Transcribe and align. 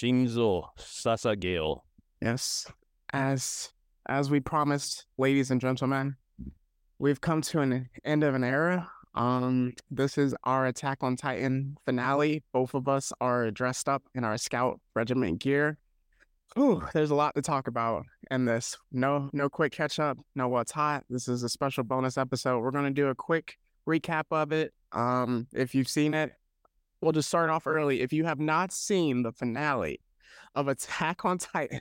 Shinzo 0.00 0.68
Sasageo. 0.78 1.80
Yes. 2.22 2.66
As 3.12 3.72
as 4.08 4.30
we 4.30 4.40
promised, 4.40 5.04
ladies 5.18 5.50
and 5.50 5.60
gentlemen, 5.60 6.16
we've 6.98 7.20
come 7.20 7.42
to 7.42 7.60
an 7.60 7.90
end 8.04 8.24
of 8.24 8.34
an 8.34 8.42
era. 8.42 8.90
Um, 9.14 9.74
this 9.90 10.16
is 10.16 10.34
our 10.44 10.66
Attack 10.66 10.98
on 11.02 11.16
Titan 11.16 11.76
finale. 11.84 12.42
Both 12.52 12.74
of 12.74 12.88
us 12.88 13.12
are 13.20 13.50
dressed 13.50 13.88
up 13.88 14.02
in 14.14 14.24
our 14.24 14.38
scout 14.38 14.80
regiment 14.94 15.40
gear. 15.40 15.76
Ooh, 16.58 16.82
there's 16.94 17.10
a 17.10 17.14
lot 17.14 17.34
to 17.34 17.42
talk 17.42 17.68
about 17.68 18.06
in 18.30 18.46
this. 18.46 18.78
No, 18.90 19.28
no 19.34 19.50
quick 19.50 19.72
catch 19.72 19.98
up. 19.98 20.16
No 20.34 20.48
what's 20.48 20.72
hot. 20.72 21.04
This 21.10 21.28
is 21.28 21.42
a 21.42 21.48
special 21.48 21.84
bonus 21.84 22.16
episode. 22.16 22.60
We're 22.60 22.70
gonna 22.70 22.90
do 22.90 23.08
a 23.08 23.14
quick 23.14 23.58
recap 23.86 24.24
of 24.30 24.50
it. 24.52 24.72
Um, 24.92 25.46
if 25.52 25.74
you've 25.74 25.88
seen 25.88 26.14
it, 26.14 26.32
we'll 27.00 27.12
just 27.12 27.28
start 27.28 27.50
off 27.50 27.66
early. 27.66 28.00
If 28.00 28.12
you 28.12 28.24
have 28.24 28.40
not 28.40 28.72
seen 28.72 29.22
the 29.22 29.32
finale 29.32 30.00
of 30.54 30.68
Attack 30.68 31.24
on 31.24 31.38
Titan, 31.38 31.80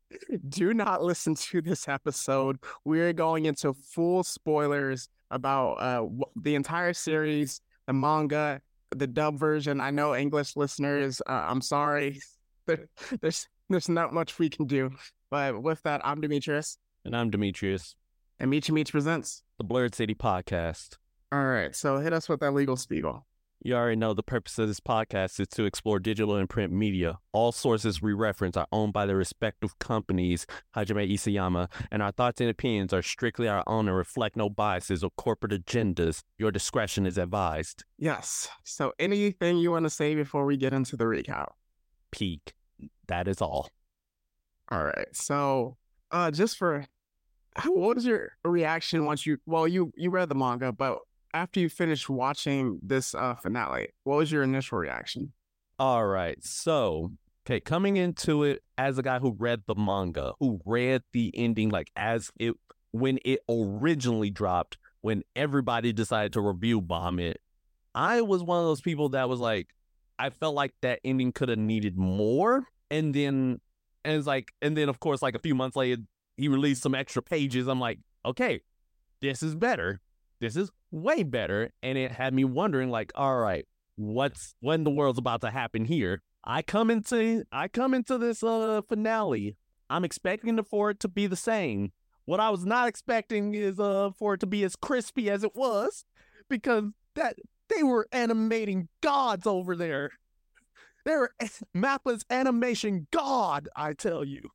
do 0.48 0.74
not 0.74 1.02
listen 1.02 1.34
to 1.34 1.60
this 1.60 1.88
episode. 1.88 2.58
We're 2.84 3.12
going 3.12 3.46
into 3.46 3.72
full 3.72 4.22
spoilers 4.22 5.08
about 5.30 5.74
uh, 5.74 6.06
the 6.36 6.54
entire 6.54 6.92
series, 6.92 7.60
the 7.86 7.92
manga, 7.92 8.60
the 8.90 9.06
dub 9.06 9.38
version. 9.38 9.80
I 9.80 9.90
know 9.90 10.14
English 10.14 10.56
listeners, 10.56 11.22
uh, 11.28 11.46
I'm 11.48 11.60
sorry. 11.60 12.20
there's 13.20 13.48
there's 13.68 13.88
not 13.88 14.12
much 14.12 14.38
we 14.38 14.48
can 14.48 14.66
do. 14.66 14.90
But 15.30 15.62
with 15.62 15.82
that, 15.84 16.00
I'm 16.04 16.20
Demetrius. 16.20 16.76
And 17.04 17.16
I'm 17.16 17.30
Demetrius. 17.30 17.94
And 18.40 18.52
Michi 18.52 18.70
Meech 18.72 18.90
presents 18.90 19.44
the 19.58 19.64
Blurred 19.64 19.94
City 19.94 20.14
Podcast. 20.14 20.96
All 21.30 21.44
right, 21.44 21.74
so 21.76 21.98
hit 21.98 22.12
us 22.12 22.28
with 22.28 22.40
that 22.40 22.52
legal 22.52 22.76
spiegel. 22.76 23.24
You 23.62 23.74
already 23.74 23.96
know 23.96 24.14
the 24.14 24.22
purpose 24.22 24.58
of 24.58 24.68
this 24.68 24.80
podcast 24.80 25.38
is 25.38 25.48
to 25.48 25.66
explore 25.66 25.98
digital 25.98 26.34
and 26.36 26.48
print 26.48 26.72
media. 26.72 27.18
All 27.32 27.52
sources 27.52 28.00
we 28.00 28.14
reference 28.14 28.56
are 28.56 28.66
owned 28.72 28.94
by 28.94 29.04
their 29.04 29.18
respective 29.18 29.78
companies, 29.78 30.46
Hajime 30.74 31.12
Isayama, 31.12 31.70
and 31.90 32.02
our 32.02 32.10
thoughts 32.10 32.40
and 32.40 32.48
opinions 32.48 32.94
are 32.94 33.02
strictly 33.02 33.48
our 33.48 33.62
own 33.66 33.86
and 33.86 33.94
reflect 33.94 34.34
no 34.34 34.48
biases 34.48 35.04
or 35.04 35.10
corporate 35.18 35.52
agendas. 35.52 36.22
Your 36.38 36.50
discretion 36.50 37.04
is 37.04 37.18
advised. 37.18 37.84
Yes. 37.98 38.48
So 38.64 38.94
anything 38.98 39.58
you 39.58 39.72
want 39.72 39.84
to 39.84 39.90
say 39.90 40.14
before 40.14 40.46
we 40.46 40.56
get 40.56 40.72
into 40.72 40.96
the 40.96 41.04
recap? 41.04 41.48
Peak. 42.12 42.54
That 43.08 43.28
is 43.28 43.42
all. 43.42 43.68
All 44.70 44.84
right. 44.84 45.08
So 45.12 45.76
uh 46.10 46.30
just 46.30 46.56
for 46.56 46.86
what 47.66 47.96
was 47.96 48.06
your 48.06 48.32
reaction 48.42 49.04
once 49.04 49.26
you 49.26 49.36
well 49.44 49.68
you 49.68 49.92
you 49.96 50.08
read 50.08 50.30
the 50.30 50.34
manga, 50.34 50.72
but 50.72 51.00
after 51.32 51.60
you 51.60 51.68
finished 51.68 52.08
watching 52.08 52.78
this 52.82 53.14
uh, 53.14 53.34
finale, 53.34 53.88
what 54.04 54.16
was 54.16 54.32
your 54.32 54.42
initial 54.42 54.78
reaction? 54.78 55.32
All 55.78 56.06
right. 56.06 56.42
So, 56.44 57.12
okay, 57.46 57.60
coming 57.60 57.96
into 57.96 58.42
it 58.44 58.62
as 58.76 58.98
a 58.98 59.02
guy 59.02 59.18
who 59.18 59.34
read 59.38 59.62
the 59.66 59.74
manga, 59.74 60.34
who 60.40 60.60
read 60.64 61.02
the 61.12 61.32
ending 61.34 61.70
like 61.70 61.90
as 61.96 62.30
it 62.38 62.54
when 62.92 63.18
it 63.24 63.40
originally 63.48 64.30
dropped, 64.30 64.78
when 65.00 65.22
everybody 65.36 65.92
decided 65.92 66.32
to 66.34 66.40
review 66.40 66.80
bomb 66.80 67.18
it, 67.18 67.40
I 67.94 68.20
was 68.22 68.42
one 68.42 68.58
of 68.58 68.66
those 68.66 68.80
people 68.80 69.10
that 69.10 69.28
was 69.28 69.40
like, 69.40 69.68
I 70.18 70.30
felt 70.30 70.54
like 70.54 70.74
that 70.82 71.00
ending 71.04 71.32
could 71.32 71.48
have 71.48 71.58
needed 71.58 71.96
more. 71.96 72.66
And 72.90 73.14
then, 73.14 73.60
and 74.04 74.16
it's 74.16 74.26
like, 74.26 74.52
and 74.60 74.76
then 74.76 74.88
of 74.88 75.00
course, 75.00 75.22
like 75.22 75.34
a 75.34 75.38
few 75.38 75.54
months 75.54 75.76
later, 75.76 76.02
he 76.36 76.48
released 76.48 76.82
some 76.82 76.94
extra 76.94 77.22
pages. 77.22 77.68
I'm 77.68 77.80
like, 77.80 78.00
okay, 78.24 78.60
this 79.20 79.42
is 79.42 79.54
better. 79.54 80.00
This 80.40 80.56
is 80.56 80.70
way 80.90 81.22
better. 81.22 81.70
And 81.82 81.98
it 81.98 82.12
had 82.12 82.34
me 82.34 82.44
wondering, 82.44 82.90
like, 82.90 83.12
all 83.14 83.36
right, 83.36 83.66
what's 83.96 84.54
when 84.60 84.84
the 84.84 84.90
world's 84.90 85.18
about 85.18 85.42
to 85.42 85.50
happen 85.50 85.84
here? 85.84 86.22
I 86.42 86.62
come 86.62 86.90
into 86.90 87.44
I 87.52 87.68
come 87.68 87.92
into 87.92 88.16
this 88.16 88.42
uh 88.42 88.80
finale. 88.88 89.56
I'm 89.90 90.04
expecting 90.04 90.62
for 90.64 90.90
it 90.90 91.00
to 91.00 91.08
be 91.08 91.26
the 91.26 91.36
same. 91.36 91.92
What 92.24 92.40
I 92.40 92.50
was 92.50 92.64
not 92.64 92.88
expecting 92.88 93.54
is 93.54 93.78
uh 93.78 94.10
for 94.18 94.34
it 94.34 94.40
to 94.40 94.46
be 94.46 94.64
as 94.64 94.76
crispy 94.76 95.28
as 95.30 95.44
it 95.44 95.54
was, 95.54 96.04
because 96.48 96.84
that 97.14 97.36
they 97.68 97.82
were 97.82 98.08
animating 98.10 98.88
gods 99.02 99.46
over 99.46 99.76
there. 99.76 100.10
They 101.04 101.16
were 101.16 101.32
Mappa's 101.74 102.24
animation 102.30 103.06
god, 103.10 103.68
I 103.76 103.92
tell 103.92 104.24
you. 104.24 104.50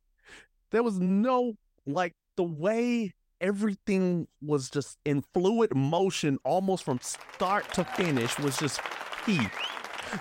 There 0.70 0.82
was 0.82 0.98
no 0.98 1.54
like 1.86 2.14
the 2.36 2.44
way 2.44 3.14
everything 3.40 4.26
was 4.40 4.70
just 4.70 4.98
in 5.04 5.22
fluid 5.34 5.74
motion 5.74 6.38
almost 6.44 6.84
from 6.84 6.98
start 7.00 7.72
to 7.74 7.84
finish 7.84 8.38
was 8.38 8.56
just 8.58 8.80
peak. 9.24 9.50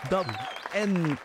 The 0.09 0.23
hmm. 0.23 0.77
and 0.77 1.17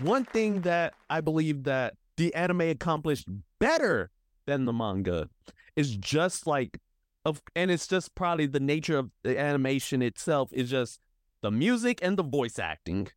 one 0.00 0.24
thing 0.24 0.62
that 0.62 0.94
I 1.08 1.20
believe 1.20 1.64
that 1.64 1.94
the 2.16 2.34
anime 2.34 2.62
accomplished 2.62 3.28
better 3.60 4.10
than 4.46 4.64
the 4.64 4.72
manga 4.72 5.28
is 5.76 5.96
just 5.96 6.46
like 6.46 6.78
of 7.24 7.42
and 7.56 7.70
it's 7.70 7.86
just 7.86 8.14
probably 8.14 8.46
the 8.46 8.60
nature 8.60 8.98
of 8.98 9.10
the 9.22 9.38
animation 9.38 10.02
itself 10.02 10.50
is 10.52 10.70
just 10.70 11.00
the 11.42 11.50
music 11.50 11.98
and 12.02 12.16
the 12.16 12.22
voice 12.22 12.58
acting. 12.58 13.08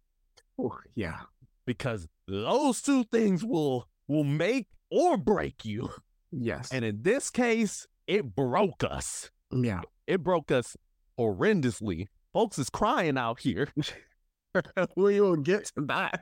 Oh, 0.59 0.77
yeah. 0.95 1.21
Because 1.65 2.07
those 2.27 2.81
two 2.81 3.03
things 3.05 3.43
will 3.43 3.87
will 4.07 4.23
make 4.23 4.67
or 4.89 5.17
break 5.17 5.65
you. 5.65 5.89
Yes. 6.31 6.71
And 6.71 6.83
in 6.83 7.01
this 7.01 7.29
case, 7.29 7.87
it 8.07 8.35
broke 8.35 8.83
us. 8.83 9.29
Yeah. 9.51 9.81
It 10.07 10.23
broke 10.23 10.51
us 10.51 10.75
horrendously. 11.19 12.07
Folks 12.33 12.57
is 12.57 12.69
crying 12.69 13.17
out 13.17 13.39
here. 13.39 13.69
we 14.95 15.21
will 15.21 15.35
get 15.35 15.65
to 15.75 15.81
that. 15.87 16.21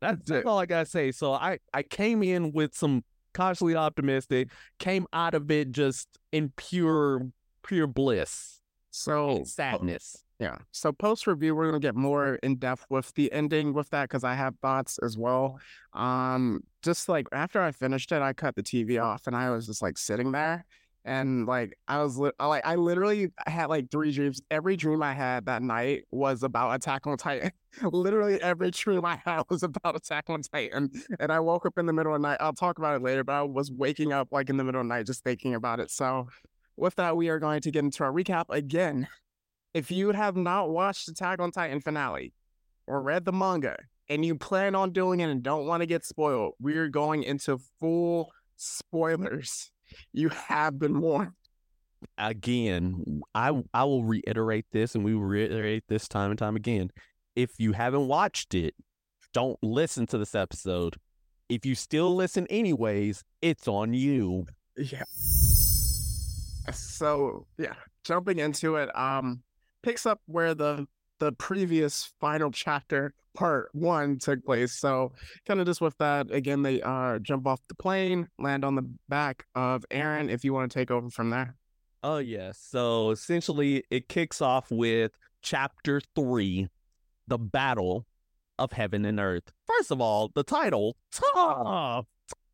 That's, 0.00 0.28
that's 0.28 0.46
all 0.46 0.58
I 0.58 0.66
gotta 0.66 0.86
say. 0.86 1.12
So 1.12 1.32
I, 1.32 1.58
I 1.72 1.82
came 1.82 2.22
in 2.22 2.52
with 2.52 2.74
some 2.74 3.04
cautiously 3.32 3.74
optimistic, 3.74 4.50
came 4.78 5.06
out 5.12 5.34
of 5.34 5.50
it 5.50 5.72
just 5.72 6.08
in 6.32 6.52
pure 6.56 7.28
pure 7.66 7.86
bliss. 7.86 8.60
So 8.90 9.42
sadness. 9.44 10.23
Yeah. 10.40 10.58
So 10.72 10.92
post 10.92 11.26
review, 11.26 11.54
we're 11.54 11.66
gonna 11.66 11.80
get 11.80 11.94
more 11.94 12.36
in 12.42 12.56
depth 12.56 12.86
with 12.90 13.14
the 13.14 13.32
ending 13.32 13.72
with 13.72 13.90
that 13.90 14.08
because 14.08 14.24
I 14.24 14.34
have 14.34 14.56
thoughts 14.60 14.98
as 14.98 15.16
well. 15.16 15.60
Um, 15.92 16.64
just 16.82 17.08
like 17.08 17.28
after 17.32 17.62
I 17.62 17.70
finished 17.70 18.10
it, 18.12 18.20
I 18.20 18.32
cut 18.32 18.56
the 18.56 18.62
TV 18.62 19.02
off 19.02 19.26
and 19.26 19.36
I 19.36 19.50
was 19.50 19.66
just 19.66 19.80
like 19.80 19.96
sitting 19.96 20.32
there 20.32 20.64
and 21.04 21.46
like 21.46 21.76
I 21.86 22.02
was 22.02 22.16
li- 22.18 22.32
like 22.40 22.66
I 22.66 22.76
literally 22.76 23.30
had 23.46 23.66
like 23.66 23.90
three 23.90 24.10
dreams. 24.10 24.40
Every 24.50 24.76
dream 24.76 25.02
I 25.02 25.12
had 25.12 25.46
that 25.46 25.62
night 25.62 26.04
was 26.10 26.42
about 26.42 26.74
Attack 26.74 27.06
on 27.06 27.16
Titan. 27.16 27.52
literally 27.82 28.40
every 28.40 28.70
dream 28.70 29.04
I 29.04 29.20
had 29.24 29.42
was 29.50 29.62
about 29.62 29.96
Attack 29.96 30.30
on 30.30 30.42
Titan. 30.42 30.90
And 31.20 31.30
I 31.30 31.40
woke 31.40 31.66
up 31.66 31.78
in 31.78 31.86
the 31.86 31.92
middle 31.92 32.14
of 32.14 32.22
the 32.22 32.28
night. 32.28 32.38
I'll 32.40 32.54
talk 32.54 32.78
about 32.78 32.96
it 32.96 33.02
later, 33.02 33.22
but 33.22 33.32
I 33.34 33.42
was 33.42 33.70
waking 33.70 34.12
up 34.12 34.28
like 34.32 34.48
in 34.48 34.56
the 34.56 34.64
middle 34.64 34.80
of 34.80 34.86
the 34.86 34.94
night 34.94 35.06
just 35.06 35.22
thinking 35.22 35.54
about 35.54 35.78
it. 35.80 35.90
So 35.90 36.28
with 36.76 36.94
that, 36.96 37.16
we 37.16 37.28
are 37.28 37.38
going 37.38 37.60
to 37.60 37.70
get 37.70 37.84
into 37.84 38.02
our 38.02 38.12
recap 38.12 38.46
again 38.48 39.06
if 39.74 39.90
you 39.90 40.12
have 40.12 40.36
not 40.36 40.70
watched 40.70 41.08
Attack 41.08 41.40
on 41.40 41.50
Titan 41.50 41.80
finale 41.80 42.32
or 42.86 43.02
read 43.02 43.24
the 43.24 43.32
manga 43.32 43.76
and 44.08 44.24
you 44.24 44.36
plan 44.36 44.74
on 44.76 44.92
doing 44.92 45.20
it 45.20 45.28
and 45.28 45.42
don't 45.42 45.66
want 45.66 45.82
to 45.82 45.86
get 45.86 46.04
spoiled, 46.04 46.54
we're 46.60 46.88
going 46.88 47.24
into 47.24 47.58
full 47.80 48.30
spoilers. 48.56 49.72
You 50.12 50.28
have 50.28 50.78
been 50.78 51.00
warned. 51.00 51.32
Again, 52.18 53.22
I 53.34 53.62
I 53.72 53.84
will 53.84 54.04
reiterate 54.04 54.66
this 54.72 54.94
and 54.94 55.04
we 55.04 55.14
will 55.14 55.24
reiterate 55.24 55.84
this 55.88 56.06
time 56.06 56.30
and 56.30 56.38
time 56.38 56.54
again. 56.54 56.90
If 57.34 57.50
you 57.58 57.72
haven't 57.72 58.06
watched 58.06 58.54
it, 58.54 58.74
don't 59.32 59.58
listen 59.62 60.06
to 60.08 60.18
this 60.18 60.34
episode. 60.34 60.96
If 61.48 61.66
you 61.66 61.74
still 61.74 62.14
listen 62.14 62.46
anyways, 62.48 63.24
it's 63.42 63.66
on 63.66 63.94
you. 63.94 64.46
Yeah. 64.76 65.04
So 66.72 67.46
yeah, 67.58 67.74
jumping 68.04 68.38
into 68.38 68.76
it, 68.76 68.94
um, 68.96 69.42
picks 69.84 70.06
up 70.06 70.20
where 70.26 70.54
the 70.54 70.86
the 71.20 71.32
previous 71.32 72.12
final 72.20 72.50
chapter 72.50 73.14
part 73.34 73.68
one 73.72 74.18
took 74.18 74.44
place. 74.44 74.72
So 74.72 75.12
kind 75.46 75.60
of 75.60 75.66
just 75.66 75.80
with 75.80 75.96
that 75.98 76.30
again 76.30 76.62
they 76.62 76.80
uh 76.82 77.18
jump 77.18 77.46
off 77.46 77.60
the 77.68 77.74
plane 77.74 78.28
land 78.38 78.64
on 78.64 78.74
the 78.74 78.88
back 79.08 79.44
of 79.54 79.84
Eren. 79.90 80.30
if 80.30 80.44
you 80.44 80.52
want 80.52 80.70
to 80.70 80.78
take 80.78 80.90
over 80.90 81.10
from 81.10 81.30
there. 81.30 81.56
Oh 82.02 82.18
yeah. 82.18 82.52
So 82.54 83.10
essentially 83.10 83.84
it 83.90 84.08
kicks 84.08 84.40
off 84.40 84.70
with 84.70 85.12
chapter 85.42 86.00
three 86.14 86.68
the 87.26 87.38
battle 87.38 88.06
of 88.58 88.72
heaven 88.72 89.04
and 89.04 89.18
earth. 89.18 89.52
First 89.66 89.90
of 89.90 90.00
all 90.00 90.30
the 90.34 90.44
title 90.44 90.96
tough 91.12 92.06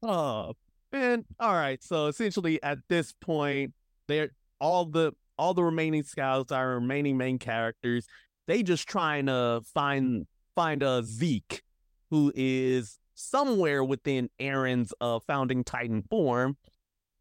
tough. 0.03 0.57
And 0.93 1.25
all 1.39 1.55
right 1.55 1.83
so 1.83 2.07
essentially 2.07 2.63
at 2.63 2.79
this 2.89 3.13
point 3.21 3.75
they're 4.09 4.31
all 4.61 4.87
the 4.87 5.13
all 5.41 5.55
the 5.55 5.65
remaining 5.65 6.03
scouts, 6.03 6.53
our 6.53 6.75
remaining 6.75 7.17
main 7.17 7.39
characters, 7.39 8.07
they 8.47 8.63
just 8.63 8.87
trying 8.87 9.27
to 9.27 9.63
find 9.73 10.27
find 10.55 10.83
a 10.83 11.03
Zeke 11.03 11.63
who 12.11 12.31
is 12.35 12.99
somewhere 13.15 13.83
within 13.83 14.29
Eren's 14.39 14.93
uh, 15.01 15.19
founding 15.27 15.65
Titan 15.65 16.03
form, 16.03 16.59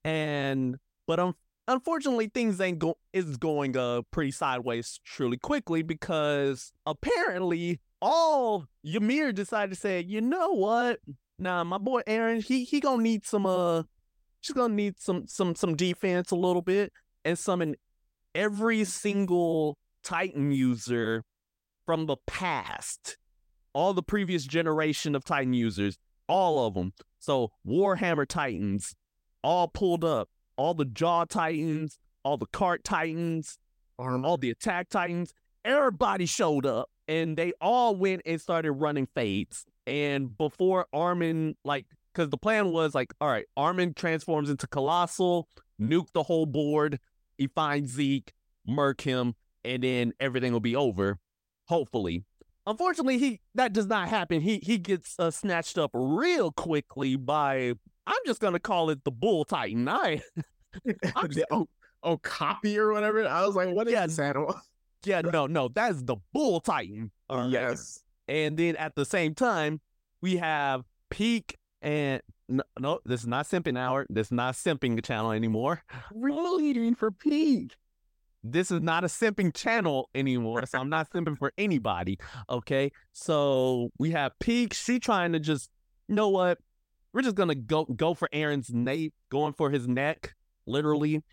and 0.04 0.75
but 1.07 1.19
um, 1.19 1.36
unfortunately 1.69 2.30
things 2.33 2.60
ain't 2.60 2.80
go 2.80 2.98
is 3.13 3.38
going 3.38 3.77
uh 3.77 4.01
pretty 4.12 4.31
sideways 4.31 5.00
truly 5.06 5.38
quickly 5.38 5.81
because 5.81 6.74
apparently 6.86 7.80
all 8.01 8.66
Ymir 8.83 9.31
decided 9.31 9.74
to 9.74 9.80
say, 9.80 10.01
you 10.01 10.19
know 10.19 10.51
what? 10.51 11.00
Nah, 11.38 11.63
my 11.63 11.77
boy 11.77 12.01
Eren, 12.01 12.44
he 12.44 12.66
he 12.66 12.81
gonna 12.81 13.01
need 13.01 13.25
some 13.25 13.45
uh 13.45 13.83
she's 14.42 14.54
gonna 14.54 14.74
need 14.74 15.00
some 15.00 15.25
some 15.25 15.56
some 15.56 15.75
defense 15.77 16.31
a 16.31 16.36
little 16.36 16.62
bit 16.62 16.92
and 17.24 17.39
summon 17.39 17.75
every 18.36 18.84
single 18.84 19.78
Titan 20.04 20.52
user 20.52 21.24
from 21.86 22.06
the 22.06 22.18
past, 22.28 23.18
all 23.74 23.94
the 23.94 24.04
previous 24.04 24.46
generation 24.46 25.16
of 25.16 25.24
Titan 25.24 25.54
users, 25.54 25.98
all 26.28 26.66
of 26.66 26.74
them. 26.74 26.94
So 27.20 27.52
Warhammer 27.68 28.28
Titans, 28.28 28.96
all 29.44 29.68
pulled 29.68 30.04
up, 30.04 30.30
all 30.56 30.74
the 30.74 30.86
Jaw 30.86 31.26
Titans, 31.26 31.98
all 32.24 32.38
the 32.38 32.46
Cart 32.46 32.84
Titans, 32.84 33.58
all 33.98 34.38
the 34.38 34.52
Attack 34.52 34.90
Titans. 34.90 35.34
Everybody 35.66 36.26
showed 36.26 36.66
up, 36.66 36.90
and 37.08 37.36
they 37.36 37.54
all 37.60 37.96
went 37.96 38.22
and 38.26 38.40
started 38.40 38.72
running 38.72 39.08
fades. 39.14 39.66
And 39.88 40.38
before 40.38 40.88
Armin, 40.94 41.56
like, 41.66 41.86
because 42.14 42.30
the 42.30 42.38
plan 42.38 42.72
was 42.72 42.94
like, 42.96 43.14
all 43.20 43.30
right, 43.30 43.46
Armin 43.58 43.94
transforms 43.94 44.50
into 44.50 44.68
Colossal, 44.68 45.48
nuke 45.81 46.12
the 46.14 46.24
whole 46.24 46.46
board. 46.46 47.00
He 47.40 47.48
finds 47.48 47.94
Zeke, 47.94 48.34
murk 48.68 49.02
him, 49.02 49.34
and 49.64 49.82
then 49.82 50.14
everything 50.20 50.54
will 50.54 50.60
be 50.60 50.76
over. 50.76 51.18
Hopefully. 51.70 52.26
Unfortunately, 52.68 53.18
he 53.18 53.40
that 53.56 53.74
does 53.74 53.88
not 53.88 54.10
happen. 54.10 54.42
He 54.42 54.60
he 54.62 54.78
gets 54.78 55.16
uh, 55.18 55.32
snatched 55.32 55.78
up 55.80 55.90
real 55.94 56.52
quickly 56.52 57.16
by 57.16 57.74
I'm 58.06 58.18
just 58.28 58.42
gonna 58.42 58.60
call 58.60 58.90
it 58.92 59.04
the 59.06 59.12
Bull 59.12 59.46
Titan. 59.46 59.88
I 59.88 60.22
the, 60.86 61.46
oh, 61.50 61.68
oh, 62.04 62.18
copy 62.18 62.78
or 62.78 62.92
whatever. 62.92 63.26
I 63.28 63.46
was 63.46 63.56
like, 63.56 63.70
what 63.70 63.88
is 63.88 63.94
Yeah. 63.94 64.06
this 64.06 64.20
animal? 64.20 64.54
yeah, 65.06 65.22
no, 65.22 65.48
no, 65.48 65.70
that's 65.70 66.04
the 66.04 66.18
Bull 66.34 66.60
Titan. 66.60 67.10
Right. 67.32 67.50
Yes. 67.50 68.04
And 68.28 68.58
then 68.58 68.76
at 68.76 68.94
the 68.96 69.06
same 69.06 69.34
time, 69.34 69.80
we 70.22 70.38
have 70.38 70.84
Pieck 71.10 71.54
and 71.82 72.22
no, 72.50 72.63
no, 72.80 73.00
this 73.06 73.22
is 73.22 73.28
not 73.28 73.46
simping 73.46 73.78
hour. 73.78 74.06
This 74.10 74.28
is 74.28 74.31
not 74.31 74.56
simping 74.56 75.01
channel 75.04 75.31
anymore. 75.31 75.84
Really 76.13 76.94
for 76.94 77.12
Pete. 77.12 77.75
This 78.44 78.72
is 78.72 78.81
not 78.81 79.04
a 79.04 79.07
simping 79.07 79.54
channel 79.54 80.10
anymore. 80.16 80.66
So 80.66 80.80
I'm 80.80 80.90
not 80.90 81.10
simping 81.12 81.38
for 81.38 81.51
anybody. 81.57 82.18
Okay. 82.50 82.92
So 83.13 83.90
we 84.00 84.12
have 84.12 84.31
Pieck. 84.42 84.74
She 84.74 85.00
trying 85.00 85.34
to 85.34 85.40
just, 85.40 85.69
you 86.07 86.16
know 86.16 86.30
what? 86.30 86.57
We're 87.13 87.22
just 87.22 87.36
gonna 87.36 87.56
go 87.56 87.86
go 87.86 88.13
for 88.13 88.30
Eren's 88.34 88.69
nape, 88.72 89.13
going 89.30 89.54
for 89.54 89.72
his 89.72 89.88
neck, 89.88 90.36
literally. 90.68 91.24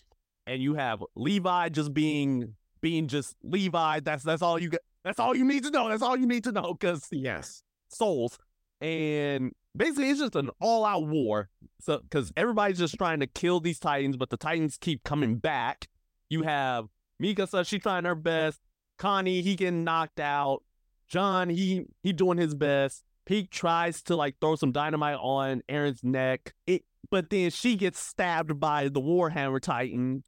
And 0.46 0.62
you 0.62 0.74
have 0.74 1.02
Levi 1.14 1.68
just 1.68 1.92
being 1.92 2.54
being 2.80 3.08
just 3.08 3.36
Levi. 3.42 4.00
That's 4.00 4.22
that's 4.24 4.42
all 4.42 4.60
you 4.60 4.70
get. 4.70 4.80
That's 5.04 5.20
all 5.20 5.36
you 5.36 5.44
need 5.44 5.64
to 5.64 5.70
know. 5.70 5.88
That's 5.88 6.02
all 6.02 6.16
you 6.16 6.26
need 6.26 6.44
to 6.44 6.52
know. 6.52 6.74
Cause 6.74 7.06
Yes. 7.12 7.62
souls. 7.88 8.38
And 8.80 9.52
basically, 9.76 10.10
it's 10.10 10.20
just 10.20 10.36
an 10.36 10.50
all 10.60 10.84
out 10.84 11.06
war. 11.06 11.48
So, 11.80 11.98
because 11.98 12.32
everybody's 12.36 12.78
just 12.78 12.96
trying 12.96 13.20
to 13.20 13.26
kill 13.26 13.60
these 13.60 13.78
Titans, 13.78 14.16
but 14.16 14.30
the 14.30 14.36
Titans 14.36 14.76
keep 14.80 15.04
coming 15.04 15.36
back. 15.36 15.88
You 16.28 16.42
have 16.42 16.86
Mika, 17.18 17.46
Mikasa, 17.46 17.66
she's 17.66 17.82
trying 17.82 18.04
her 18.04 18.14
best. 18.14 18.60
Connie, 18.98 19.42
he 19.42 19.56
getting 19.56 19.84
knocked 19.84 20.20
out. 20.20 20.62
John, 21.08 21.50
he 21.50 21.86
he 22.02 22.12
doing 22.12 22.38
his 22.38 22.54
best. 22.54 23.04
Pieck 23.28 23.50
tries 23.50 24.02
to 24.02 24.16
like 24.16 24.36
throw 24.40 24.56
some 24.56 24.72
dynamite 24.72 25.18
on 25.20 25.62
Eren's 25.68 26.02
neck. 26.02 26.54
It, 26.66 26.84
but 27.10 27.30
then 27.30 27.50
she 27.50 27.76
gets 27.76 28.00
stabbed 28.00 28.58
by 28.58 28.88
the 28.88 29.00
Warhammer 29.00 29.60
Titan. 29.60 30.24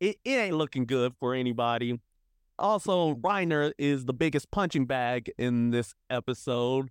It, 0.00 0.18
it 0.24 0.30
ain't 0.30 0.56
looking 0.56 0.86
good 0.86 1.14
for 1.18 1.34
anybody. 1.34 2.00
Also, 2.58 3.14
Reiner 3.14 3.72
is 3.78 4.04
the 4.04 4.12
biggest 4.12 4.50
punching 4.50 4.86
bag 4.86 5.30
in 5.38 5.70
this 5.70 5.94
episode. 6.10 6.90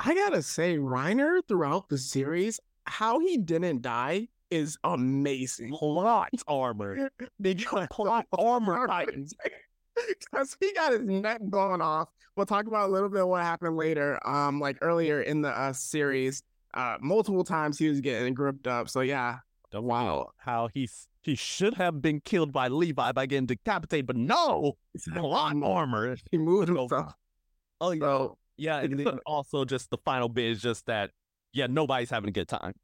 I 0.00 0.14
gotta 0.14 0.42
say, 0.42 0.76
Reiner 0.76 1.40
throughout 1.46 1.88
the 1.88 1.98
series, 1.98 2.60
how 2.86 3.18
he 3.20 3.38
didn't 3.38 3.82
die 3.82 4.28
is 4.50 4.78
amazing. 4.84 5.70
plot 5.70 6.30
armor. 6.46 7.10
Because 7.40 7.88
Plot 7.90 8.26
armor 8.32 8.86
Titans. 8.88 9.34
Because 10.18 10.56
he 10.60 10.72
got 10.72 10.92
his 10.92 11.02
neck 11.02 11.40
blown 11.40 11.80
off. 11.80 12.08
We'll 12.36 12.46
talk 12.46 12.66
about 12.66 12.88
a 12.88 12.92
little 12.92 13.08
bit 13.08 13.22
of 13.22 13.28
what 13.28 13.42
happened 13.42 13.76
later. 13.76 14.18
Um, 14.26 14.60
like 14.60 14.78
earlier 14.80 15.22
in 15.22 15.42
the 15.42 15.48
uh, 15.50 15.72
series, 15.72 16.42
uh, 16.74 16.96
multiple 17.00 17.44
times 17.44 17.78
he 17.78 17.88
was 17.88 18.00
getting 18.00 18.34
gripped 18.34 18.66
up. 18.66 18.88
So 18.88 19.00
yeah, 19.00 19.38
wow. 19.72 20.30
How 20.38 20.68
he's 20.74 21.08
he 21.22 21.34
should 21.36 21.74
have 21.74 22.02
been 22.02 22.20
killed 22.20 22.52
by 22.52 22.68
Levi 22.68 23.12
by 23.12 23.26
getting 23.26 23.46
decapitated, 23.46 24.06
but 24.06 24.16
no, 24.16 24.76
plot 25.14 25.54
armor. 25.62 26.16
He 26.30 26.38
moved 26.38 26.68
himself. 26.68 27.14
Oh 27.80 27.92
yeah, 27.92 28.00
So 28.00 28.38
yeah. 28.56 28.80
And 28.80 28.98
then 28.98 29.18
also 29.26 29.64
just 29.64 29.90
the 29.90 29.98
final 29.98 30.28
bit 30.28 30.46
is 30.46 30.62
just 30.62 30.86
that 30.86 31.10
yeah, 31.52 31.66
nobody's 31.68 32.10
having 32.10 32.28
a 32.28 32.32
good 32.32 32.48
time. 32.48 32.74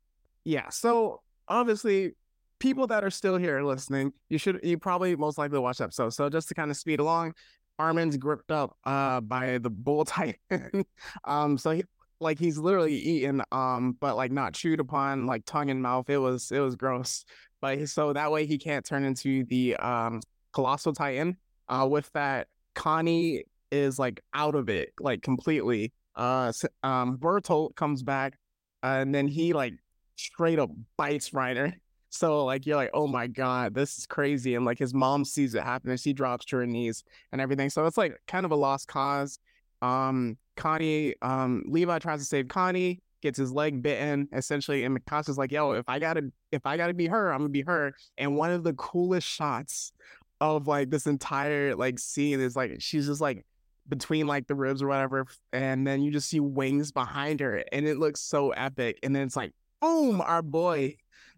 yeah. 0.44 0.68
So 0.70 1.20
obviously, 1.48 2.12
people 2.60 2.86
that 2.88 3.02
are 3.04 3.10
still 3.10 3.36
here 3.36 3.62
listening, 3.62 4.12
you 4.28 4.38
should 4.38 4.60
you 4.62 4.78
probably 4.78 5.16
most 5.16 5.38
likely 5.38 5.58
watch 5.58 5.80
episode. 5.80 6.10
So 6.10 6.28
just 6.28 6.48
to 6.48 6.54
kind 6.54 6.70
of 6.70 6.76
speed 6.76 7.00
along, 7.00 7.34
Armin's 7.78 8.16
gripped 8.16 8.50
up 8.50 8.76
uh 8.84 9.20
by 9.20 9.58
the 9.58 9.70
bull 9.70 10.04
titan. 10.06 10.84
um, 11.24 11.58
so 11.58 11.70
he 11.72 11.84
like 12.20 12.38
he's 12.38 12.58
literally 12.58 12.94
eaten, 12.94 13.42
um, 13.50 13.96
but 13.98 14.14
like 14.16 14.30
not 14.30 14.52
chewed 14.52 14.78
upon, 14.80 15.26
like 15.26 15.44
tongue 15.46 15.70
and 15.70 15.82
mouth. 15.82 16.08
It 16.10 16.18
was 16.18 16.52
it 16.52 16.60
was 16.60 16.76
gross. 16.76 17.24
But 17.60 17.88
so 17.88 18.12
that 18.12 18.30
way 18.30 18.46
he 18.46 18.58
can't 18.58 18.84
turn 18.84 19.04
into 19.04 19.44
the 19.44 19.76
um 19.76 20.20
colossal 20.52 20.92
titan. 20.92 21.36
Uh, 21.68 21.86
with 21.90 22.10
that, 22.12 22.48
Connie 22.74 23.44
is 23.70 23.98
like 23.98 24.20
out 24.34 24.54
of 24.54 24.68
it, 24.68 24.92
like 25.00 25.22
completely. 25.22 25.92
Uh, 26.16 26.52
um, 26.82 27.16
Bertolt 27.18 27.76
comes 27.76 28.02
back, 28.02 28.38
and 28.82 29.14
then 29.14 29.28
he 29.28 29.52
like 29.52 29.74
straight 30.16 30.58
up 30.58 30.70
bites 30.96 31.30
Reiner. 31.30 31.74
So 32.12 32.44
like 32.44 32.66
you're 32.66 32.74
like, 32.74 32.90
oh 32.92 33.06
my 33.06 33.28
god, 33.28 33.72
this 33.72 33.96
is 33.96 34.04
crazy. 34.04 34.56
And 34.56 34.64
like 34.64 34.80
his 34.80 34.92
mom 34.92 35.24
sees 35.24 35.54
it 35.54 35.62
happen 35.62 35.90
and 35.90 36.00
she 36.00 36.12
drops 36.12 36.44
to 36.46 36.56
her 36.56 36.66
knees 36.66 37.04
and 37.30 37.40
everything. 37.40 37.70
So 37.70 37.86
it's 37.86 37.96
like 37.96 38.20
kind 38.26 38.44
of 38.44 38.50
a 38.50 38.56
lost 38.56 38.88
cause. 38.88 39.38
Um 39.80 40.36
Connie, 40.56 41.14
um, 41.22 41.62
Levi 41.66 41.98
tries 42.00 42.18
to 42.18 42.24
save 42.24 42.48
Connie, 42.48 43.00
gets 43.22 43.38
his 43.38 43.52
leg 43.52 43.82
bitten, 43.82 44.28
essentially, 44.32 44.84
and 44.84 44.94
Mikasa's 44.98 45.38
like, 45.38 45.52
yo, 45.52 45.72
if 45.72 45.88
I 45.88 45.98
gotta 45.98 46.30
if 46.52 46.66
I 46.66 46.76
gotta 46.76 46.94
be 46.94 47.06
her, 47.06 47.32
I'm 47.32 47.40
gonna 47.40 47.48
be 47.48 47.62
her. 47.62 47.94
And 48.18 48.36
one 48.36 48.50
of 48.50 48.62
the 48.62 48.74
coolest 48.74 49.26
shots 49.26 49.92
of 50.40 50.66
like 50.66 50.90
this 50.90 51.06
entire 51.06 51.74
like 51.74 51.98
scene 51.98 52.40
is 52.40 52.56
like 52.56 52.76
she's 52.80 53.06
just 53.06 53.20
like 53.20 53.44
between 53.90 54.26
like 54.26 54.46
the 54.46 54.54
ribs 54.54 54.82
or 54.82 54.88
whatever, 54.88 55.26
and 55.52 55.86
then 55.86 56.00
you 56.00 56.10
just 56.10 56.30
see 56.30 56.40
wings 56.40 56.92
behind 56.92 57.40
her, 57.40 57.62
and 57.72 57.86
it 57.86 57.98
looks 57.98 58.20
so 58.20 58.50
epic. 58.50 58.98
And 59.02 59.14
then 59.14 59.24
it's 59.24 59.36
like, 59.36 59.52
boom, 59.82 60.22
our 60.22 60.40
boy 60.40 60.96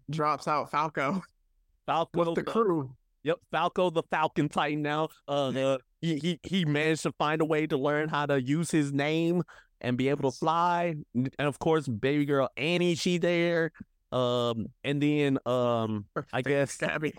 drops 0.09 0.47
out 0.47 0.71
Falco 0.71 1.21
Falco 1.85 2.25
with 2.25 2.35
the 2.35 2.43
crew. 2.43 2.95
Yep, 3.23 3.39
Falco 3.51 3.89
the 3.89 4.03
Falcon 4.03 4.49
Titan 4.49 4.81
now. 4.81 5.09
Uh, 5.27 5.47
uh, 5.55 5.77
he, 6.01 6.17
he 6.19 6.39
he 6.43 6.65
managed 6.65 7.03
to 7.03 7.11
find 7.13 7.41
a 7.41 7.45
way 7.45 7.67
to 7.67 7.77
learn 7.77 8.09
how 8.09 8.25
to 8.25 8.41
use 8.41 8.71
his 8.71 8.93
name 8.93 9.43
and 9.81 9.97
be 9.97 10.09
able 10.09 10.31
to 10.31 10.37
fly. 10.37 10.95
And 11.13 11.29
of 11.39 11.59
course, 11.59 11.87
baby 11.87 12.25
girl 12.25 12.49
Annie, 12.55 12.95
she 12.95 13.17
there. 13.17 13.71
Um, 14.11 14.67
and 14.83 15.01
then 15.01 15.39
um, 15.45 16.05
I 16.31 16.41
guess 16.41 16.77
Gabby. 16.77 17.13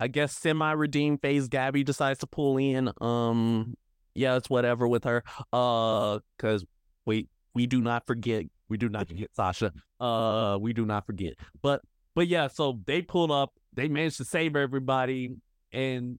I 0.00 0.08
guess 0.08 0.36
semi 0.36 0.72
redeemed 0.72 1.22
phase 1.22 1.48
Gabby 1.48 1.84
decides 1.84 2.18
to 2.20 2.26
pull 2.26 2.58
in. 2.58 2.90
Um, 3.00 3.74
yeah, 4.14 4.36
it's 4.36 4.48
whatever 4.50 4.86
with 4.88 5.04
her. 5.04 5.22
Uh, 5.52 6.20
because 6.36 6.64
we 7.06 7.28
we 7.54 7.66
do 7.66 7.80
not 7.80 8.06
forget. 8.06 8.46
We 8.68 8.76
do 8.78 8.88
not 8.88 9.08
forget 9.08 9.28
Sasha. 9.34 9.72
Uh, 10.00 10.58
we 10.60 10.72
do 10.72 10.84
not 10.86 11.06
forget. 11.06 11.34
But 11.62 11.82
but 12.14 12.26
yeah, 12.28 12.48
so 12.48 12.80
they 12.86 13.02
pulled 13.02 13.30
up. 13.30 13.52
They 13.72 13.88
managed 13.88 14.16
to 14.18 14.24
save 14.24 14.56
everybody 14.56 15.34
and 15.72 16.18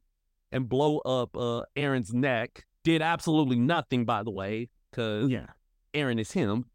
and 0.52 0.70
blow 0.70 1.00
up 1.00 1.36
uh 1.36 1.64
Eren's 1.76 2.14
neck. 2.14 2.66
Did 2.84 3.02
absolutely 3.02 3.58
nothing, 3.58 4.06
by 4.06 4.24
the 4.24 4.32
way, 4.32 4.70
because 4.92 5.30
Yeah. 5.30 5.48
Eren 5.94 6.20
is 6.20 6.32
him. 6.34 6.66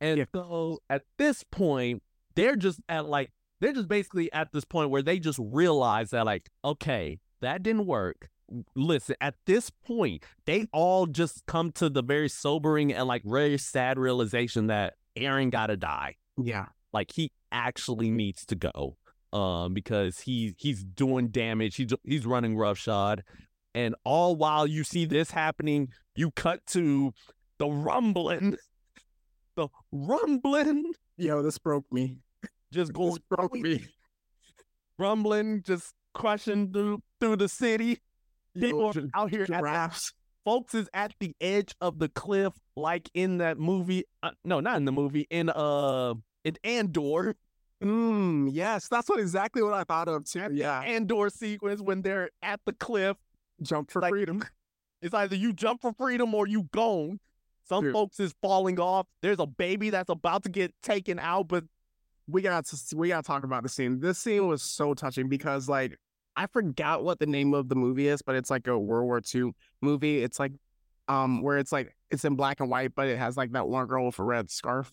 And 0.00 0.18
Yeah. 0.18 0.24
so 0.34 0.78
at 0.90 1.02
this 1.18 1.44
point, 1.44 2.02
they're 2.34 2.56
just 2.56 2.80
at 2.88 3.06
like 3.06 3.30
they're 3.60 3.72
just 3.72 3.86
basically 3.88 4.32
at 4.32 4.50
this 4.52 4.64
point 4.64 4.90
where 4.90 5.02
they 5.02 5.20
just 5.20 5.38
realize 5.40 6.10
that 6.10 6.26
like, 6.26 6.50
okay, 6.64 7.20
that 7.42 7.62
didn't 7.62 7.86
work. 7.86 8.28
Listen, 8.74 9.16
at 9.20 9.34
this 9.46 9.70
point, 9.70 10.24
they 10.46 10.66
all 10.72 11.06
just 11.06 11.44
come 11.46 11.72
to 11.72 11.88
the 11.88 12.02
very 12.02 12.28
sobering 12.28 12.92
and 12.92 13.06
like 13.06 13.22
very 13.24 13.58
sad 13.58 13.98
realization 13.98 14.66
that 14.68 14.94
Eren 15.16 15.50
gotta 15.50 15.76
die. 15.76 16.16
Yeah. 16.36 16.66
Like 16.92 17.12
he 17.12 17.30
actually 17.50 18.10
needs 18.10 18.44
to 18.46 18.54
go. 18.54 18.96
Um, 19.32 19.72
because 19.72 20.20
he 20.20 20.54
he's 20.58 20.84
doing 20.84 21.28
damage. 21.28 21.76
He's 21.76 21.92
he's 22.04 22.26
running 22.26 22.54
roughshod. 22.56 23.22
And 23.74 23.94
all 24.04 24.36
while 24.36 24.66
you 24.66 24.84
see 24.84 25.06
this 25.06 25.30
happening, 25.30 25.88
you 26.14 26.30
cut 26.32 26.60
to 26.68 27.14
the 27.58 27.68
rumbling. 27.68 28.56
The 29.56 29.68
rumbling 29.90 30.92
Yo, 31.16 31.42
this 31.42 31.58
broke 31.58 31.90
me. 31.92 32.18
just 32.72 32.92
This 32.92 32.96
going 32.96 33.22
broke 33.28 33.54
me. 33.54 33.84
rumbling, 34.98 35.62
just 35.62 35.94
crushing 36.14 36.72
through 36.72 37.02
through 37.20 37.36
the 37.36 37.48
city. 37.48 37.98
People 38.58 38.92
Yo, 38.94 39.08
out 39.14 39.30
here 39.30 39.42
at, 39.42 39.48
Giraffes. 39.48 40.12
folks 40.44 40.74
is 40.74 40.88
at 40.92 41.14
the 41.20 41.34
edge 41.40 41.74
of 41.80 41.98
the 41.98 42.08
cliff, 42.08 42.52
like 42.76 43.08
in 43.14 43.38
that 43.38 43.58
movie. 43.58 44.04
Uh, 44.22 44.30
no, 44.44 44.60
not 44.60 44.76
in 44.76 44.84
the 44.84 44.92
movie. 44.92 45.26
In 45.30 45.48
uh, 45.48 46.14
in 46.44 46.56
Andor. 46.64 47.34
Mm, 47.82 48.50
yes, 48.52 48.86
that's 48.88 49.08
what 49.08 49.18
exactly 49.18 49.62
what 49.62 49.72
I 49.74 49.84
thought 49.84 50.06
of 50.08 50.24
too. 50.24 50.48
Yeah, 50.52 50.80
Andor 50.80 51.30
sequence 51.30 51.80
when 51.80 52.02
they're 52.02 52.30
at 52.42 52.60
the 52.64 52.72
cliff. 52.72 53.16
jump 53.62 53.90
for 53.90 54.00
Like- 54.02 54.10
freedom. 54.10 54.42
It's 55.00 55.14
either 55.14 55.34
you 55.34 55.52
jump 55.52 55.80
for 55.82 55.92
freedom 55.92 56.32
or 56.34 56.46
you 56.46 56.68
gone. 56.72 57.18
Some 57.68 57.84
Dude. 57.84 57.92
folks 57.92 58.20
is 58.20 58.34
falling 58.40 58.78
off. 58.78 59.06
There's 59.20 59.40
a 59.40 59.46
baby 59.46 59.90
that's 59.90 60.08
about 60.10 60.44
to 60.44 60.48
get 60.48 60.72
taken 60.82 61.18
out, 61.18 61.48
but 61.48 61.64
we 62.28 62.40
got 62.42 62.66
to 62.66 62.96
we 62.96 63.08
got 63.08 63.24
to 63.24 63.26
talk 63.26 63.42
about 63.42 63.64
the 63.64 63.68
scene. 63.68 63.98
This 63.98 64.18
scene 64.18 64.46
was 64.46 64.62
so 64.62 64.94
touching 64.94 65.28
because 65.28 65.68
like 65.68 65.96
I 66.36 66.46
forgot 66.46 67.04
what 67.04 67.18
the 67.18 67.26
name 67.26 67.54
of 67.54 67.68
the 67.68 67.74
movie 67.74 68.08
is, 68.08 68.22
but 68.22 68.34
it's 68.36 68.50
like 68.50 68.66
a 68.66 68.78
World 68.78 69.04
War 69.04 69.20
II 69.34 69.52
movie. 69.80 70.22
It's 70.22 70.38
like 70.38 70.52
um 71.08 71.42
where 71.42 71.58
it's 71.58 71.72
like 71.72 71.96
it's 72.10 72.24
in 72.24 72.36
black 72.36 72.60
and 72.60 72.70
white, 72.70 72.94
but 72.94 73.08
it 73.08 73.18
has 73.18 73.36
like 73.36 73.52
that 73.52 73.68
one 73.68 73.86
girl 73.86 74.06
with 74.06 74.18
a 74.18 74.22
red 74.22 74.50
scarf 74.50 74.90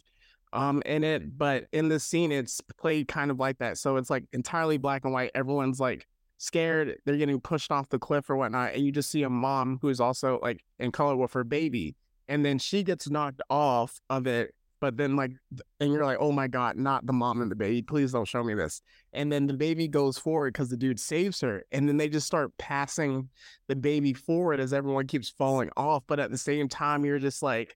um 0.53 0.81
in 0.85 1.03
it. 1.03 1.37
But 1.37 1.67
in 1.71 1.89
this 1.89 2.03
scene, 2.03 2.31
it's 2.31 2.61
played 2.77 3.07
kind 3.07 3.31
of 3.31 3.39
like 3.39 3.59
that. 3.59 3.77
So 3.77 3.97
it's 3.97 4.09
like 4.09 4.25
entirely 4.33 4.77
black 4.77 5.05
and 5.05 5.13
white. 5.13 5.31
Everyone's 5.35 5.79
like 5.79 6.07
scared. 6.37 6.97
They're 7.05 7.17
getting 7.17 7.39
pushed 7.39 7.71
off 7.71 7.89
the 7.89 7.99
cliff 7.99 8.29
or 8.29 8.35
whatnot, 8.35 8.73
and 8.73 8.83
you 8.83 8.91
just 8.91 9.11
see 9.11 9.23
a 9.23 9.29
mom 9.29 9.79
who 9.81 9.89
is 9.89 9.99
also 9.99 10.39
like 10.41 10.63
in 10.79 10.91
color 10.91 11.15
with 11.15 11.33
her 11.33 11.43
baby, 11.43 11.95
and 12.27 12.43
then 12.45 12.57
she 12.57 12.83
gets 12.83 13.09
knocked 13.09 13.41
off 13.49 14.01
of 14.09 14.27
it. 14.27 14.53
But 14.79 14.97
then 14.97 15.15
like 15.15 15.31
and 15.79 15.91
you're 15.91 16.05
like, 16.05 16.17
oh 16.19 16.31
my 16.31 16.47
God, 16.47 16.77
not 16.77 17.05
the 17.05 17.13
mom 17.13 17.41
and 17.41 17.51
the 17.51 17.55
baby. 17.55 17.81
Please 17.81 18.11
don't 18.11 18.27
show 18.27 18.43
me 18.43 18.53
this. 18.53 18.81
And 19.13 19.31
then 19.31 19.47
the 19.47 19.53
baby 19.53 19.87
goes 19.87 20.17
forward 20.17 20.53
because 20.53 20.69
the 20.69 20.77
dude 20.77 20.99
saves 20.99 21.41
her. 21.41 21.63
And 21.71 21.87
then 21.87 21.97
they 21.97 22.09
just 22.09 22.27
start 22.27 22.57
passing 22.57 23.29
the 23.67 23.75
baby 23.75 24.13
forward 24.13 24.59
as 24.59 24.73
everyone 24.73 25.07
keeps 25.07 25.29
falling 25.29 25.69
off. 25.75 26.03
But 26.07 26.19
at 26.19 26.31
the 26.31 26.37
same 26.37 26.67
time, 26.67 27.05
you're 27.05 27.19
just 27.19 27.43
like, 27.43 27.75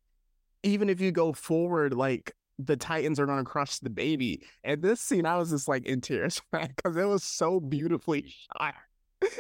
even 0.64 0.90
if 0.90 1.02
you 1.02 1.12
go 1.12 1.34
forward, 1.34 1.94
like 1.94 2.34
the 2.60 2.78
Titans 2.78 3.20
are 3.20 3.26
going 3.26 3.40
to 3.40 3.44
crush 3.44 3.80
the 3.80 3.90
baby. 3.90 4.44
And 4.64 4.82
this 4.82 5.02
scene, 5.02 5.26
I 5.26 5.38
was 5.38 5.50
just 5.50 5.68
like 5.68 5.86
in 5.86 6.02
tears, 6.02 6.42
because 6.52 6.96
it 6.96 7.08
was 7.08 7.24
so 7.24 7.60
beautifully 7.60 8.26
shot. 8.58 8.76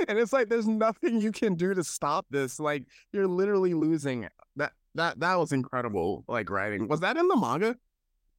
And 0.07 0.17
it's 0.17 0.31
like, 0.31 0.47
there's 0.47 0.65
nothing 0.65 1.19
you 1.19 1.33
can 1.33 1.55
do 1.55 1.73
to 1.73 1.83
stop 1.83 2.25
this. 2.29 2.57
Like, 2.57 2.85
you're 3.11 3.27
literally 3.27 3.73
losing. 3.73 4.29
That 4.55 4.71
that 4.95 5.19
that 5.19 5.35
was 5.35 5.51
incredible. 5.51 6.23
Like 6.27 6.49
writing. 6.49 6.87
Was 6.87 6.99
that 7.01 7.17
in 7.17 7.27
the 7.27 7.35
manga? 7.37 7.75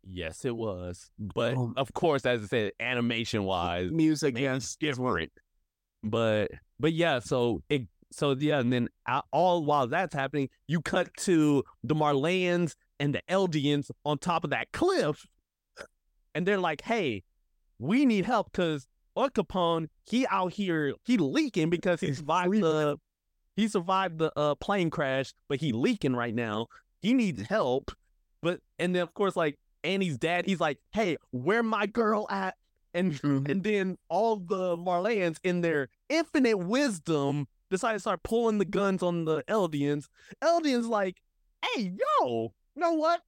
yes, 0.07 0.45
it 0.45 0.55
was. 0.55 1.11
But 1.19 1.55
Oh. 1.57 1.73
of 1.79 1.95
course, 1.95 2.27
as 2.27 2.43
I 2.43 2.47
said, 2.47 2.73
animation 2.79 3.45
wise, 3.45 3.91
Music, 3.91 4.37
yes. 4.37 4.77
different. 4.77 5.33
But 6.03 6.51
but 6.79 6.93
yeah, 6.93 7.21
so 7.21 7.63
it 7.71 7.89
so 8.13 8.37
yeah, 8.39 8.61
and 8.61 8.73
then 8.73 8.89
all 9.33 9.65
while 9.65 9.87
that's 9.89 10.15
happening, 10.15 10.51
you 10.69 10.81
cut 10.83 11.09
to 11.21 11.65
the 11.83 11.95
Marleyans 11.95 12.75
and 13.01 13.15
the 13.15 13.23
Eldians 13.31 13.91
on 14.05 14.19
top 14.19 14.45
of 14.45 14.51
that 14.51 14.71
cliff, 14.73 15.27
and 16.35 16.47
they're 16.47 16.59
like, 16.61 16.83
"Hey, 16.83 17.25
we 17.79 18.05
need 18.05 18.25
help 18.27 18.53
because 18.53 18.87
Capone 19.17 19.89
he 20.05 20.27
out 20.27 20.53
here 20.53 20.93
he 21.05 21.17
leaking 21.17 21.71
because 21.71 22.01
He's 22.01 22.19
survived 22.19 22.61
the 22.61 22.99
he 23.57 23.69
survived 23.69 24.19
the 24.19 24.33
uh, 24.39 24.55
plane 24.57 24.91
crash, 24.91 25.33
but 25.49 25.61
he 25.61 25.73
leaking 25.73 26.15
right 26.17 26.35
now. 26.35 26.67
He 27.01 27.15
needs 27.15 27.43
help, 27.43 27.93
but 28.43 28.61
and 28.79 28.95
then 28.95 29.03
of 29.03 29.15
course 29.15 29.37
like 29.37 29.59
Annie's 29.83 30.17
dad, 30.19 30.47
he's 30.47 30.61
like, 30.61 30.79
"Hey, 30.93 31.17
where 31.31 31.63
my 31.63 31.87
girl 31.87 32.27
at?" 32.31 32.57
And 32.95 33.13
Mhm. 33.15 33.49
and 33.51 33.63
then 33.65 33.99
all 34.09 34.37
the 34.37 34.77
Marleyans, 34.77 35.39
in 35.43 35.61
their 35.61 35.89
infinite 36.09 36.59
wisdom, 36.59 37.49
decide 37.71 37.95
to 37.95 38.01
start 38.01 38.23
pulling 38.23 38.59
the 38.59 38.65
guns 38.65 39.03
on 39.03 39.25
the 39.25 39.43
Eldians. 39.49 40.07
Eldians 40.43 40.89
like, 40.89 41.21
hey, 41.75 41.93
yo, 42.21 42.55
you 42.75 42.81
know 42.81 42.93
what? 42.93 43.23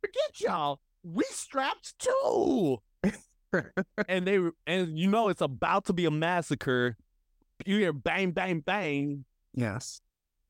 Forget 0.00 0.40
y'all. 0.40 0.80
We 1.02 1.24
strapped 1.30 1.98
too. 1.98 2.80
and 4.08 4.26
they 4.26 4.38
and 4.66 4.98
you 4.98 5.08
know 5.08 5.28
it's 5.28 5.40
about 5.40 5.84
to 5.86 5.92
be 5.92 6.04
a 6.04 6.10
massacre. 6.10 6.96
You 7.66 7.78
hear 7.78 7.92
bang, 7.92 8.30
bang, 8.30 8.60
bang, 8.60 9.24
Yes. 9.54 10.00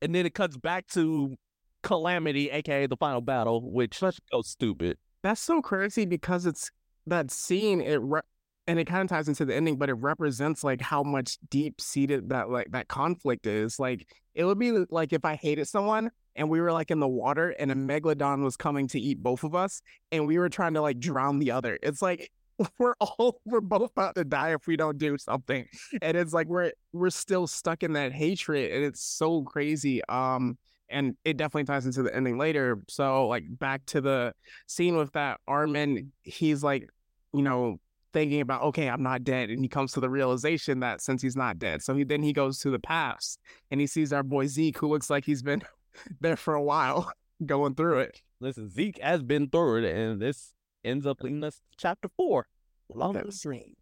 and 0.01 0.13
then 0.13 0.25
it 0.25 0.33
cuts 0.33 0.57
back 0.57 0.87
to 0.87 1.35
Calamity, 1.81 2.49
aka 2.49 2.87
the 2.87 2.95
final 2.95 3.21
battle, 3.21 3.69
which 3.71 4.01
let's 4.01 4.19
go 4.31 4.41
stupid. 4.41 4.97
That's 5.21 5.41
so 5.41 5.61
crazy 5.61 6.05
because 6.05 6.45
it's 6.45 6.71
that 7.07 7.29
scene. 7.31 7.81
It 7.81 7.99
re- 8.01 8.21
and 8.67 8.79
it 8.79 8.85
kind 8.87 9.01
of 9.01 9.09
ties 9.09 9.27
into 9.27 9.43
the 9.43 9.53
ending, 9.53 9.77
but 9.77 9.89
it 9.89 9.95
represents 9.95 10.63
like 10.63 10.79
how 10.79 11.03
much 11.03 11.37
deep 11.49 11.81
seated 11.81 12.29
that 12.29 12.49
like 12.49 12.71
that 12.71 12.87
conflict 12.87 13.45
is. 13.47 13.79
Like 13.79 14.07
it 14.33 14.45
would 14.45 14.57
be 14.59 14.71
like 14.89 15.11
if 15.11 15.25
I 15.25 15.35
hated 15.35 15.67
someone 15.67 16.09
and 16.37 16.49
we 16.49 16.61
were 16.61 16.71
like 16.71 16.89
in 16.89 16.99
the 17.01 17.07
water 17.07 17.49
and 17.59 17.69
a 17.71 17.75
megalodon 17.75 18.43
was 18.43 18.55
coming 18.55 18.87
to 18.87 18.99
eat 18.99 19.21
both 19.21 19.43
of 19.43 19.53
us 19.53 19.81
and 20.13 20.25
we 20.25 20.37
were 20.39 20.49
trying 20.49 20.73
to 20.75 20.81
like 20.81 20.99
drown 20.99 21.39
the 21.39 21.51
other. 21.51 21.77
It's 21.83 22.01
like 22.01 22.31
we're 22.79 22.95
all 22.99 23.39
we're 23.45 23.61
both 23.61 23.91
about 23.91 24.15
to 24.15 24.23
die 24.23 24.53
if 24.53 24.67
we 24.67 24.75
don't 24.75 24.97
do 24.97 25.17
something. 25.17 25.65
And 26.01 26.17
it's 26.17 26.33
like 26.33 26.47
we're 26.47 26.71
we're 26.91 27.09
still 27.09 27.47
stuck 27.47 27.83
in 27.83 27.93
that 27.93 28.11
hatred 28.11 28.71
and 28.71 28.83
it's 28.83 29.03
so 29.03 29.43
crazy. 29.43 30.03
Um 30.05 30.57
and 30.89 31.15
it 31.25 31.37
definitely 31.37 31.63
ties 31.65 31.85
into 31.85 32.03
the 32.03 32.15
ending 32.15 32.37
later. 32.37 32.83
So 32.87 33.27
like 33.27 33.45
back 33.47 33.85
to 33.87 34.01
the 34.01 34.33
scene 34.67 34.95
with 34.95 35.11
that 35.13 35.39
Armin, 35.47 36.11
he's 36.21 36.63
like, 36.63 36.87
you 37.33 37.41
know, 37.41 37.79
thinking 38.13 38.41
about, 38.41 38.61
okay, 38.61 38.87
I'm 38.87 39.01
not 39.01 39.23
dead. 39.23 39.49
And 39.49 39.63
he 39.63 39.67
comes 39.67 39.91
to 39.93 39.99
the 39.99 40.09
realization 40.09 40.81
that 40.81 41.01
since 41.01 41.21
he's 41.21 41.35
not 41.35 41.57
dead. 41.57 41.81
So 41.81 41.95
he 41.95 42.03
then 42.03 42.21
he 42.21 42.31
goes 42.31 42.59
to 42.59 42.69
the 42.69 42.79
past 42.79 43.39
and 43.71 43.81
he 43.81 43.87
sees 43.87 44.13
our 44.13 44.23
boy 44.23 44.47
Zeke, 44.47 44.77
who 44.77 44.87
looks 44.87 45.09
like 45.09 45.25
he's 45.25 45.41
been 45.41 45.63
there 46.21 46.37
for 46.37 46.53
a 46.53 46.63
while 46.63 47.11
going 47.45 47.75
through 47.75 47.99
it. 47.99 48.21
Listen, 48.39 48.69
Zeke 48.69 48.99
has 49.01 49.23
been 49.23 49.49
through 49.49 49.83
it, 49.83 49.95
and 49.95 50.21
this 50.21 50.53
ends 50.83 51.05
up 51.05 51.23
leading 51.23 51.43
us 51.43 51.55
to 51.55 51.61
chapter 51.77 52.09
four. 52.17 52.45
Long 52.95 53.15
Yes. 53.15 53.41
dream. 53.41 53.75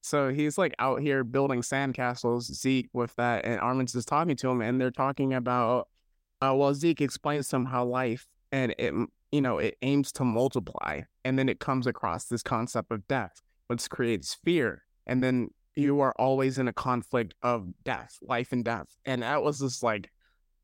So 0.00 0.30
he's 0.30 0.56
like 0.56 0.74
out 0.78 1.00
here 1.00 1.24
building 1.24 1.60
sandcastles, 1.60 2.42
Zeke 2.44 2.88
with 2.92 3.14
that, 3.16 3.44
and 3.44 3.60
Armin's 3.60 3.92
just 3.92 4.08
talking 4.08 4.36
to 4.36 4.48
him, 4.48 4.60
and 4.60 4.80
they're 4.80 4.90
talking 4.90 5.34
about, 5.34 5.88
uh, 6.40 6.54
well, 6.56 6.72
Zeke 6.72 7.00
explains 7.00 7.48
to 7.48 7.56
him 7.56 7.66
how 7.66 7.84
life 7.84 8.26
and 8.50 8.74
it, 8.78 8.94
you 9.30 9.40
know, 9.42 9.58
it 9.58 9.76
aims 9.82 10.12
to 10.12 10.24
multiply, 10.24 11.02
and 11.24 11.38
then 11.38 11.48
it 11.48 11.60
comes 11.60 11.86
across 11.86 12.24
this 12.26 12.42
concept 12.42 12.90
of 12.90 13.06
death, 13.08 13.42
which 13.66 13.90
creates 13.90 14.34
fear, 14.34 14.84
and 15.06 15.22
then 15.22 15.48
you 15.76 16.00
are 16.00 16.14
always 16.18 16.58
in 16.58 16.68
a 16.68 16.72
conflict 16.72 17.34
of 17.42 17.68
death, 17.84 18.18
life 18.22 18.52
and 18.52 18.64
death, 18.64 18.96
and 19.04 19.22
that 19.22 19.42
was 19.42 19.58
just 19.60 19.82
like. 19.82 20.10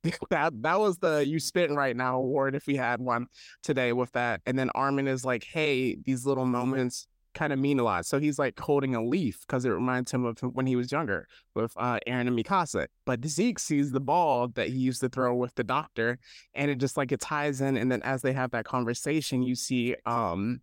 That 0.28 0.62
that 0.62 0.78
was 0.78 0.98
the 0.98 1.26
you 1.26 1.40
spitting 1.40 1.76
right 1.76 1.96
now 1.96 2.18
award 2.18 2.54
if 2.54 2.66
we 2.66 2.76
had 2.76 3.00
one 3.00 3.26
today 3.62 3.94
with 3.94 4.12
that. 4.12 4.42
And 4.44 4.58
then 4.58 4.68
Armin 4.74 5.08
is 5.08 5.24
like, 5.24 5.44
hey, 5.44 5.94
these 5.94 6.26
little 6.26 6.44
moments 6.44 7.06
kind 7.34 7.52
of 7.52 7.58
mean 7.58 7.78
a 7.78 7.82
lot. 7.82 8.06
So 8.06 8.18
he's 8.18 8.38
like 8.38 8.58
holding 8.58 8.94
a 8.94 9.04
leaf 9.04 9.40
because 9.46 9.64
it 9.64 9.70
reminds 9.70 10.10
him 10.10 10.24
of 10.24 10.38
when 10.40 10.66
he 10.66 10.76
was 10.76 10.90
younger 10.90 11.28
with 11.54 11.72
uh, 11.76 11.98
Eren 12.06 12.28
and 12.28 12.38
Mikasa. 12.38 12.86
But 13.04 13.24
Zeke 13.26 13.58
sees 13.58 13.90
the 13.90 14.00
ball 14.00 14.48
that 14.48 14.68
he 14.68 14.78
used 14.78 15.00
to 15.00 15.08
throw 15.08 15.34
with 15.34 15.54
the 15.54 15.64
doctor, 15.64 16.18
and 16.54 16.70
it 16.70 16.78
just 16.78 16.96
like 16.96 17.12
it 17.12 17.20
ties 17.20 17.60
in. 17.60 17.76
And 17.76 17.90
then 17.90 18.02
as 18.02 18.22
they 18.22 18.32
have 18.32 18.50
that 18.52 18.64
conversation, 18.64 19.42
you 19.42 19.54
see, 19.54 19.96
um, 20.06 20.60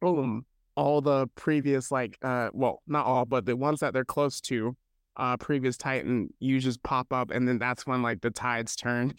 boom, 0.00 0.46
all 0.76 1.00
the 1.00 1.26
previous 1.34 1.90
like, 1.90 2.18
uh, 2.22 2.50
well, 2.52 2.82
not 2.86 3.06
all, 3.06 3.24
but 3.24 3.44
the 3.44 3.56
ones 3.56 3.80
that 3.80 3.92
they're 3.92 4.04
close 4.04 4.40
to, 4.42 4.76
uh, 5.16 5.36
previous 5.36 5.76
Titan, 5.76 6.32
you 6.38 6.58
just 6.58 6.82
pop 6.82 7.12
up, 7.12 7.30
and 7.30 7.46
then 7.46 7.58
that's 7.58 7.86
when 7.86 8.02
like 8.02 8.20
the 8.20 8.30
tides 8.30 8.76
turn. 8.76 9.12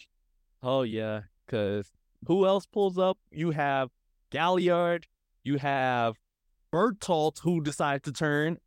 Oh 0.62 0.82
yeah, 0.82 1.20
because 1.46 1.92
who 2.26 2.46
else 2.46 2.66
pulls 2.66 2.98
up? 2.98 3.18
You 3.30 3.50
have 3.52 3.90
Galliard, 4.30 5.06
you 5.44 5.58
have 5.58 6.16
Bertolt 6.74 7.38
who 7.40 7.60
decides 7.60 8.02
to 8.04 8.12
turn, 8.12 8.58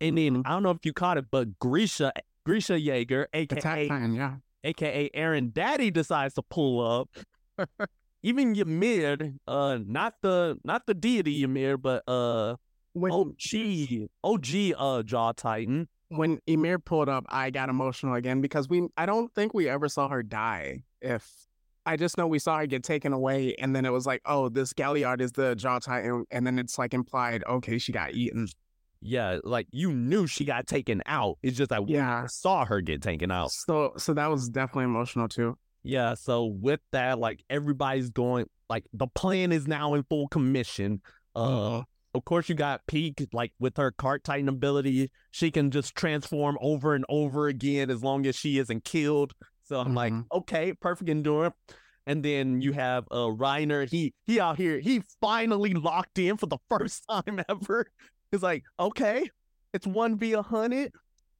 and 0.00 0.16
then 0.16 0.36
Mhm. 0.36 0.42
I 0.46 0.50
don't 0.50 0.62
know 0.62 0.70
if 0.70 0.84
you 0.86 0.92
caught 0.94 1.18
it, 1.18 1.26
but 1.30 1.58
Grisha 1.58 2.12
Grisha 2.46 2.78
Jaeger, 2.80 3.28
Attack 3.34 3.58
aka 3.58 3.88
Titan, 3.88 4.14
yeah. 4.14 4.36
aka 4.64 5.10
Eren 5.10 5.52
Daddy, 5.52 5.90
decides 5.90 6.34
to 6.34 6.42
pull 6.42 6.80
up. 6.80 7.10
Even 8.22 8.54
Ymir, 8.54 9.34
uh, 9.46 9.78
not 9.84 10.14
the 10.22 10.58
not 10.64 10.86
the 10.86 10.94
deity 10.94 11.42
Ymir, 11.42 11.76
but 11.76 12.02
uh, 12.08 12.56
When 12.94 13.12
OG 13.12 14.08
OG 14.24 14.72
uh 14.76 15.02
Jaw 15.02 15.32
Titan. 15.32 15.88
when 16.08 16.40
Ymir 16.46 16.78
pulled 16.78 17.08
up, 17.08 17.24
I 17.28 17.50
got 17.50 17.68
emotional 17.68 18.14
again 18.14 18.40
because 18.40 18.68
we 18.68 18.88
I 18.96 19.06
don't 19.06 19.32
think 19.34 19.52
we 19.54 19.68
ever 19.68 19.88
saw 19.88 20.08
her 20.08 20.22
die. 20.22 20.82
If 21.02 21.46
I 21.90 21.96
just 21.96 22.16
know 22.16 22.28
we 22.28 22.38
saw 22.38 22.58
her 22.58 22.66
get 22.66 22.84
taken 22.84 23.12
away, 23.12 23.56
and 23.58 23.74
then 23.74 23.84
it 23.84 23.90
was 23.90 24.06
like, 24.06 24.22
oh, 24.24 24.48
this 24.48 24.72
Galliard 24.72 25.20
is 25.20 25.32
the 25.32 25.56
Jaw 25.56 25.80
Titan, 25.80 26.24
and 26.30 26.46
then 26.46 26.56
it's 26.58 26.78
like 26.78 26.94
implied, 26.94 27.42
okay, 27.48 27.78
she 27.78 27.90
got 27.90 28.14
eaten. 28.14 28.46
Yeah, 29.00 29.38
like 29.42 29.66
you 29.72 29.92
knew 29.92 30.28
she 30.28 30.44
got 30.44 30.68
taken 30.68 31.02
out. 31.06 31.38
It's 31.42 31.56
just 31.56 31.70
that 31.70 31.88
Yeah. 31.88 32.22
we 32.22 32.28
saw 32.28 32.64
her 32.64 32.80
get 32.80 33.02
taken 33.02 33.30
out. 33.32 33.50
So 33.50 33.94
so 33.96 34.14
that 34.14 34.30
was 34.30 34.48
definitely 34.48 34.84
emotional 34.84 35.26
too. 35.26 35.56
Yeah, 35.82 36.14
so 36.14 36.44
with 36.44 36.80
that, 36.92 37.18
like 37.18 37.42
everybody's 37.50 38.10
going 38.10 38.46
like 38.68 38.84
the 38.92 39.06
plan 39.08 39.50
is 39.50 39.66
now 39.66 39.94
in 39.94 40.04
full 40.04 40.28
commission. 40.28 41.00
Uh 41.34 41.82
of 42.14 42.24
course 42.24 42.48
you 42.48 42.54
got 42.54 42.86
Pieck, 42.86 43.26
like 43.32 43.52
with 43.58 43.76
her 43.78 43.90
cart 43.90 44.22
titan 44.22 44.48
ability, 44.48 45.10
she 45.30 45.50
can 45.50 45.70
just 45.70 45.94
transform 45.94 46.58
over 46.60 46.94
and 46.94 47.04
over 47.08 47.48
again 47.48 47.88
as 47.90 48.02
long 48.04 48.26
as 48.26 48.36
she 48.36 48.58
isn't 48.58 48.84
killed. 48.84 49.32
So 49.70 49.78
I'm 49.78 49.94
like, 49.94 50.12
Mhm. 50.12 50.26
okay, 50.32 50.72
perfect 50.74 51.08
endurance. 51.08 51.54
And 52.04 52.24
then 52.24 52.60
you 52.60 52.72
have 52.72 53.04
uh 53.12 53.28
Reiner. 53.28 53.88
He 53.88 54.12
he 54.26 54.40
out 54.40 54.56
here. 54.56 54.80
He 54.80 55.02
finally 55.20 55.74
locked 55.74 56.18
in 56.18 56.36
for 56.36 56.46
the 56.46 56.58
first 56.68 57.04
time 57.08 57.40
ever. 57.48 57.86
He's 58.32 58.42
like, 58.42 58.64
okay, 58.80 59.30
it's 59.72 59.86
one 59.86 60.18
v 60.18 60.32
a 60.32 60.42
hundred. 60.42 60.92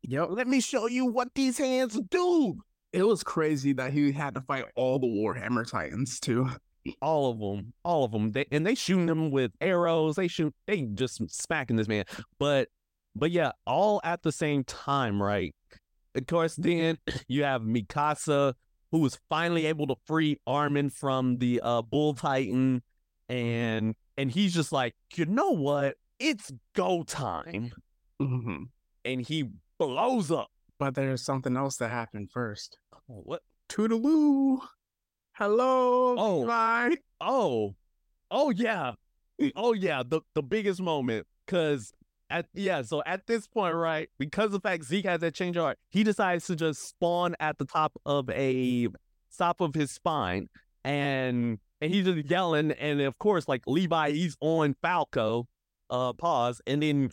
Yep. 0.03 0.29
Let 0.31 0.47
me 0.47 0.61
show 0.61 0.87
you 0.87 1.07
what 1.07 1.35
these 1.35 1.59
hands 1.59 1.99
do. 2.09 2.61
It 2.93 3.03
was 3.03 3.25
crazy 3.25 3.73
that 3.75 3.93
he 3.93 4.13
had 4.13 4.35
to 4.35 4.43
fight 4.43 4.65
all 4.77 5.01
the 5.01 5.09
Warhammer 5.09 5.69
Titans 5.69 6.21
too. 6.21 6.49
All 7.03 7.31
of 7.33 7.39
them, 7.41 7.73
all 7.85 8.05
of 8.05 8.13
them. 8.13 8.31
They, 8.31 8.47
and 8.53 8.65
they 8.65 8.75
shooting 8.77 9.07
them 9.07 9.31
with 9.33 9.51
arrows. 9.61 10.15
They 10.17 10.29
shoot. 10.29 10.55
They 10.69 10.83
just 10.83 11.21
smacking 11.31 11.77
this 11.77 11.89
man. 11.89 12.05
But 12.39 12.69
but 13.17 13.33
yeah, 13.33 13.53
all 13.67 14.01
at 14.05 14.23
the 14.23 14.31
same 14.33 14.63
time, 14.65 15.21
right? 15.21 15.53
Of 16.15 16.27
course, 16.27 16.57
then 16.57 16.99
you 17.29 17.45
have 17.45 17.63
Mikasa, 17.63 18.55
who 18.91 18.99
was 18.99 19.19
finally 19.29 19.67
able 19.67 19.87
to 19.89 19.95
free 20.07 20.39
Armin 20.47 20.91
from 20.91 21.39
the 21.39 21.61
uh, 21.63 21.83
Bull 21.83 22.15
Titan, 22.15 22.83
and 23.29 23.95
and 24.17 24.31
he's 24.31 24.53
just 24.55 24.73
like, 24.73 24.95
you 25.15 25.25
know 25.27 25.51
what? 25.51 25.95
It's 26.19 26.53
go 26.75 27.03
time, 27.05 27.73
Mhm. 28.21 28.69
and 29.05 29.21
he 29.27 29.45
blows 29.79 30.31
up. 30.31 30.49
But 30.79 30.95
there's 30.95 31.23
something 31.25 31.57
else 31.57 31.77
that 31.77 31.91
happened 31.91 32.31
first. 32.33 32.79
Oh, 32.95 33.23
what? 33.25 33.43
Toodaloo. 33.69 34.59
Hello. 35.33 36.17
Oh. 36.19 36.47
Bye. 36.47 36.97
Oh, 37.21 37.75
oh 38.31 38.51
yeah, 38.51 38.93
oh 39.57 39.73
yeah. 39.75 40.03
The 40.07 40.21
the 40.35 40.43
biggest 40.43 40.81
moment, 40.81 41.27
cause 41.47 41.93
at 42.31 42.47
yeah. 42.55 42.83
So 42.83 43.03
at 43.05 43.27
this 43.27 43.47
point, 43.47 43.75
right, 43.75 44.09
because 44.19 44.47
of 44.47 44.53
the 44.53 44.61
fact 44.61 44.85
Zeke 44.85 45.07
has 45.07 45.21
that 45.21 45.35
change 45.35 45.57
of 45.57 45.65
heart, 45.65 45.79
he 45.91 46.05
decides 46.05 46.47
to 46.47 46.57
just 46.57 46.89
spawn 46.89 47.35
at 47.41 47.59
the 47.59 47.65
top 47.65 47.93
of 48.07 48.31
a 48.31 48.89
top 49.37 49.61
of 49.61 49.75
his 49.75 49.91
spine, 49.91 50.49
and 50.85 51.59
and 51.81 51.93
he's 51.93 52.05
just 52.05 52.31
yelling, 52.31 52.73
and 52.73 53.01
of 53.01 53.19
course, 53.19 53.49
like 53.49 53.63
Levi, 53.67 54.13
he's 54.13 54.37
on 54.41 54.75
Falco, 54.81 55.47
uh, 55.91 56.13
pause, 56.13 56.61
and 56.67 56.83
then 56.83 57.11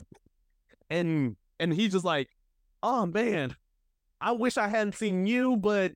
and 0.89 1.36
and 1.59 1.74
he's 1.74 1.91
just 1.91 2.05
like, 2.05 2.29
oh 2.83 3.05
man, 3.05 3.55
I 4.21 4.31
wish 4.31 4.57
I 4.57 4.67
hadn't 4.67 4.95
seen 4.95 5.25
you, 5.25 5.57
but 5.57 5.93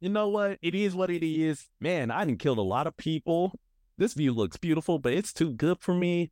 you 0.00 0.08
know 0.08 0.28
what? 0.28 0.58
It 0.62 0.74
is 0.74 0.94
what 0.94 1.10
it 1.10 1.24
is. 1.24 1.68
Man, 1.80 2.10
I 2.10 2.24
didn't 2.24 2.40
kill 2.40 2.58
a 2.58 2.60
lot 2.60 2.86
of 2.86 2.96
people. 2.96 3.52
This 3.98 4.14
view 4.14 4.32
looks 4.32 4.56
beautiful, 4.56 4.98
but 4.98 5.12
it's 5.12 5.32
too 5.32 5.52
good 5.52 5.78
for 5.80 5.94
me. 5.94 6.30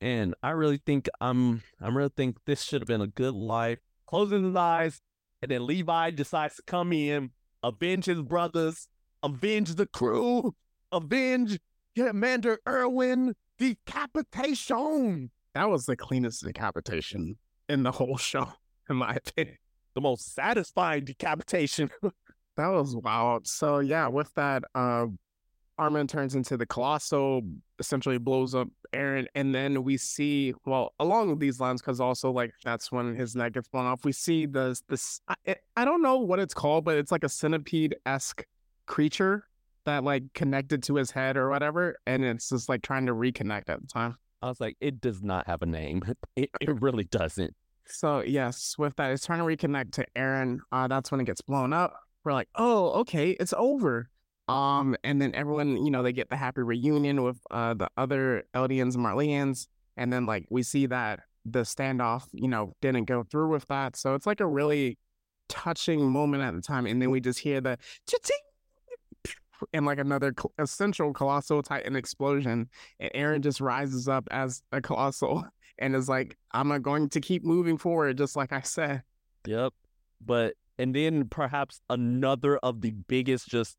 And 0.00 0.34
I 0.42 0.50
really 0.50 0.80
think 0.84 1.08
I'm 1.20 1.62
I 1.80 1.88
really 1.88 2.12
think 2.14 2.38
this 2.44 2.62
should 2.62 2.82
have 2.82 2.88
been 2.88 3.00
a 3.00 3.06
good 3.06 3.34
life. 3.34 3.78
Closing 4.06 4.44
his 4.44 4.56
eyes, 4.56 5.00
and 5.40 5.50
then 5.50 5.66
Levi 5.66 6.10
decides 6.10 6.56
to 6.56 6.62
come 6.62 6.92
in, 6.92 7.30
avenge 7.62 8.04
his 8.04 8.22
brothers, 8.22 8.88
avenge 9.22 9.74
the 9.74 9.86
crew, 9.86 10.54
avenge 10.92 11.58
Commander 11.96 12.58
Erwin, 12.68 13.34
decapitation. 13.58 15.30
That 15.54 15.70
was 15.70 15.86
the 15.86 15.96
cleanest 15.96 16.44
decapitation 16.44 17.36
in 17.68 17.82
the 17.82 17.92
whole 17.92 18.16
show, 18.18 18.48
in 18.90 18.96
my 18.96 19.14
opinion. 19.14 19.56
The 19.94 20.00
most 20.00 20.34
satisfying 20.34 21.04
decapitation. 21.04 21.90
That 22.56 22.68
was 22.68 22.94
wild. 22.94 23.48
So 23.48 23.80
yeah, 23.80 24.06
with 24.06 24.32
that, 24.34 24.62
uh, 24.76 25.06
Armin 25.76 26.06
turns 26.06 26.36
into 26.36 26.56
the 26.56 26.66
Colossal, 26.66 27.42
essentially 27.78 28.18
blows 28.18 28.54
up 28.54 28.68
Eren, 28.92 29.26
and 29.34 29.54
then 29.54 29.82
we 29.82 29.96
see, 29.96 30.54
well, 30.64 30.94
along 31.00 31.38
these 31.38 31.60
lines, 31.60 31.80
because 31.80 32.00
also 32.00 32.30
like 32.30 32.52
that's 32.64 32.92
when 32.92 33.14
his 33.14 33.34
neck 33.34 33.52
gets 33.52 33.68
blown 33.68 33.86
off. 33.86 34.04
We 34.04 34.12
see 34.12 34.46
the 34.46 34.78
this 34.88 35.20
I, 35.28 35.56
I 35.76 35.84
don't 35.84 36.02
know 36.02 36.18
what 36.18 36.38
it's 36.38 36.54
called, 36.54 36.84
but 36.84 36.96
it's 36.96 37.12
like 37.12 37.24
a 37.24 37.28
centipede 37.28 37.96
esque 38.06 38.44
creature 38.86 39.46
that 39.84 40.04
like 40.04 40.24
connected 40.34 40.82
to 40.84 40.96
his 40.96 41.10
head 41.10 41.36
or 41.36 41.50
whatever, 41.50 41.96
and 42.06 42.24
it's 42.24 42.48
just 42.48 42.68
like 42.68 42.82
trying 42.82 43.06
to 43.06 43.12
reconnect 43.12 43.68
at 43.68 43.80
the 43.80 43.86
time. 43.86 44.16
I 44.42 44.48
was 44.48 44.60
like, 44.60 44.76
it 44.80 45.00
does 45.00 45.22
not 45.22 45.46
have 45.46 45.62
a 45.62 45.66
name. 45.66 46.02
It, 46.36 46.50
it 46.60 46.68
really 46.82 47.04
doesn't. 47.04 47.54
So 47.86 48.20
yes, 48.20 48.76
with 48.78 48.96
that, 48.96 49.12
it's 49.12 49.24
trying 49.26 49.38
to 49.38 49.44
reconnect 49.44 49.92
to 49.92 50.06
Eren. 50.16 50.58
Uh, 50.72 50.88
that's 50.88 51.10
when 51.10 51.20
it 51.20 51.24
gets 51.24 51.40
blown 51.42 51.72
up. 51.72 51.94
We're 52.24 52.32
like, 52.32 52.48
oh, 52.54 52.90
okay, 53.00 53.30
it's 53.32 53.52
over. 53.56 54.08
Um, 54.48 54.96
and 55.02 55.20
then 55.20 55.34
everyone, 55.34 55.84
you 55.84 55.90
know, 55.90 56.02
they 56.02 56.12
get 56.12 56.28
the 56.28 56.36
happy 56.36 56.62
reunion 56.62 57.22
with 57.22 57.38
uh 57.50 57.74
the 57.74 57.88
other 57.96 58.44
Eldians 58.54 58.94
and 58.94 59.04
Marleyans, 59.04 59.68
and 59.96 60.12
then 60.12 60.26
like 60.26 60.46
we 60.50 60.62
see 60.62 60.86
that 60.86 61.20
the 61.44 61.60
standoff, 61.60 62.26
you 62.32 62.48
know, 62.48 62.74
didn't 62.80 63.04
go 63.04 63.22
through 63.22 63.48
with 63.48 63.66
that. 63.68 63.96
So 63.96 64.14
it's 64.14 64.26
like 64.26 64.40
a 64.40 64.46
really 64.46 64.98
touching 65.48 66.10
moment 66.10 66.42
at 66.42 66.54
the 66.54 66.60
time, 66.60 66.86
and 66.86 67.00
then 67.00 67.10
we 67.10 67.20
just 67.20 67.38
hear 67.38 67.60
the 67.60 67.78
and 69.72 69.86
like 69.86 69.98
another 69.98 70.34
essential 70.58 71.12
colossal 71.12 71.62
titan 71.62 71.96
explosion, 71.96 72.68
and 73.00 73.10
Eren 73.14 73.40
just 73.40 73.60
rises 73.60 74.08
up 74.08 74.28
as 74.30 74.62
a 74.72 74.80
colossal 74.80 75.44
and 75.78 75.94
is 75.94 76.08
like, 76.08 76.36
I'm 76.52 76.82
going 76.82 77.08
to 77.10 77.20
keep 77.20 77.44
moving 77.44 77.78
forward, 77.78 78.18
just 78.18 78.36
like 78.36 78.52
I 78.52 78.60
said. 78.60 79.02
Yep. 79.46 79.72
But 80.24 80.54
and 80.78 80.94
then 80.94 81.28
perhaps 81.28 81.80
another 81.88 82.58
of 82.58 82.80
the 82.80 82.90
biggest 82.90 83.48
just 83.48 83.76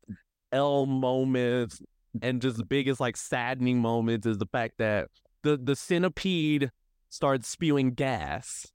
L 0.56 0.86
moments 0.86 1.80
and 2.22 2.40
just 2.40 2.56
the 2.56 2.64
biggest 2.64 2.98
like 2.98 3.16
saddening 3.16 3.78
moments 3.78 4.26
is 4.26 4.38
the 4.38 4.46
fact 4.46 4.74
that 4.78 5.08
the 5.42 5.56
the 5.56 5.76
centipede 5.76 6.70
starts 7.10 7.46
spewing 7.48 7.90
gas 7.92 8.66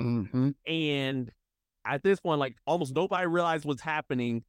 Mm-hmm. 0.00 0.50
and 0.66 1.30
at 1.86 2.02
this 2.02 2.20
point 2.20 2.38
like 2.38 2.56
almost 2.66 2.94
nobody 2.94 3.26
realized 3.26 3.64
what's 3.64 3.80
happening 3.80 4.44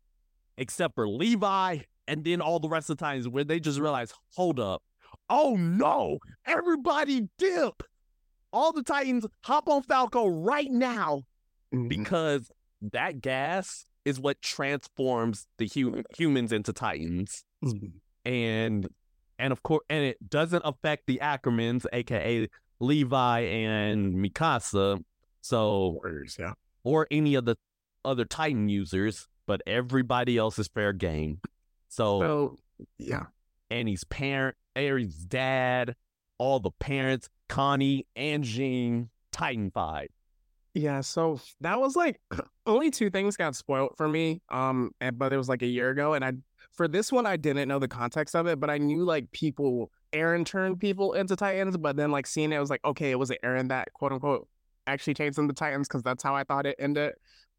except 0.58 0.94
for 0.96 1.08
Levi 1.08 1.80
and 2.08 2.24
then 2.26 2.42
all 2.42 2.60
the 2.60 2.68
rest 2.68 2.90
of 2.90 2.98
the 2.98 3.04
times 3.06 3.30
where 3.30 3.46
they 3.46 3.60
just 3.60 3.80
realize 3.80 4.14
hold 4.36 4.60
up 4.60 4.82
oh 5.30 5.56
no 5.56 6.18
everybody 6.46 7.30
dip 7.38 7.82
all 8.52 8.74
the 8.74 8.84
titans 8.84 9.26
hop 9.44 9.70
on 9.70 9.82
falco 9.84 10.28
right 10.28 10.72
now 10.72 11.24
Mm-hmm. 11.74 11.88
because 11.90 12.50
that 12.94 13.20
gas 13.22 13.86
is 14.08 14.20
what 14.20 14.42
transforms 14.42 15.48
the 15.58 15.68
hu- 15.68 16.02
humans 16.18 16.54
into 16.54 16.72
titans 16.72 17.44
mm-hmm. 17.64 17.88
and 18.26 18.88
and 19.38 19.52
of 19.52 19.62
course 19.64 19.84
and 19.90 20.06
it 20.06 20.30
doesn't 20.30 20.62
affect 20.64 21.06
the 21.08 21.20
ackermans 21.22 21.86
aka 21.92 22.48
levi 22.80 23.40
and 23.40 24.16
mikasa 24.16 25.04
so 25.42 26.00
yeah. 26.40 26.54
or 26.86 27.06
any 27.12 27.36
of 27.36 27.44
the 27.44 27.58
other 28.06 28.24
titan 28.24 28.70
users 28.70 29.28
but 29.46 29.62
everybody 29.68 30.38
else 30.38 30.58
is 30.58 30.70
fair 30.70 30.94
game 30.94 31.42
so 31.90 32.22
So 32.22 32.58
yeah. 32.98 33.26
Annie's 33.70 34.06
parent 34.06 34.56
Aries' 34.76 35.16
dad 35.16 35.96
all 36.38 36.60
the 36.62 36.72
parents 36.72 37.28
connie 37.50 38.06
and 38.16 38.44
jean 38.44 39.10
titanfied 39.34 40.08
Yeah, 40.78 41.02
so 41.02 41.42
that 41.62 41.80
was 41.80 41.96
like 41.96 42.22
only 42.68 42.92
two 42.92 43.10
things 43.10 43.36
got 43.36 43.56
spoiled 43.56 43.94
for 43.98 44.08
me. 44.08 44.42
Um, 44.50 44.92
and, 45.02 45.18
but 45.18 45.34
it 45.34 45.38
was 45.38 45.50
like 45.50 45.64
a 45.64 45.68
year 45.68 45.90
ago, 45.90 46.14
and 46.14 46.24
I 46.24 46.34
for 46.74 46.88
this 46.88 47.12
one 47.12 47.26
I 47.26 47.36
didn't 47.36 47.68
know 47.68 47.80
the 47.80 47.88
context 47.88 48.36
of 48.36 48.46
it, 48.46 48.60
but 48.60 48.70
I 48.70 48.78
knew 48.78 49.04
like 49.04 49.32
people 49.32 49.90
Eren 50.14 50.46
turned 50.46 50.80
people 50.80 51.14
into 51.14 51.36
Titans, 51.36 51.78
but 51.78 51.96
then 51.96 52.12
like 52.12 52.28
seeing 52.28 52.52
it, 52.52 52.60
was 52.60 52.70
like, 52.70 52.86
okay, 52.86 53.10
it 53.10 53.18
was 53.18 53.32
Eren 53.44 53.70
that 53.70 53.92
quote 53.94 54.12
unquote 54.12 54.48
actually 54.86 55.16
changed 55.16 55.36
them 55.36 55.48
to 55.48 55.54
Titans 55.54 55.88
because 55.88 56.04
that's 56.04 56.22
how 56.22 56.36
I 56.36 56.44
thought 56.44 56.68
it 56.68 56.76
ended. 56.78 57.14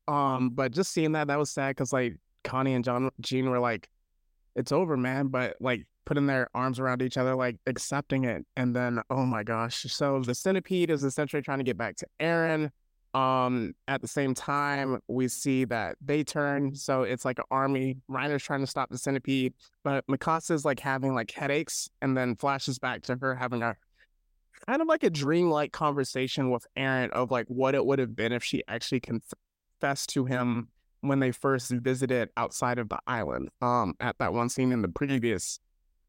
Um, 0.06 0.50
but 0.50 0.70
just 0.70 0.92
seeing 0.92 1.10
that 1.12 1.26
that 1.26 1.40
was 1.40 1.50
sad 1.50 1.70
because 1.70 1.92
like 1.92 2.14
Connie 2.44 2.74
and 2.74 2.84
John 2.84 3.10
Jean 3.20 3.50
were 3.50 3.58
like, 3.58 3.88
it's 4.54 4.70
over, 4.70 4.96
man, 4.96 5.26
but 5.26 5.56
like 5.58 5.88
putting 6.04 6.26
their 6.26 6.48
arms 6.54 6.78
around 6.78 7.02
each 7.02 7.16
other, 7.16 7.34
like 7.34 7.56
accepting 7.66 8.26
it, 8.26 8.46
and 8.56 8.76
then 8.76 9.00
oh 9.10 9.26
my 9.26 9.42
gosh, 9.42 9.92
so 9.92 10.20
the 10.20 10.36
centipede 10.36 10.90
is 10.90 11.02
essentially 11.02 11.42
trying 11.42 11.58
to 11.58 11.64
get 11.64 11.76
back 11.76 11.96
to 11.96 12.06
Eren. 12.20 12.70
Um, 13.14 13.74
at 13.86 14.02
the 14.02 14.08
same 14.08 14.34
time, 14.34 15.00
we 15.08 15.28
see 15.28 15.64
that 15.66 15.96
they 16.04 16.22
turn, 16.24 16.74
so 16.74 17.02
it's 17.02 17.24
like 17.24 17.38
an 17.38 17.46
army. 17.50 17.96
Reiner's 18.10 18.42
trying 18.42 18.60
to 18.60 18.66
stop 18.66 18.90
the 18.90 18.98
centipede, 18.98 19.54
but 19.82 20.06
Mikasa's 20.06 20.64
like 20.64 20.80
having 20.80 21.14
like 21.14 21.30
headaches, 21.30 21.88
and 22.02 22.16
then 22.16 22.36
flashes 22.36 22.78
back 22.78 23.02
to 23.02 23.16
her 23.20 23.34
having 23.34 23.62
a 23.62 23.76
kind 24.66 24.82
of 24.82 24.88
like 24.88 25.04
a 25.04 25.10
dreamlike 25.10 25.72
conversation 25.72 26.50
with 26.50 26.66
Eren 26.76 27.10
of 27.10 27.30
like 27.30 27.46
what 27.48 27.74
it 27.74 27.84
would 27.84 27.98
have 27.98 28.14
been 28.14 28.32
if 28.32 28.44
she 28.44 28.62
actually 28.68 29.00
confessed 29.00 30.10
to 30.10 30.24
him 30.24 30.68
when 31.00 31.20
they 31.20 31.30
first 31.30 31.70
visited 31.70 32.28
outside 32.36 32.78
of 32.78 32.88
the 32.88 32.98
island. 33.06 33.48
Um, 33.62 33.94
at 34.00 34.18
that 34.18 34.32
one 34.32 34.48
scene 34.48 34.72
in 34.72 34.82
the 34.82 34.88
previous 34.88 35.60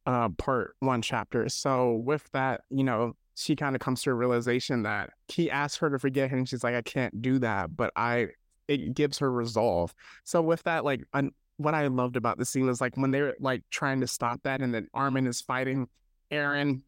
uh 0.06 0.30
part 0.30 0.76
one 0.80 1.02
chapter. 1.02 1.48
So 1.50 1.94
with 1.94 2.30
that, 2.32 2.62
you 2.70 2.84
know, 2.84 3.16
she 3.40 3.56
kind 3.56 3.76
of 3.76 3.80
comes 3.80 4.02
to 4.04 4.12
a 4.12 4.14
realization 4.14 4.84
that 4.84 5.12
he 5.28 5.50
asked 5.50 5.78
her 5.80 5.90
to 5.90 5.98
forget 5.98 6.30
him. 6.30 6.46
She's 6.46 6.64
like, 6.64 6.76
I 6.76 6.82
can't 6.82 7.22
do 7.22 7.40
that, 7.40 7.76
but 7.76 7.92
I. 7.96 8.28
It 8.68 8.94
gives 8.94 9.18
her 9.18 9.32
resolve. 9.32 9.96
So 10.26 10.44
with 10.44 10.62
that, 10.62 10.86
like, 10.86 11.02
un- 11.14 11.32
what 11.58 11.74
I 11.74 11.88
loved 11.88 12.18
about 12.18 12.38
the 12.38 12.46
scene 12.46 12.70
is 12.70 12.80
like 12.80 12.96
when 12.98 13.10
they're 13.10 13.36
like 13.40 13.64
trying 13.72 14.02
to 14.02 14.08
stop 14.08 14.44
that, 14.44 14.62
and 14.62 14.72
then 14.72 14.88
Armin 14.94 15.26
is 15.26 15.42
fighting 15.42 15.88
Eren, 16.32 16.84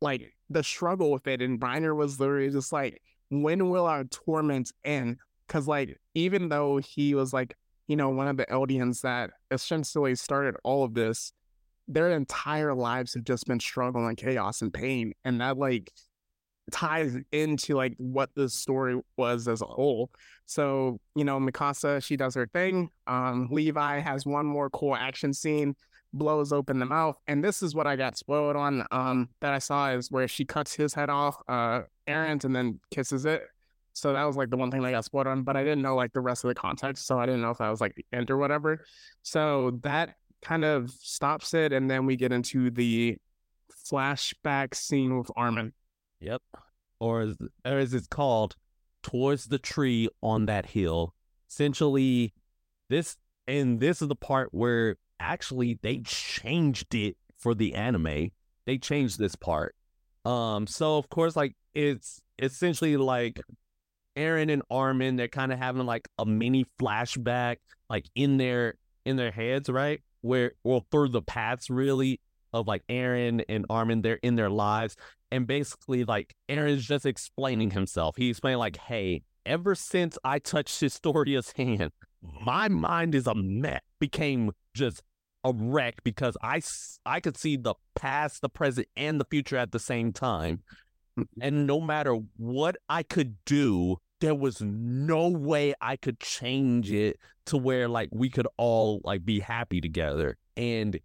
like 0.00 0.32
the 0.48 0.62
struggle 0.62 1.10
with 1.10 1.26
it, 1.26 1.42
and 1.42 1.60
Reiner 1.60 1.94
was 1.94 2.18
literally 2.18 2.48
just 2.48 2.72
like, 2.72 3.02
when 3.28 3.68
will 3.68 3.84
our 3.84 4.04
torment 4.04 4.72
end? 4.86 5.18
Because 5.46 5.68
like 5.68 6.00
even 6.14 6.48
though 6.48 6.78
he 6.78 7.14
was 7.14 7.34
like 7.34 7.54
you 7.88 7.96
know, 7.96 8.10
one 8.10 8.28
of 8.28 8.36
the 8.36 8.46
Eldians 8.46 9.00
that 9.00 9.30
essentially 9.50 10.14
started 10.14 10.54
all 10.62 10.84
of 10.84 10.94
this, 10.94 11.32
their 11.88 12.10
entire 12.10 12.74
lives 12.74 13.14
have 13.14 13.24
just 13.24 13.46
been 13.46 13.58
struggle 13.58 14.06
and 14.06 14.16
chaos 14.16 14.62
and 14.62 14.72
pain. 14.72 15.14
And 15.24 15.40
that 15.40 15.56
like 15.56 15.90
ties 16.70 17.16
into 17.32 17.74
like 17.74 17.94
what 17.96 18.30
the 18.34 18.48
story 18.48 19.00
was 19.16 19.48
as 19.48 19.62
a 19.62 19.66
whole. 19.66 20.10
So, 20.46 21.00
you 21.14 21.24
know, 21.24 21.38
Mikasa, 21.40 22.02
she 22.04 22.16
does 22.16 22.34
her 22.34 22.46
thing. 22.46 22.90
Um, 23.06 23.48
Levi 23.50 24.00
has 24.00 24.26
one 24.26 24.46
more 24.46 24.68
cool 24.70 24.94
action 24.94 25.32
scene, 25.32 25.74
blows 26.12 26.52
open 26.52 26.78
the 26.78 26.86
mouth. 26.86 27.16
And 27.26 27.42
this 27.42 27.62
is 27.62 27.74
what 27.74 27.86
I 27.86 27.96
got 27.96 28.16
spoiled 28.16 28.56
on 28.56 28.84
um 28.90 29.30
that 29.40 29.52
I 29.52 29.58
saw 29.58 29.90
is 29.90 30.10
where 30.10 30.28
she 30.28 30.44
cuts 30.44 30.74
his 30.74 30.94
head 30.94 31.10
off, 31.10 31.36
uh 31.48 31.82
Eren's 32.06 32.44
and 32.44 32.54
then 32.54 32.80
kisses 32.90 33.24
it. 33.24 33.42
So 33.94 34.12
that 34.12 34.24
was 34.24 34.36
like 34.36 34.50
the 34.50 34.56
one 34.56 34.70
thing 34.70 34.80
that 34.82 34.88
I 34.88 34.92
got 34.92 35.04
spoiled 35.04 35.26
on, 35.26 35.42
but 35.42 35.56
I 35.56 35.64
didn't 35.64 35.82
know 35.82 35.96
like 35.96 36.12
the 36.12 36.20
rest 36.20 36.44
of 36.44 36.48
the 36.48 36.54
context. 36.54 37.06
So 37.06 37.18
I 37.18 37.26
didn't 37.26 37.40
know 37.40 37.50
if 37.50 37.58
that 37.58 37.68
was 37.68 37.80
like 37.80 37.94
the 37.94 38.06
end 38.12 38.30
or 38.30 38.36
whatever. 38.36 38.84
So 39.22 39.80
that 39.82 40.14
kind 40.42 40.64
of 40.64 40.90
stops 40.90 41.54
it. 41.54 41.72
And 41.72 41.90
then 41.90 42.06
we 42.06 42.16
get 42.16 42.32
into 42.32 42.70
the 42.70 43.16
flashback 43.90 44.74
scene 44.74 45.16
with 45.18 45.30
Armin. 45.36 45.72
Yep. 46.20 46.42
Or 47.00 47.22
as, 47.22 47.36
or 47.64 47.78
as 47.78 47.94
it's 47.94 48.06
called, 48.06 48.56
towards 49.02 49.46
the 49.46 49.58
tree 49.58 50.08
on 50.22 50.46
that 50.46 50.66
hill. 50.66 51.14
Essentially, 51.48 52.34
this 52.88 53.16
and 53.46 53.80
this 53.80 54.02
is 54.02 54.08
the 54.08 54.16
part 54.16 54.48
where 54.52 54.96
actually 55.20 55.78
they 55.82 55.98
changed 56.00 56.94
it 56.94 57.16
for 57.38 57.54
the 57.54 57.74
anime. 57.74 58.30
They 58.66 58.78
changed 58.78 59.18
this 59.18 59.34
part. 59.34 59.74
Um, 60.24 60.66
so 60.66 60.98
of 60.98 61.08
course, 61.08 61.36
like 61.36 61.56
it's 61.74 62.20
essentially 62.38 62.96
like 62.96 63.40
Eren 64.16 64.52
and 64.52 64.62
Armin, 64.70 65.16
they're 65.16 65.28
kind 65.28 65.52
of 65.52 65.58
having 65.58 65.86
like 65.86 66.08
a 66.18 66.26
mini 66.26 66.66
flashback, 66.80 67.56
like 67.88 68.06
in 68.14 68.36
their 68.36 68.74
in 69.04 69.16
their 69.16 69.30
heads, 69.30 69.68
right? 69.68 70.02
Where 70.20 70.52
well 70.64 70.86
through 70.90 71.08
the 71.10 71.22
paths 71.22 71.70
really 71.70 72.20
of 72.52 72.66
like 72.66 72.82
Eren 72.88 73.44
and 73.48 73.66
Armin, 73.70 74.02
they're 74.02 74.20
in 74.22 74.36
their 74.36 74.50
lives. 74.50 74.96
And 75.30 75.46
basically, 75.46 76.04
like 76.04 76.34
Eren's 76.48 76.86
just 76.86 77.06
explaining 77.06 77.70
himself. 77.70 78.16
He's 78.16 78.30
explaining, 78.30 78.58
like, 78.58 78.76
hey, 78.78 79.22
ever 79.44 79.74
since 79.74 80.18
I 80.24 80.38
touched 80.38 80.80
Historia's 80.80 81.52
hand, 81.52 81.90
my 82.22 82.68
mind 82.68 83.14
is 83.14 83.26
a 83.26 83.34
mess, 83.34 83.80
became 84.00 84.52
just 84.74 85.02
a 85.44 85.52
wreck 85.52 86.02
because 86.04 86.36
I, 86.42 86.60
I 87.06 87.20
could 87.20 87.36
see 87.36 87.56
the 87.56 87.74
past, 87.94 88.40
the 88.42 88.48
present, 88.48 88.88
and 88.96 89.20
the 89.20 89.26
future 89.30 89.56
at 89.56 89.72
the 89.72 89.78
same 89.78 90.12
time. 90.12 90.62
Hmm. 91.16 91.22
And 91.40 91.66
no 91.66 91.80
matter 91.80 92.18
what 92.36 92.76
I 92.88 93.02
could 93.02 93.36
do, 93.44 93.98
there 94.20 94.34
was 94.34 94.60
no 94.60 95.28
way 95.28 95.74
I 95.80 95.96
could 95.96 96.20
change 96.20 96.92
it 96.92 97.18
to 97.46 97.56
where 97.56 97.88
like 97.88 98.10
we 98.12 98.28
could 98.28 98.48
all 98.56 99.00
like 99.04 99.24
be 99.24 99.40
happy 99.40 99.80
together. 99.80 100.36
And 100.56 100.98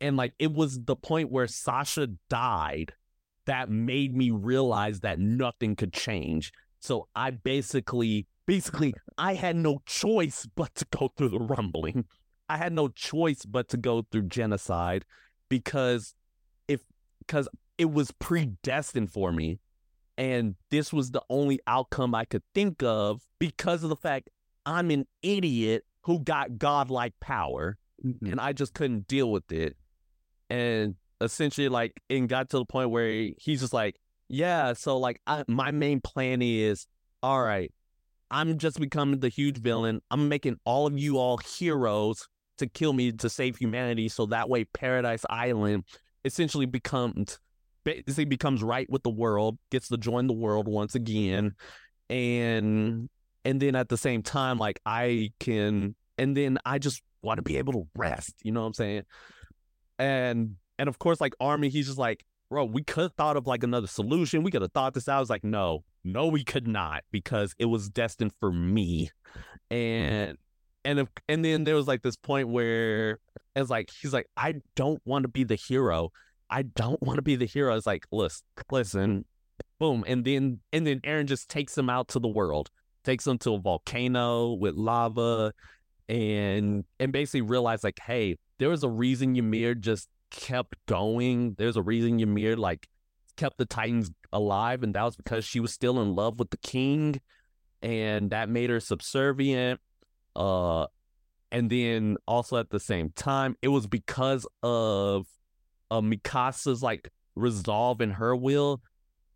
and 0.00 0.16
like 0.16 0.34
it 0.38 0.52
was 0.52 0.84
the 0.84 0.96
point 0.96 1.30
where 1.30 1.46
Sasha 1.46 2.08
died 2.28 2.92
that 3.46 3.70
made 3.70 4.14
me 4.14 4.30
realize 4.30 5.00
that 5.00 5.18
nothing 5.18 5.76
could 5.76 5.92
change. 5.92 6.52
So 6.80 7.08
I 7.14 7.30
basically 7.30 8.26
basically 8.46 8.94
I 9.16 9.34
had 9.34 9.56
no 9.56 9.80
choice 9.86 10.46
but 10.54 10.74
to 10.76 10.86
go 10.90 11.12
through 11.16 11.30
the 11.30 11.40
rumbling. 11.40 12.04
I 12.48 12.58
had 12.58 12.72
no 12.72 12.88
choice 12.88 13.44
but 13.44 13.68
to 13.68 13.76
go 13.76 14.06
through 14.10 14.28
genocide 14.28 15.04
because 15.48 16.14
if 16.68 16.82
because 17.18 17.48
it 17.78 17.90
was 17.90 18.10
predestined 18.12 19.12
for 19.12 19.32
me 19.32 19.60
and 20.18 20.54
this 20.70 20.92
was 20.92 21.10
the 21.10 21.22
only 21.28 21.60
outcome 21.66 22.14
I 22.14 22.24
could 22.24 22.42
think 22.54 22.82
of 22.82 23.22
because 23.38 23.82
of 23.82 23.90
the 23.90 23.96
fact 23.96 24.30
I'm 24.64 24.90
an 24.90 25.06
idiot 25.22 25.84
who 26.02 26.20
got 26.20 26.58
godlike 26.58 27.14
power 27.20 27.76
mm-hmm. 28.04 28.26
and 28.26 28.40
I 28.40 28.52
just 28.52 28.74
couldn't 28.74 29.06
deal 29.08 29.30
with 29.30 29.50
it 29.52 29.76
and 30.50 30.94
essentially 31.20 31.68
like 31.68 32.00
it 32.08 32.26
got 32.26 32.50
to 32.50 32.58
the 32.58 32.64
point 32.64 32.90
where 32.90 33.30
he's 33.38 33.60
just 33.60 33.72
like 33.72 33.96
yeah 34.28 34.72
so 34.72 34.98
like 34.98 35.20
I, 35.26 35.44
my 35.48 35.70
main 35.70 36.00
plan 36.00 36.42
is 36.42 36.86
all 37.22 37.42
right 37.42 37.72
i'm 38.30 38.58
just 38.58 38.78
becoming 38.78 39.20
the 39.20 39.28
huge 39.28 39.58
villain 39.58 40.00
i'm 40.10 40.28
making 40.28 40.58
all 40.64 40.86
of 40.86 40.98
you 40.98 41.18
all 41.18 41.38
heroes 41.38 42.28
to 42.58 42.66
kill 42.66 42.92
me 42.92 43.12
to 43.12 43.28
save 43.28 43.56
humanity 43.56 44.08
so 44.08 44.26
that 44.26 44.48
way 44.48 44.64
paradise 44.64 45.24
island 45.30 45.84
essentially 46.24 46.66
becomes 46.66 47.38
basically 47.86 48.26
becomes 48.26 48.62
right 48.62 48.90
with 48.90 49.02
the 49.02 49.10
world 49.10 49.56
gets 49.70 49.88
to 49.88 49.96
join 49.96 50.26
the 50.26 50.34
world 50.34 50.68
once 50.68 50.94
again 50.94 51.54
and 52.10 53.08
and 53.44 53.60
then 53.62 53.74
at 53.74 53.88
the 53.88 53.96
same 53.96 54.22
time 54.22 54.58
like 54.58 54.80
i 54.84 55.30
can 55.40 55.94
and 56.18 56.36
then 56.36 56.58
i 56.66 56.78
just 56.78 57.02
want 57.22 57.38
to 57.38 57.42
be 57.42 57.56
able 57.56 57.72
to 57.72 57.86
rest 57.96 58.34
you 58.42 58.52
know 58.52 58.60
what 58.60 58.66
i'm 58.66 58.74
saying 58.74 59.02
and 59.98 60.56
and 60.78 60.88
of 60.88 60.98
course, 60.98 61.20
like 61.20 61.34
Armin, 61.40 61.70
he's 61.70 61.86
just 61.86 61.98
like, 61.98 62.24
bro, 62.50 62.64
we 62.64 62.82
could 62.82 63.02
have 63.02 63.14
thought 63.14 63.36
of 63.36 63.46
like 63.46 63.62
another 63.62 63.86
solution. 63.86 64.42
We 64.42 64.50
could 64.50 64.62
have 64.62 64.72
thought 64.72 64.94
this 64.94 65.08
out. 65.08 65.16
I 65.16 65.20
was 65.20 65.30
like, 65.30 65.44
no, 65.44 65.84
no, 66.04 66.26
we 66.26 66.44
could 66.44 66.68
not 66.68 67.02
because 67.10 67.54
it 67.58 67.66
was 67.66 67.88
destined 67.88 68.32
for 68.40 68.52
me. 68.52 69.10
And 69.70 70.36
and 70.84 71.00
if, 71.00 71.08
and 71.28 71.44
then 71.44 71.64
there 71.64 71.74
was 71.74 71.88
like 71.88 72.02
this 72.02 72.16
point 72.16 72.48
where 72.48 73.18
it's 73.54 73.70
like 73.70 73.90
he's 73.90 74.12
like, 74.12 74.26
I 74.36 74.56
don't 74.74 75.00
want 75.04 75.24
to 75.24 75.28
be 75.28 75.44
the 75.44 75.56
hero. 75.56 76.10
I 76.50 76.62
don't 76.62 77.02
want 77.02 77.16
to 77.16 77.22
be 77.22 77.36
the 77.36 77.46
hero. 77.46 77.76
It's 77.76 77.86
like, 77.86 78.04
listen, 78.10 78.44
listen, 78.70 79.24
boom, 79.78 80.04
and 80.06 80.24
then 80.24 80.60
and 80.72 80.86
then 80.86 81.00
Eren 81.00 81.26
just 81.26 81.48
takes 81.48 81.76
him 81.76 81.90
out 81.90 82.08
to 82.08 82.18
the 82.18 82.28
world, 82.28 82.70
takes 83.04 83.26
him 83.26 83.38
to 83.38 83.54
a 83.54 83.60
volcano 83.60 84.52
with 84.52 84.74
lava, 84.74 85.52
and 86.08 86.84
and 87.00 87.12
basically 87.12 87.42
realize 87.42 87.84
like, 87.84 88.00
hey, 88.04 88.38
there 88.58 88.68
was 88.68 88.82
a 88.82 88.88
reason 88.88 89.36
Ymir 89.36 89.74
just 89.74 90.08
kept 90.30 90.76
going. 90.86 91.54
There's 91.58 91.76
a 91.76 91.82
reason 91.82 92.20
Ymir 92.20 92.56
like 92.56 92.88
kept 93.36 93.58
the 93.58 93.66
Titans 93.66 94.10
alive, 94.32 94.82
and 94.82 94.94
that 94.94 95.04
was 95.04 95.16
because 95.16 95.44
she 95.44 95.60
was 95.60 95.72
still 95.72 96.00
in 96.00 96.14
love 96.14 96.38
with 96.38 96.50
the 96.50 96.58
king, 96.58 97.20
and 97.82 98.30
that 98.30 98.48
made 98.48 98.70
her 98.70 98.80
subservient. 98.80 99.80
Uh, 100.34 100.86
and 101.50 101.70
then 101.70 102.16
also 102.26 102.56
at 102.58 102.70
the 102.70 102.80
same 102.80 103.10
time, 103.10 103.56
it 103.62 103.68
was 103.68 103.86
because 103.86 104.46
of 104.62 105.26
uh, 105.90 106.00
Mikasa's 106.00 106.82
like 106.82 107.10
resolve 107.34 108.00
in 108.00 108.12
her 108.12 108.34
will. 108.34 108.80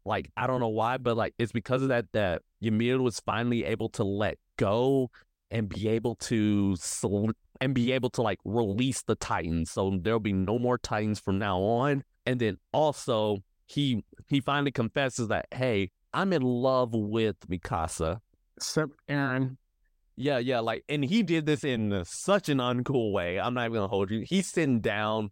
Like 0.04 0.30
I 0.36 0.46
don't 0.46 0.60
know 0.60 0.68
why, 0.68 0.96
but 0.96 1.16
like 1.16 1.34
it's 1.38 1.52
because 1.52 1.82
of 1.82 1.88
that 1.88 2.06
that 2.12 2.42
Ymir 2.60 3.00
was 3.00 3.20
finally 3.20 3.64
able 3.64 3.88
to 3.90 4.04
let 4.04 4.38
go 4.56 5.10
and 5.50 5.68
be 5.68 5.88
able 5.88 6.14
to 6.14 6.76
sl- 6.76 7.30
and 7.60 7.74
be 7.74 7.92
able 7.92 8.10
to 8.10 8.22
like 8.22 8.38
release 8.44 9.02
the 9.02 9.14
Titans. 9.16 9.70
So 9.70 9.98
there'll 10.00 10.20
be 10.20 10.32
no 10.32 10.58
more 10.58 10.78
Titans 10.78 11.20
from 11.20 11.38
now 11.38 11.60
on. 11.60 12.04
And 12.26 12.40
then 12.40 12.58
also 12.72 13.38
he 13.66 14.04
he 14.28 14.40
finally 14.40 14.72
confesses 14.72 15.28
that 15.28 15.46
hey, 15.52 15.90
I'm 16.12 16.32
in 16.32 16.42
love 16.42 16.94
with 16.94 17.36
Mikasa. 17.48 18.20
Except 18.56 18.92
Eren. 19.08 19.56
Yeah, 20.16 20.38
yeah, 20.38 20.60
like 20.60 20.84
and 20.88 21.04
he 21.04 21.22
did 21.22 21.46
this 21.46 21.64
in 21.64 22.02
such 22.04 22.48
an 22.48 22.58
uncool 22.58 23.12
way. 23.12 23.40
I'm 23.40 23.54
not 23.54 23.62
even 23.66 23.76
gonna 23.76 23.88
hold 23.88 24.10
you. 24.10 24.24
He's 24.26 24.48
sitting 24.48 24.80
down, 24.80 25.30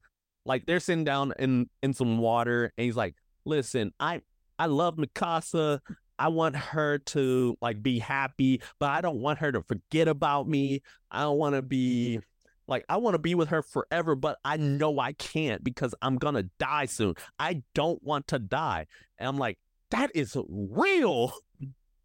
like 0.49 0.67
they're 0.67 0.81
sitting 0.81 1.05
down 1.05 1.35
in 1.39 1.69
in 1.83 1.93
some 1.93 2.19
water, 2.19 2.73
and 2.77 2.85
he's 2.85 2.97
like, 2.97 3.15
"Listen, 3.45 3.93
I 4.01 4.23
I 4.59 4.67
love 4.67 4.97
Mikasa. 4.97 5.81
I 6.19 6.29
want 6.29 6.57
her 6.57 6.99
to 6.99 7.57
like 7.61 7.81
be 7.83 8.01
happy, 8.01 8.61
but 8.81 8.91
I 8.91 9.01
don't 9.01 9.21
want 9.21 9.39
her 9.39 9.53
to 9.53 9.63
forget 9.63 10.09
about 10.09 10.49
me. 10.49 10.83
I 11.11 11.21
don't 11.21 11.39
want 11.39 11.55
to 11.55 11.63
be 11.63 12.19
like 12.67 12.85
I 12.89 12.97
want 12.97 13.15
to 13.15 13.19
be 13.19 13.35
with 13.35 13.51
her 13.51 13.63
forever, 13.63 14.17
but 14.17 14.39
I 14.45 14.57
know 14.57 14.99
I 14.99 15.13
can't 15.13 15.63
because 15.63 15.95
I'm 16.03 16.17
gonna 16.17 16.45
die 16.59 16.87
soon. 16.87 17.15
I 17.39 17.63
don't 17.75 18.03
want 18.03 18.27
to 18.29 18.39
die. 18.39 18.87
And 19.19 19.29
I'm 19.29 19.39
like, 19.39 19.59
that 19.91 20.11
is 20.15 20.37
real. 20.49 21.33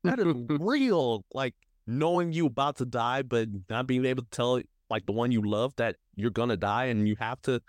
That 0.04 0.20
is 0.20 0.36
real. 0.60 1.24
Like 1.34 1.56
knowing 1.88 2.34
you 2.34 2.48
about 2.48 2.76
to 2.78 2.86
die, 2.86 3.24
but 3.24 3.48
not 3.70 3.88
being 3.88 4.06
able 4.06 4.24
to 4.24 4.30
tell 4.30 4.62
like 4.90 5.06
the 5.06 5.14
one 5.14 5.32
you 5.32 5.42
love 5.42 5.74
that 5.78 5.96
you're 6.16 6.30
gonna 6.30 6.58
die 6.58 6.86
and 6.86 7.08
you 7.08 7.16
have 7.20 7.42
to 7.44 7.62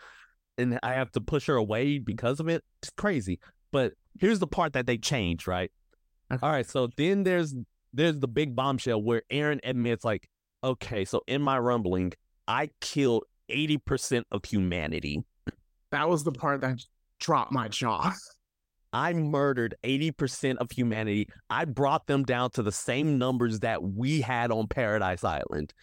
and 0.58 0.78
I 0.82 0.94
have 0.94 1.10
to 1.12 1.20
push 1.20 1.46
her 1.46 1.56
away 1.56 1.98
because 1.98 2.40
of 2.40 2.48
it. 2.48 2.62
It's 2.82 2.90
crazy. 2.90 3.40
But 3.72 3.94
here's 4.18 4.38
the 4.38 4.46
part 4.46 4.72
that 4.74 4.86
they 4.86 4.98
changed, 4.98 5.48
right? 5.48 5.70
All 6.30 6.50
right, 6.50 6.68
so 6.68 6.88
then 6.96 7.22
there's 7.22 7.54
there's 7.92 8.18
the 8.18 8.28
big 8.28 8.56
bombshell 8.56 9.02
where 9.02 9.22
Eren 9.30 9.60
admits 9.62 10.04
like, 10.04 10.28
okay, 10.62 11.04
so 11.04 11.22
in 11.26 11.42
my 11.42 11.58
rumbling, 11.58 12.12
I 12.48 12.70
killed 12.80 13.24
80% 13.50 14.24
of 14.32 14.44
humanity. 14.44 15.22
That 15.90 16.08
was 16.08 16.24
the 16.24 16.32
part 16.32 16.60
that 16.62 16.80
dropped 17.20 17.52
my 17.52 17.68
jaw. 17.68 18.12
I 18.92 19.12
murdered 19.12 19.74
80% 19.82 20.56
of 20.56 20.70
humanity. 20.70 21.28
I 21.50 21.64
brought 21.64 22.06
them 22.06 22.22
down 22.22 22.50
to 22.52 22.62
the 22.62 22.72
same 22.72 23.18
numbers 23.18 23.60
that 23.60 23.82
we 23.82 24.20
had 24.20 24.52
on 24.52 24.68
Paradise 24.68 25.24
Island. 25.24 25.74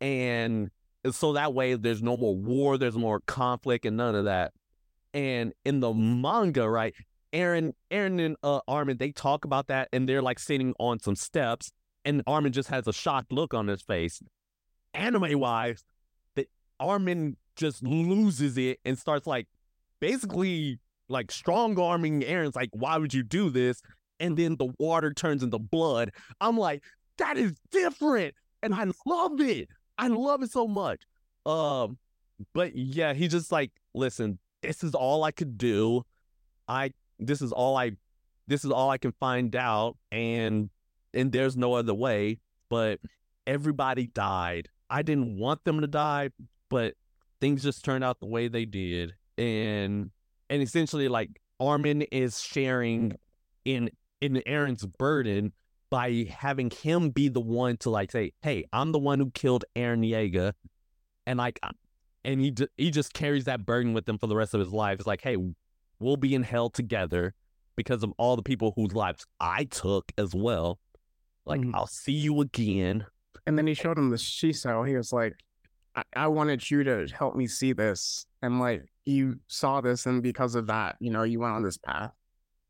And 0.00 0.70
so 1.14 1.32
that 1.34 1.54
way 1.54 1.74
there's 1.74 2.02
no 2.02 2.16
more 2.16 2.36
war, 2.36 2.78
there's 2.78 2.96
more 2.96 3.20
conflict 3.26 3.84
and 3.84 3.96
none 3.96 4.14
of 4.14 4.24
that. 4.24 4.52
And 5.14 5.52
in 5.64 5.80
the 5.80 5.92
manga, 5.92 6.68
right, 6.68 6.94
Eren, 7.32 7.72
Eren 7.90 8.24
and 8.24 8.36
uh, 8.42 8.60
Armin, 8.68 8.98
they 8.98 9.12
talk 9.12 9.44
about 9.44 9.68
that 9.68 9.88
and 9.92 10.08
they're 10.08 10.22
like 10.22 10.38
sitting 10.38 10.74
on 10.78 11.00
some 11.00 11.16
steps 11.16 11.72
and 12.04 12.22
Armin 12.26 12.52
just 12.52 12.68
has 12.68 12.86
a 12.86 12.92
shocked 12.92 13.32
look 13.32 13.52
on 13.52 13.66
his 13.66 13.82
face. 13.82 14.22
anime 14.94 15.38
wise, 15.38 15.84
that 16.36 16.48
Armin 16.78 17.36
just 17.56 17.82
loses 17.82 18.56
it 18.58 18.78
and 18.84 18.98
starts 18.98 19.26
like 19.26 19.46
basically 20.00 20.78
like 21.08 21.30
strong 21.30 21.78
arming 21.78 22.22
Eren's 22.22 22.56
like, 22.56 22.70
why 22.72 22.96
would 22.96 23.14
you 23.14 23.22
do 23.22 23.50
this? 23.50 23.80
And 24.20 24.36
then 24.36 24.56
the 24.56 24.72
water 24.78 25.12
turns 25.12 25.42
into 25.42 25.58
blood. 25.58 26.10
I'm 26.40 26.56
like, 26.56 26.82
that 27.18 27.36
is 27.36 27.54
different. 27.70 28.34
And 28.62 28.74
I 28.74 28.86
love 29.04 29.40
it. 29.40 29.68
I 29.98 30.08
love 30.08 30.42
it 30.42 30.50
so 30.50 30.66
much. 30.66 31.02
Um, 31.44 31.98
but 32.52 32.74
yeah, 32.76 33.14
he 33.14 33.28
just 33.28 33.50
like, 33.50 33.72
listen, 33.94 34.38
this 34.62 34.82
is 34.82 34.94
all 34.94 35.24
I 35.24 35.30
could 35.30 35.56
do. 35.58 36.04
I 36.68 36.92
this 37.18 37.40
is 37.40 37.52
all 37.52 37.76
I 37.76 37.92
this 38.46 38.64
is 38.64 38.70
all 38.70 38.90
I 38.90 38.98
can 38.98 39.12
find 39.12 39.54
out 39.54 39.96
and 40.10 40.70
and 41.14 41.32
there's 41.32 41.56
no 41.56 41.74
other 41.74 41.94
way, 41.94 42.40
but 42.68 43.00
everybody 43.46 44.06
died. 44.08 44.68
I 44.90 45.02
didn't 45.02 45.38
want 45.38 45.64
them 45.64 45.80
to 45.80 45.86
die, 45.86 46.30
but 46.68 46.94
things 47.40 47.62
just 47.62 47.84
turned 47.84 48.04
out 48.04 48.20
the 48.20 48.26
way 48.26 48.48
they 48.48 48.64
did. 48.64 49.14
And 49.38 50.10
and 50.50 50.62
essentially 50.62 51.08
like 51.08 51.40
Armin 51.58 52.02
is 52.02 52.40
sharing 52.40 53.16
in 53.64 53.90
in 54.20 54.42
Eren's 54.46 54.84
burden 54.84 55.52
by 55.90 56.26
having 56.30 56.70
him 56.70 57.10
be 57.10 57.28
the 57.28 57.40
one 57.40 57.76
to 57.78 57.90
like 57.90 58.10
say, 58.10 58.32
"Hey, 58.42 58.64
I'm 58.72 58.92
the 58.92 58.98
one 58.98 59.18
who 59.18 59.30
killed 59.30 59.64
Eren 59.74 60.08
Yeager," 60.08 60.52
and 61.26 61.38
like, 61.38 61.60
and 62.24 62.40
he 62.40 62.54
he 62.76 62.90
just 62.90 63.12
carries 63.12 63.44
that 63.44 63.64
burden 63.64 63.92
with 63.92 64.08
him 64.08 64.18
for 64.18 64.26
the 64.26 64.36
rest 64.36 64.54
of 64.54 64.60
his 64.60 64.72
life. 64.72 64.98
It's 64.98 65.06
like, 65.06 65.22
"Hey, 65.22 65.36
we'll 65.98 66.16
be 66.16 66.34
in 66.34 66.42
hell 66.42 66.70
together 66.70 67.34
because 67.76 68.02
of 68.02 68.12
all 68.18 68.36
the 68.36 68.42
people 68.42 68.72
whose 68.74 68.92
lives 68.92 69.26
I 69.38 69.64
took 69.64 70.10
as 70.18 70.34
well. 70.34 70.78
Like, 71.44 71.60
mm-hmm. 71.60 71.74
I'll 71.74 71.86
see 71.86 72.12
you 72.12 72.40
again." 72.40 73.06
And 73.46 73.56
then 73.56 73.66
he 73.66 73.74
showed 73.74 73.98
him 73.98 74.10
the 74.10 74.16
shiso. 74.16 74.86
He 74.86 74.96
was 74.96 75.12
like, 75.12 75.34
I-, 75.94 76.02
"I 76.14 76.26
wanted 76.28 76.68
you 76.70 76.82
to 76.84 77.06
help 77.06 77.36
me 77.36 77.46
see 77.46 77.72
this," 77.72 78.26
and 78.42 78.60
like 78.60 78.82
you 79.04 79.38
saw 79.46 79.80
this, 79.80 80.06
and 80.06 80.22
because 80.22 80.56
of 80.56 80.66
that, 80.66 80.96
you 80.98 81.10
know, 81.10 81.22
you 81.22 81.38
went 81.40 81.54
on 81.54 81.62
this 81.62 81.78
path. 81.78 82.12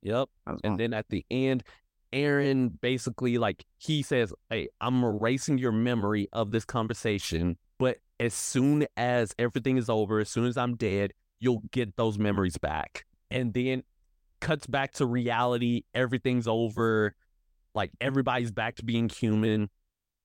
Yep. 0.02 0.28
And 0.62 0.78
then 0.78 0.92
at 0.92 1.08
the 1.08 1.24
end, 1.30 1.64
Eren 2.12 2.80
basically 2.80 3.38
like 3.38 3.64
he 3.78 4.02
says, 4.02 4.32
"Hey, 4.50 4.68
I'm 4.80 5.02
erasing 5.02 5.58
your 5.58 5.72
memory 5.72 6.28
of 6.32 6.50
this 6.50 6.64
conversation, 6.64 7.58
but 7.78 7.98
as 8.18 8.34
soon 8.34 8.86
as 8.96 9.34
everything 9.38 9.76
is 9.76 9.88
over, 9.88 10.20
as 10.20 10.28
soon 10.28 10.46
as 10.46 10.56
I'm 10.56 10.76
dead, 10.76 11.12
you'll 11.38 11.62
get 11.70 11.96
those 11.96 12.18
memories 12.18 12.58
back." 12.58 13.04
And 13.30 13.52
then 13.54 13.82
cuts 14.40 14.66
back 14.66 14.92
to 14.92 15.06
reality, 15.06 15.82
everything's 15.94 16.46
over, 16.46 17.14
like 17.74 17.92
everybody's 18.00 18.52
back 18.52 18.76
to 18.76 18.84
being 18.84 19.08
human. 19.08 19.70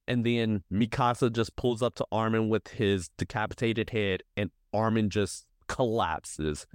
And 0.07 0.25
then 0.25 0.63
Mikasa 0.71 1.31
just 1.31 1.55
pulls 1.55 1.81
up 1.81 1.95
to 1.95 2.05
Armin 2.11 2.49
with 2.49 2.67
his 2.69 3.09
decapitated 3.17 3.91
head, 3.91 4.23
and 4.35 4.51
Armin 4.73 5.09
just 5.09 5.45
collapses 5.67 6.65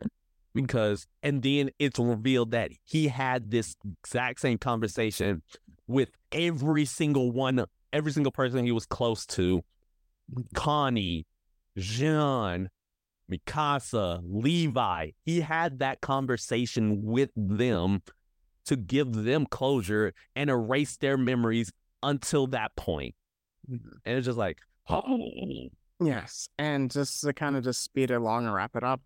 because 0.56 1.06
and 1.22 1.42
then 1.42 1.70
it's 1.78 1.98
revealed 1.98 2.50
that 2.52 2.70
he 2.84 3.08
had 3.08 3.50
this 3.50 3.76
exact 4.02 4.40
same 4.40 4.58
conversation 4.58 5.42
with 5.86 6.10
every 6.32 6.84
single 6.84 7.30
one 7.30 7.64
every 7.92 8.12
single 8.12 8.32
person 8.32 8.64
he 8.64 8.72
was 8.72 8.86
close 8.86 9.24
to. 9.26 9.62
Connie 10.54 11.26
jean 11.76 12.68
mikasa 13.30 14.20
levi. 14.24 15.10
He 15.24 15.40
had 15.40 15.78
that 15.80 16.00
conversation 16.00 17.02
with 17.02 17.30
them 17.36 18.02
to 18.64 18.76
give 18.76 19.12
them 19.12 19.46
closure 19.46 20.12
and 20.34 20.50
erase 20.50 20.96
their 20.96 21.16
memories 21.16 21.70
until 22.02 22.46
that 22.48 22.74
point. 22.76 23.14
Mm-hmm. 23.70 23.88
and 24.04 24.18
it's 24.18 24.26
just 24.26 24.38
like 24.38 24.58
oh. 24.88 25.18
Yes 25.98 26.48
and 26.58 26.90
just 26.90 27.22
to 27.22 27.32
kind 27.32 27.56
of 27.56 27.64
just 27.64 27.82
speed 27.82 28.10
it 28.10 28.14
along 28.14 28.44
and 28.44 28.54
wrap 28.54 28.76
it 28.76 28.84
up 28.84 29.00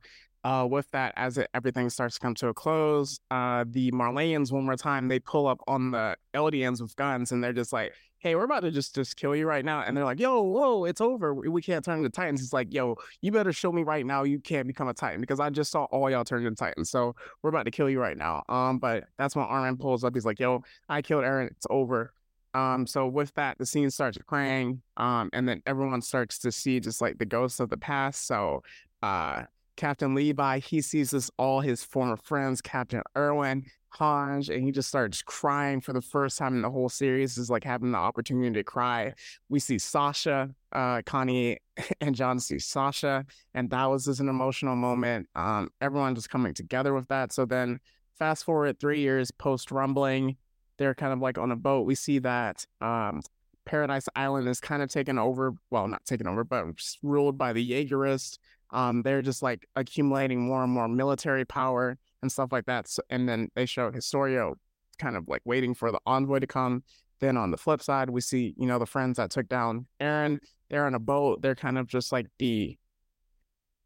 uh, 0.45 0.67
with 0.71 0.91
that, 0.93 1.13
as 1.17 1.37
it, 1.39 1.49
everything 1.53 1.91
starts 1.91 2.15
to 2.15 2.21
come 2.21 2.35
to 2.37 2.49
a 2.49 2.55
close, 2.55 3.21
uh, 3.31 3.65
the 3.69 3.91
Marleyans 3.91 4.51
one 4.51 4.65
more 4.65 4.77
time 4.77 5.09
they 5.09 5.19
pull 5.19 5.47
up 5.47 5.61
on 5.67 5.91
the 5.91 6.17
Eldians 6.35 6.81
with 6.81 6.97
guns, 6.97 7.33
and 7.33 7.45
they're 7.45 7.53
just 7.53 7.73
like, 7.73 7.93
"Hey, 8.19 8.35
we're 8.35 8.45
about 8.45 8.61
to 8.61 8.71
just 8.71 8.95
just 8.95 9.17
kill 9.17 9.37
you 9.37 9.47
right 9.47 9.65
now." 9.65 9.83
And 9.83 9.95
they're 9.95 10.05
like, 10.05 10.19
"Yo, 10.19 10.41
whoa, 10.41 10.85
it's 10.85 11.01
over. 11.01 11.35
We 11.35 11.61
can't 11.61 11.85
turn 11.85 11.99
into 11.99 12.09
Titans." 12.09 12.43
It's 12.43 12.55
like, 12.55 12.73
"Yo, 12.73 12.97
you 13.21 13.33
better 13.33 13.53
show 13.53 13.71
me 13.71 13.83
right 13.83 14.07
now 14.07 14.23
you 14.23 14.41
can't 14.41 14.67
become 14.67 14.89
a 14.89 14.95
Titan 14.95 15.21
because 15.21 15.41
I 15.41 15.51
just 15.51 15.71
saw 15.71 15.85
all 15.85 16.11
y'all 16.11 16.25
turn 16.25 16.47
into 16.47 16.57
Titans. 16.57 16.91
So 16.91 17.15
we're 17.43 17.51
about 17.51 17.65
to 17.65 17.71
kill 17.71 17.91
you 17.91 18.01
right 18.01 18.17
now." 18.17 18.43
Um, 18.49 18.79
but 18.79 19.05
that's 19.19 19.37
when 19.37 19.45
Armin 19.45 19.77
pulls 19.77 20.05
up. 20.05 20.15
He's 20.15 20.25
like, 20.25 20.41
"Yo, 20.41 20.63
I 20.89 21.03
killed 21.03 21.25
Eren. 21.25 21.51
It's 21.51 21.67
over." 21.69 22.15
Um, 22.55 22.87
so 22.87 23.07
with 23.07 23.33
that, 23.35 23.59
the 23.59 23.67
scene 23.67 23.91
starts 23.91 24.19
crying. 24.27 24.83
Um, 24.97 25.31
and 25.33 25.49
then 25.49 25.63
everyone 25.67 26.03
starts 26.03 26.39
to 26.41 26.51
see 26.51 26.81
just 26.81 27.01
like 27.01 27.19
the 27.19 27.27
ghosts 27.27 27.61
of 27.61 27.69
the 27.69 27.77
past. 27.77 28.27
So, 28.27 28.63
uh 29.03 29.45
Captain 29.77 30.15
Levi, 30.15 30.59
he 30.59 30.81
sees 30.81 31.11
this 31.11 31.31
all 31.39 31.61
his 31.61 31.83
former 31.83 32.17
friends, 32.17 32.61
Captain 32.61 33.03
Erwin, 33.17 33.65
Hange, 33.99 34.55
and 34.55 34.65
he 34.65 34.71
just 34.71 34.89
starts 34.89 35.23
crying 35.23 35.81
for 35.81 35.93
the 35.93 36.01
first 36.01 36.39
time 36.39 36.55
in 36.55 36.63
the 36.63 36.71
whole 36.71 36.89
series, 36.89 37.39
is 37.39 37.51
like 37.51 37.65
having 37.65 37.93
the 37.93 37.99
opportunity 37.99 38.53
to 38.53 38.63
cry. 38.63 39.15
We 39.49 39.59
see 39.59 39.79
Sasha, 39.79 40.51
uh, 40.73 41.03
Connie 41.05 41.59
and 42.01 42.15
John 42.15 42.39
see 42.39 42.59
Sasha, 42.59 43.25
and 43.55 43.71
that 43.71 43.87
was 43.87 44.05
just 44.05 44.21
an 44.21 44.29
emotional 44.29 44.77
moment. 44.77 45.29
Um, 45.35 45.71
everyone 45.81 46.15
just 46.15 46.31
coming 46.31 46.55
together 46.55 46.95
with 46.95 47.09
that. 47.09 47.33
So 47.33 47.45
then 47.45 47.81
fast 48.19 48.45
forward 48.45 48.79
three 48.79 49.01
years 49.01 49.31
post 49.31 49.71
rumbling, 49.71 50.37
they're 50.77 50.95
kind 50.95 51.13
of 51.13 51.21
like 51.21 51.39
on 51.39 51.51
a 51.51 51.57
boat. 51.57 51.87
We 51.87 51.95
see 51.95 52.19
that 52.21 52.67
um, 52.81 53.23
Paradise 53.65 54.09
Island 54.15 54.49
is 54.49 54.61
kind 54.61 54.83
of 54.83 54.89
taken 54.89 55.19
over, 55.19 55.55
well, 55.71 55.89
not 55.89 56.05
taken 56.05 56.27
over, 56.27 56.45
but 56.45 56.65
ruled 57.03 57.37
by 57.37 57.53
the 57.53 57.71
Jaegerists 57.71 58.39
um, 58.73 59.03
they're 59.03 59.23
just 59.23 59.43
like 59.43 59.67
accumulating 59.77 60.41
more 60.41 60.63
and 60.63 60.73
more 60.73 60.89
military 60.89 61.45
power 61.45 61.99
and 62.23 62.31
stuff 62.31 62.53
like 62.53 62.67
that. 62.67 62.89
So, 62.89 63.03
and 63.11 63.29
then 63.29 63.49
they 63.55 63.67
show 63.67 63.91
Historia 63.91 64.53
kind 64.99 65.17
of 65.17 65.29
like 65.29 65.43
waiting 65.45 65.75
for 65.75 65.91
the 65.91 66.01
envoy 66.07 66.41
to 66.41 66.47
come. 66.47 66.85
Then 67.21 67.37
on 67.37 67.51
the 67.51 67.57
flip 67.57 67.83
side, 67.83 68.11
we 68.11 68.21
see, 68.21 68.55
you 68.57 68.67
know, 68.67 68.79
the 68.79 68.87
friends 68.87 69.17
that 69.17 69.31
took 69.31 69.49
down 69.49 69.87
Eren, 70.01 70.39
they're 70.69 70.87
on 70.87 70.95
a 70.95 70.99
boat. 70.99 71.43
They're 71.43 71.55
kind 71.55 71.79
of 71.79 71.87
just 71.87 72.13
like 72.13 72.27
the 72.39 72.79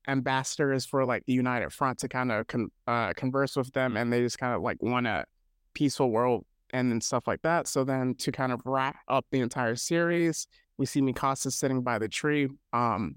ambassadors 0.07 0.85
for 0.85 1.05
like 1.05 1.25
the 1.27 1.33
United 1.33 1.73
Front 1.73 1.99
to 2.01 2.09
kind 2.09 2.31
of 2.31 2.47
con- 2.47 2.71
uh, 2.87 3.13
converse 3.15 3.57
with 3.57 3.73
them. 3.73 3.97
And 3.97 4.13
they 4.13 4.21
just 4.21 4.39
kind 4.39 4.55
of 4.55 4.63
like 4.63 4.83
want 4.83 5.07
a 5.07 5.25
peaceful 5.73 6.11
world 6.11 6.45
and 6.71 6.91
then 6.91 7.01
stuff 7.01 7.27
like 7.27 7.43
that. 7.43 7.67
So 7.67 7.85
then 7.85 8.15
to 8.17 8.31
kind 8.31 8.53
of 8.53 8.61
wrap 8.65 8.97
up 9.09 9.27
the 9.31 9.41
entire 9.41 9.77
series, 9.77 10.47
we 10.77 10.87
see 10.87 11.01
Mikasa 11.01 11.53
sitting 11.53 11.83
by 11.83 11.99
the 11.99 12.09
tree. 12.09 12.49
Um, 12.73 13.17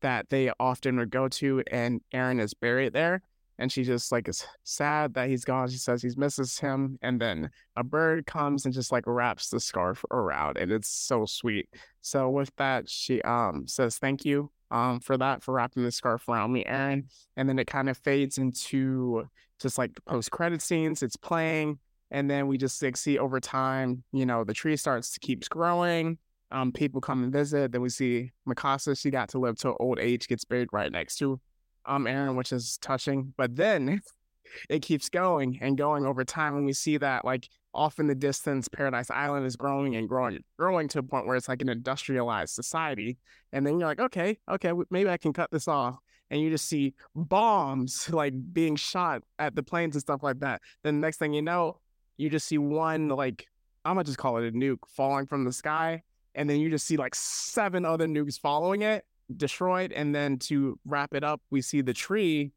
that 0.00 0.28
they 0.30 0.50
often 0.60 0.96
would 0.98 1.10
go 1.10 1.28
to, 1.28 1.62
and 1.70 2.00
Eren 2.12 2.40
is 2.40 2.54
buried 2.54 2.92
there. 2.92 3.22
And 3.60 3.72
she 3.72 3.82
just 3.82 4.12
like 4.12 4.28
is 4.28 4.46
sad 4.62 5.14
that 5.14 5.28
he's 5.28 5.44
gone. 5.44 5.68
She 5.68 5.78
says 5.78 6.00
he 6.00 6.10
misses 6.16 6.60
him. 6.60 6.96
And 7.02 7.20
then 7.20 7.50
a 7.74 7.82
bird 7.82 8.24
comes 8.24 8.64
and 8.64 8.72
just 8.72 8.92
like 8.92 9.02
wraps 9.06 9.50
the 9.50 9.58
scarf 9.58 10.04
around. 10.12 10.58
And 10.58 10.70
it's 10.70 10.88
so 10.88 11.26
sweet. 11.26 11.68
So 12.00 12.30
with 12.30 12.54
that, 12.56 12.88
she 12.88 13.20
um 13.22 13.66
says 13.66 13.98
thank 13.98 14.24
you 14.24 14.52
um 14.70 15.00
for 15.00 15.16
that, 15.16 15.42
for 15.42 15.54
wrapping 15.54 15.82
the 15.82 15.90
scarf 15.90 16.28
around 16.28 16.52
me, 16.52 16.62
Eren. 16.64 17.06
And 17.36 17.48
then 17.48 17.58
it 17.58 17.66
kind 17.66 17.88
of 17.88 17.98
fades 17.98 18.38
into 18.38 19.28
just 19.58 19.76
like 19.76 19.90
post 20.04 20.30
credit 20.30 20.62
scenes. 20.62 21.02
It's 21.02 21.16
playing. 21.16 21.80
And 22.12 22.30
then 22.30 22.46
we 22.46 22.58
just 22.58 22.80
like 22.80 22.96
see 22.96 23.18
over 23.18 23.40
time, 23.40 24.04
you 24.12 24.24
know, 24.24 24.44
the 24.44 24.54
tree 24.54 24.76
starts 24.76 25.10
to 25.14 25.20
keeps 25.20 25.48
growing 25.48 26.18
um, 26.50 26.72
people 26.72 27.00
come 27.00 27.22
and 27.22 27.32
visit. 27.32 27.72
Then 27.72 27.82
we 27.82 27.88
see 27.88 28.32
Mikasa, 28.48 28.98
she 28.98 29.10
got 29.10 29.28
to 29.30 29.38
live 29.38 29.56
to 29.58 29.74
old 29.74 29.98
age, 29.98 30.28
gets 30.28 30.44
buried 30.44 30.68
right 30.72 30.90
next 30.90 31.16
to 31.16 31.40
um 31.86 32.04
Eren, 32.04 32.36
which 32.36 32.52
is 32.52 32.78
touching. 32.78 33.32
But 33.36 33.56
then 33.56 34.00
it 34.68 34.82
keeps 34.82 35.08
going 35.08 35.58
and 35.60 35.76
going 35.76 36.06
over 36.06 36.24
time. 36.24 36.56
And 36.56 36.66
we 36.66 36.72
see 36.72 36.96
that 36.98 37.24
like 37.24 37.48
off 37.74 37.98
in 37.98 38.06
the 38.06 38.14
distance, 38.14 38.68
Paradise 38.68 39.10
Island 39.10 39.46
is 39.46 39.56
growing 39.56 39.96
and 39.96 40.08
growing, 40.08 40.42
growing 40.58 40.88
to 40.88 41.00
a 41.00 41.02
point 41.02 41.26
where 41.26 41.36
it's 41.36 41.48
like 41.48 41.62
an 41.62 41.68
industrialized 41.68 42.54
society. 42.54 43.18
And 43.52 43.66
then 43.66 43.78
you're 43.78 43.88
like, 43.88 44.00
okay, 44.00 44.38
okay, 44.50 44.72
maybe 44.90 45.10
I 45.10 45.16
can 45.16 45.32
cut 45.32 45.50
this 45.50 45.68
off. 45.68 45.96
And 46.30 46.40
you 46.40 46.50
just 46.50 46.66
see 46.66 46.94
bombs 47.14 48.08
like 48.12 48.34
being 48.52 48.76
shot 48.76 49.22
at 49.38 49.54
the 49.54 49.62
planes 49.62 49.94
and 49.94 50.02
stuff 50.02 50.22
like 50.22 50.40
that. 50.40 50.60
Then 50.82 50.96
the 50.96 51.06
next 51.06 51.18
thing 51.18 51.32
you 51.32 51.42
know, 51.42 51.80
you 52.16 52.30
just 52.30 52.46
see 52.46 52.58
one 52.58 53.08
like 53.08 53.46
I'm 53.84 53.94
gonna 53.94 54.04
just 54.04 54.18
call 54.18 54.38
it 54.38 54.48
a 54.48 54.52
nuke 54.52 54.80
falling 54.88 55.26
from 55.26 55.44
the 55.44 55.52
sky 55.52 56.02
and 56.38 56.48
then 56.48 56.60
you 56.60 56.70
just 56.70 56.86
see 56.86 56.96
like 56.96 57.14
seven 57.14 57.84
other 57.84 58.06
nukes 58.06 58.38
following 58.40 58.82
it 58.82 59.04
destroyed 59.36 59.92
and 59.92 60.14
then 60.14 60.38
to 60.38 60.78
wrap 60.86 61.12
it 61.12 61.22
up 61.22 61.42
we 61.50 61.60
see 61.60 61.82
the 61.82 61.92
tree 61.92 62.50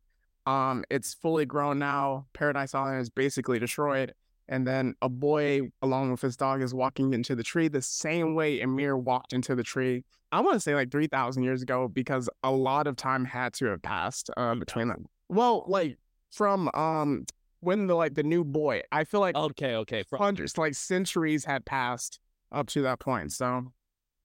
um 0.45 0.85
it's 0.89 1.13
fully 1.13 1.45
grown 1.45 1.77
now 1.77 2.25
paradise 2.31 2.73
island 2.73 3.01
is 3.01 3.09
basically 3.09 3.59
destroyed 3.59 4.13
and 4.47 4.65
then 4.65 4.93
a 5.01 5.09
boy 5.09 5.61
along 5.81 6.11
with 6.11 6.21
his 6.21 6.37
dog 6.37 6.61
is 6.61 6.73
walking 6.73 7.13
into 7.13 7.35
the 7.35 7.43
tree 7.43 7.67
the 7.67 7.81
same 7.81 8.35
way 8.35 8.61
Ymir 8.61 8.95
walked 8.97 9.33
into 9.33 9.55
the 9.55 9.63
tree 9.63 10.05
i 10.31 10.39
want 10.39 10.53
to 10.53 10.59
say 10.59 10.73
like 10.73 10.91
3000 10.91 11.43
years 11.43 11.61
ago 11.61 11.89
because 11.89 12.29
a 12.43 12.51
lot 12.51 12.87
of 12.87 12.95
time 12.95 13.25
had 13.25 13.53
to 13.53 13.65
have 13.65 13.81
passed 13.81 14.29
uh, 14.37 14.55
between 14.55 14.87
them. 14.87 15.05
Well 15.27 15.65
like 15.67 15.97
from 16.31 16.69
um 16.73 17.25
when 17.59 17.87
the 17.87 17.95
like 17.95 18.15
the 18.15 18.23
new 18.23 18.43
boy 18.43 18.81
i 18.91 19.03
feel 19.03 19.19
like 19.19 19.35
okay 19.35 19.75
okay 19.75 20.03
from- 20.03 20.19
hundreds 20.19 20.57
like 20.57 20.73
centuries 20.73 21.43
had 21.43 21.65
passed 21.65 22.19
up 22.51 22.67
to 22.67 22.81
that 22.83 22.99
point. 22.99 23.31
So, 23.31 23.71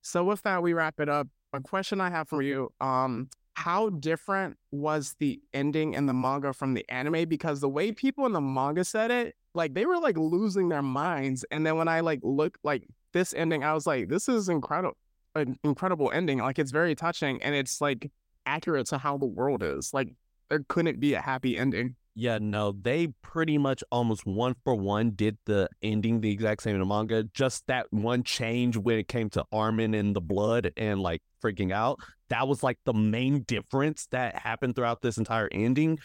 so 0.02 0.24
with 0.24 0.42
that, 0.42 0.62
we 0.62 0.72
wrap 0.72 1.00
it 1.00 1.08
up. 1.08 1.28
a 1.52 1.60
question 1.60 2.00
I 2.00 2.10
have 2.10 2.28
for 2.28 2.42
you. 2.42 2.72
Um, 2.80 3.28
how 3.54 3.88
different 3.88 4.58
was 4.70 5.14
the 5.18 5.40
ending 5.54 5.94
in 5.94 6.06
the 6.06 6.12
manga 6.12 6.52
from 6.52 6.74
the 6.74 6.84
anime? 6.90 7.26
Because 7.28 7.60
the 7.60 7.68
way 7.68 7.90
people 7.90 8.26
in 8.26 8.32
the 8.32 8.40
manga 8.40 8.84
said 8.84 9.10
it, 9.10 9.34
like 9.54 9.72
they 9.72 9.86
were 9.86 9.98
like 9.98 10.18
losing 10.18 10.68
their 10.68 10.82
minds. 10.82 11.44
And 11.50 11.66
then 11.66 11.76
when 11.76 11.88
I 11.88 12.00
like 12.00 12.20
look 12.22 12.58
like 12.62 12.86
this 13.12 13.32
ending, 13.32 13.64
I 13.64 13.72
was 13.72 13.86
like, 13.86 14.08
this 14.08 14.28
is 14.28 14.50
incredible, 14.50 14.96
an 15.34 15.58
incredible 15.64 16.10
ending. 16.12 16.38
Like 16.38 16.58
it's 16.58 16.70
very 16.70 16.94
touching 16.94 17.42
and 17.42 17.54
it's 17.54 17.80
like 17.80 18.10
accurate 18.44 18.86
to 18.88 18.98
how 18.98 19.16
the 19.16 19.26
world 19.26 19.62
is. 19.62 19.94
Like 19.94 20.12
there 20.50 20.64
couldn't 20.68 21.00
be 21.00 21.14
a 21.14 21.20
happy 21.20 21.56
ending. 21.56 21.96
Yeah, 22.18 22.38
no, 22.40 22.72
they 22.72 23.08
pretty 23.20 23.58
much 23.58 23.84
almost 23.92 24.24
one 24.24 24.54
for 24.64 24.74
one 24.74 25.10
did 25.10 25.36
the 25.44 25.68
ending 25.82 26.22
the 26.22 26.30
exact 26.30 26.62
same 26.62 26.74
in 26.74 26.80
the 26.80 26.86
manga. 26.86 27.24
Just 27.24 27.66
that 27.66 27.86
one 27.90 28.22
change 28.22 28.74
when 28.78 28.98
it 28.98 29.06
came 29.06 29.28
to 29.30 29.44
Armin 29.52 29.92
and 29.92 30.16
the 30.16 30.22
blood 30.22 30.72
and 30.78 30.98
like 31.00 31.20
freaking 31.44 31.72
out. 31.72 32.00
That 32.30 32.48
was 32.48 32.62
like 32.62 32.78
the 32.86 32.94
main 32.94 33.42
difference 33.42 34.06
that 34.12 34.34
happened 34.34 34.76
throughout 34.76 35.02
this 35.02 35.18
entire 35.18 35.50
ending. 35.52 35.98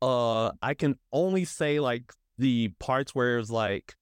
Uh 0.00 0.52
I 0.62 0.74
can 0.74 0.94
only 1.12 1.44
say 1.44 1.80
like 1.80 2.12
the 2.38 2.68
parts 2.78 3.12
where 3.12 3.40
it's 3.40 3.50
like, 3.50 3.92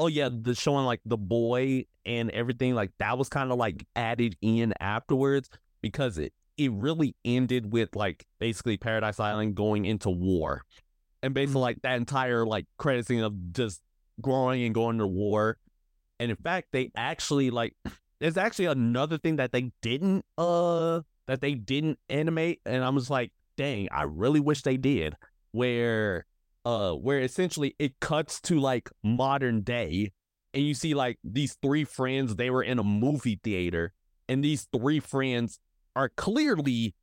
oh 0.00 0.08
yeah, 0.08 0.28
the 0.32 0.56
showing 0.56 0.86
like 0.86 1.00
the 1.04 1.16
boy 1.16 1.84
and 2.04 2.30
everything, 2.32 2.74
like 2.74 2.90
that 2.98 3.16
was 3.16 3.28
kind 3.28 3.52
of 3.52 3.58
like 3.58 3.86
added 3.94 4.36
in 4.42 4.74
afterwards 4.80 5.48
because 5.82 6.18
it 6.18 6.32
it 6.56 6.72
really 6.72 7.14
ended 7.24 7.72
with 7.72 7.94
like 7.94 8.24
basically 8.40 8.76
Paradise 8.76 9.20
Island 9.20 9.54
going 9.54 9.84
into 9.84 10.10
war 10.10 10.62
and 11.22 11.34
basically 11.34 11.60
like 11.60 11.82
that 11.82 11.96
entire 11.96 12.46
like 12.46 12.66
credit 12.78 13.06
scene 13.06 13.22
of 13.22 13.52
just 13.52 13.80
growing 14.20 14.62
and 14.64 14.74
going 14.74 14.98
to 14.98 15.06
war. 15.06 15.58
And 16.18 16.30
in 16.30 16.36
fact, 16.36 16.68
they 16.72 16.90
actually 16.96 17.50
like 17.50 17.74
there's 18.20 18.36
actually 18.36 18.66
another 18.66 19.18
thing 19.18 19.36
that 19.36 19.52
they 19.52 19.72
didn't 19.82 20.24
uh 20.38 21.00
that 21.26 21.40
they 21.40 21.54
didn't 21.54 21.98
animate, 22.08 22.60
and 22.64 22.84
I'm 22.84 22.96
just 22.96 23.10
like, 23.10 23.32
dang, 23.56 23.88
I 23.90 24.02
really 24.02 24.40
wish 24.40 24.62
they 24.62 24.76
did. 24.76 25.14
Where 25.52 26.26
uh 26.64 26.92
where 26.92 27.20
essentially 27.20 27.74
it 27.78 28.00
cuts 28.00 28.40
to 28.42 28.58
like 28.58 28.90
modern 29.02 29.62
day 29.62 30.12
and 30.52 30.64
you 30.64 30.74
see 30.74 30.94
like 30.94 31.18
these 31.22 31.56
three 31.62 31.84
friends 31.84 32.34
they 32.34 32.50
were 32.50 32.62
in 32.62 32.78
a 32.78 32.84
movie 32.84 33.38
theater 33.42 33.92
and 34.28 34.42
these 34.42 34.66
three 34.76 34.98
friends 34.98 35.60
are 35.94 36.08
clearly 36.08 36.94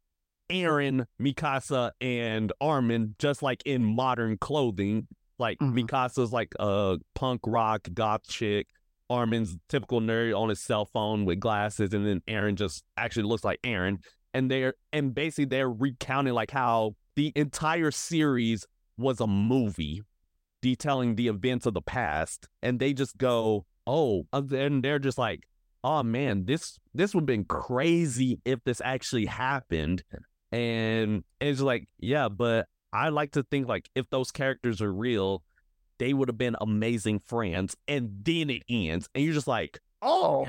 Eren, 0.50 1.06
Mikasa, 1.20 1.92
and 2.02 2.52
Armin 2.62 3.16
just 3.20 3.42
like 3.42 3.62
in 3.66 3.84
modern 3.84 4.38
clothing. 4.38 5.08
Like 5.40 5.60
mm-hmm. 5.60 5.80
Mikasa's 5.80 6.32
like 6.32 6.54
a 6.60 6.98
punk 7.16 7.42
rock 7.46 7.88
goth 7.94 8.28
chick. 8.28 8.68
Armin's 9.10 9.58
typical 9.70 10.02
nerd 10.02 10.38
on 10.38 10.50
his 10.50 10.62
cell 10.62 10.86
phone 10.86 11.26
with 11.26 11.40
glasses, 11.40 11.94
and 11.94 12.06
then 12.06 12.22
Eren 12.28 12.56
just 12.56 12.84
actually 12.98 13.24
looks 13.24 13.44
like 13.44 13.62
Eren. 13.62 13.98
And 14.34 14.50
they're 14.50 14.74
and 14.92 15.14
basically 15.14 15.46
they're 15.46 15.70
recounting 15.70 16.34
like 16.34 16.52
how 16.52 16.96
the 17.16 17.32
entire 17.36 17.92
series 17.92 18.66
was 18.98 19.20
a 19.20 19.28
movie 19.28 20.02
detailing 20.62 21.16
the 21.16 21.28
events 21.28 21.66
of 21.66 21.74
the 21.74 21.82
past, 21.82 22.48
and 22.62 22.80
they 22.80 22.94
just 22.94 23.18
go, 23.18 23.66
"Oh," 23.86 24.26
and 24.32 24.84
they're 24.84 25.00
just 25.00 25.18
like, 25.18 25.44
"Oh 25.84 26.02
man, 26.02 26.46
this 26.46 26.80
this 26.94 27.14
would 27.14 27.22
have 27.22 27.28
been 27.28 27.46
crazy 27.46 28.40
if 28.46 28.64
this 28.64 28.82
actually 28.84 29.26
happened." 29.26 30.04
And 30.54 31.24
it's 31.42 31.62
like, 31.62 31.88
yeah, 31.98 32.30
but 32.30 32.68
I 32.94 33.10
like 33.10 33.32
to 33.32 33.44
think 33.44 33.68
like 33.68 33.90
if 33.96 34.08
those 34.12 34.32
characters 34.32 34.82
are 34.82 34.94
real, 34.94 35.44
they 35.98 36.14
would 36.14 36.30
have 36.30 36.38
been 36.38 36.56
amazing 36.62 37.20
friends. 37.20 37.76
And 37.88 38.20
then 38.24 38.52
it 38.52 38.62
ends, 38.70 39.10
and 39.16 39.24
you're 39.24 39.34
just 39.34 39.48
like, 39.48 39.80
oh, 40.04 40.46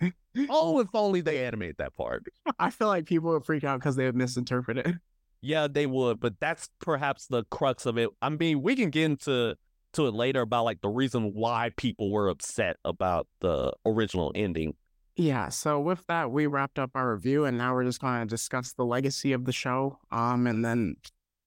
oh, 0.48 0.80
if 0.80 0.88
only 0.94 1.20
they 1.20 1.44
animate 1.44 1.76
that 1.76 1.94
part. 1.94 2.24
I 2.58 2.70
feel 2.70 2.88
like 2.88 3.04
people 3.04 3.30
would 3.32 3.44
freak 3.44 3.64
out 3.64 3.80
because 3.80 3.96
they 3.96 4.06
would 4.06 4.16
misinterpret 4.16 4.78
it. 4.78 4.94
Yeah, 5.46 5.68
they 5.70 5.84
would, 5.84 6.20
but 6.20 6.40
that's 6.40 6.70
perhaps 6.80 7.26
the 7.26 7.44
crux 7.50 7.84
of 7.84 7.98
it. 7.98 8.08
I 8.22 8.30
mean, 8.30 8.62
we 8.62 8.74
can 8.76 8.88
get 8.88 9.04
into 9.04 9.56
to 9.92 10.06
it 10.06 10.14
later 10.14 10.40
about 10.40 10.64
like 10.64 10.80
the 10.80 10.88
reason 10.88 11.34
why 11.34 11.70
people 11.76 12.10
were 12.10 12.30
upset 12.30 12.78
about 12.82 13.28
the 13.40 13.74
original 13.84 14.32
ending. 14.34 14.74
Yeah, 15.16 15.48
so 15.48 15.78
with 15.78 16.04
that, 16.08 16.32
we 16.32 16.46
wrapped 16.46 16.78
up 16.78 16.90
our 16.94 17.14
review, 17.14 17.44
and 17.44 17.56
now 17.56 17.72
we're 17.72 17.84
just 17.84 18.00
going 18.00 18.20
to 18.20 18.26
discuss 18.26 18.72
the 18.72 18.84
legacy 18.84 19.32
of 19.32 19.44
the 19.44 19.52
show. 19.52 19.98
Um, 20.10 20.48
and 20.48 20.64
then 20.64 20.96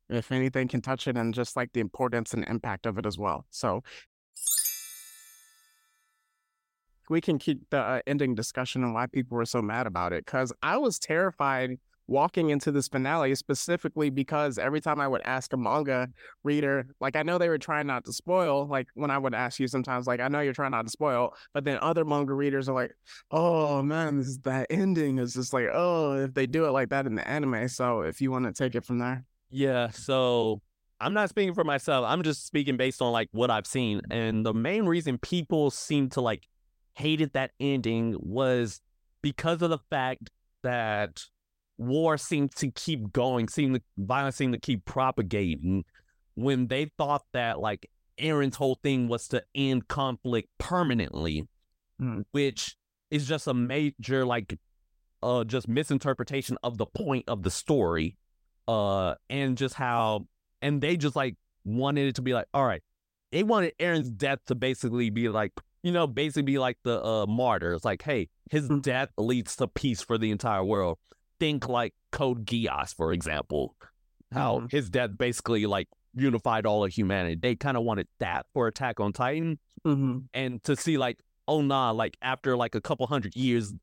if 0.09 0.31
anything 0.31 0.69
can 0.69 0.81
touch 0.81 1.07
it, 1.07 1.17
and 1.17 1.33
just 1.33 1.57
like 1.57 1.73
the 1.73 1.81
importance 1.81 2.33
and 2.33 2.45
impact 2.47 2.85
of 2.85 2.97
it 2.97 3.05
as 3.05 3.17
well. 3.17 3.45
So 3.49 3.83
we 7.09 7.19
can 7.19 7.39
keep 7.39 7.69
the 7.69 7.79
uh, 7.79 8.01
ending 8.07 8.35
discussion 8.35 8.85
on 8.85 8.93
why 8.93 9.07
people 9.07 9.37
were 9.37 9.45
so 9.45 9.61
mad 9.61 9.85
about 9.85 10.13
it. 10.13 10.25
Because 10.25 10.53
I 10.63 10.77
was 10.77 10.97
terrified 10.97 11.77
walking 12.07 12.49
into 12.49 12.71
this 12.71 12.87
finale 12.87 13.35
specifically 13.35 14.09
because 14.09 14.57
every 14.57 14.81
time 14.81 14.99
I 14.99 15.07
would 15.07 15.21
ask 15.23 15.51
a 15.53 15.57
manga 15.57 16.09
reader, 16.43 16.87
like 16.99 17.15
I 17.15 17.23
know 17.23 17.37
they 17.37 17.49
were 17.49 17.57
trying 17.57 17.87
not 17.87 18.05
to 18.05 18.13
spoil, 18.13 18.65
like 18.67 18.87
when 18.93 19.11
I 19.11 19.17
would 19.17 19.33
ask 19.33 19.59
you 19.59 19.67
sometimes, 19.67 20.07
like 20.07 20.19
I 20.19 20.27
know 20.27 20.39
you're 20.39 20.53
trying 20.53 20.71
not 20.71 20.83
to 20.83 20.89
spoil, 20.89 21.33
but 21.53 21.65
then 21.65 21.77
other 21.81 22.05
manga 22.05 22.33
readers 22.33 22.69
are 22.69 22.75
like, 22.75 22.93
oh 23.31 23.81
man, 23.81 24.17
this, 24.17 24.37
that 24.39 24.67
ending 24.69 25.19
is 25.19 25.33
just 25.33 25.53
like, 25.53 25.67
oh, 25.71 26.13
if 26.13 26.33
they 26.33 26.47
do 26.47 26.65
it 26.65 26.71
like 26.71 26.89
that 26.89 27.05
in 27.05 27.15
the 27.15 27.27
anime. 27.27 27.67
So 27.67 28.01
if 28.01 28.21
you 28.21 28.31
want 28.31 28.45
to 28.45 28.53
take 28.53 28.75
it 28.75 28.85
from 28.85 28.99
there. 28.99 29.25
Yeah. 29.49 29.89
So 29.89 30.61
I'm 30.99 31.13
not 31.13 31.29
speaking 31.29 31.53
for 31.53 31.63
myself. 31.63 32.05
I'm 32.07 32.23
just 32.23 32.47
speaking 32.47 32.77
based 32.77 33.01
on 33.01 33.11
like 33.11 33.29
what 33.31 33.51
I've 33.51 33.67
seen. 33.67 34.01
And 34.09 34.45
the 34.45 34.53
main 34.53 34.85
reason 34.85 35.17
people 35.17 35.71
seem 35.71 36.09
to 36.11 36.21
like 36.21 36.47
hated 36.95 37.33
that 37.33 37.51
ending 37.59 38.15
was 38.17 38.81
because 39.21 39.61
of 39.61 39.69
the 39.69 39.77
fact 39.89 40.29
that 40.63 41.23
war 41.77 42.17
seemed 42.17 42.55
to 42.55 42.71
keep 42.71 43.11
going, 43.11 43.47
seemed 43.47 43.75
to, 43.75 43.81
violence 43.97 44.35
seemed 44.35 44.53
to 44.53 44.59
keep 44.59 44.85
propagating 44.85 45.83
when 46.35 46.67
they 46.67 46.91
thought 46.97 47.23
that 47.33 47.59
like 47.59 47.89
Eren's 48.19 48.55
whole 48.55 48.75
thing 48.83 49.07
was 49.07 49.27
to 49.29 49.43
end 49.55 49.87
conflict 49.87 50.49
permanently, 50.57 51.47
mm. 52.01 52.23
which 52.31 52.75
is 53.11 53.27
just 53.27 53.47
a 53.47 53.53
major 53.53 54.25
like 54.25 54.57
uh 55.23 55.43
just 55.43 55.67
misinterpretation 55.67 56.57
of 56.63 56.77
the 56.77 56.85
point 56.85 57.25
of 57.27 57.43
the 57.43 57.51
story. 57.51 58.17
Uh 58.67 59.15
and 59.29 59.57
just 59.57 59.75
how 59.75 60.27
and 60.61 60.81
they 60.81 60.97
just 60.97 61.15
like 61.15 61.35
wanted 61.63 62.07
it 62.07 62.15
to 62.15 62.21
be 62.21 62.33
like, 62.33 62.47
all 62.53 62.65
right, 62.65 62.81
they 63.31 63.43
wanted 63.43 63.73
Eren's 63.79 64.09
death 64.09 64.39
to 64.47 64.55
basically 64.55 65.09
be 65.09 65.29
like, 65.29 65.53
you 65.83 65.91
know, 65.91 66.07
basically 66.07 66.43
be 66.43 66.59
like 66.59 66.77
the 66.83 67.03
uh 67.03 67.25
martyr. 67.27 67.73
It's 67.73 67.85
like, 67.85 68.01
hey, 68.01 68.29
his 68.51 68.67
mm. 68.67 68.81
death 68.81 69.09
leads 69.17 69.55
to 69.57 69.67
peace 69.67 70.01
for 70.01 70.17
the 70.17 70.31
entire 70.31 70.63
world 70.63 70.97
think 71.39 71.67
like 71.67 71.93
Code 72.11 72.45
Geass, 72.45 72.93
for 72.93 73.13
example, 73.13 73.75
how 74.31 74.57
mm-hmm. 74.57 74.67
his 74.69 74.89
death 74.89 75.11
basically 75.17 75.65
like 75.65 75.87
unified 76.15 76.65
all 76.65 76.83
of 76.83 76.91
humanity. 76.91 77.35
They 77.35 77.55
kind 77.55 77.77
of 77.77 77.83
wanted 77.83 78.07
that 78.19 78.45
for 78.53 78.67
Attack 78.67 78.99
on 78.99 79.13
Titan, 79.13 79.59
mm-hmm. 79.85 80.19
and 80.33 80.63
to 80.63 80.75
see 80.75 80.97
like, 80.97 81.19
oh 81.47 81.61
nah, 81.61 81.91
like 81.91 82.17
after 82.21 82.57
like 82.57 82.75
a 82.75 82.81
couple 82.81 83.07
hundred 83.07 83.35
years, 83.35 83.73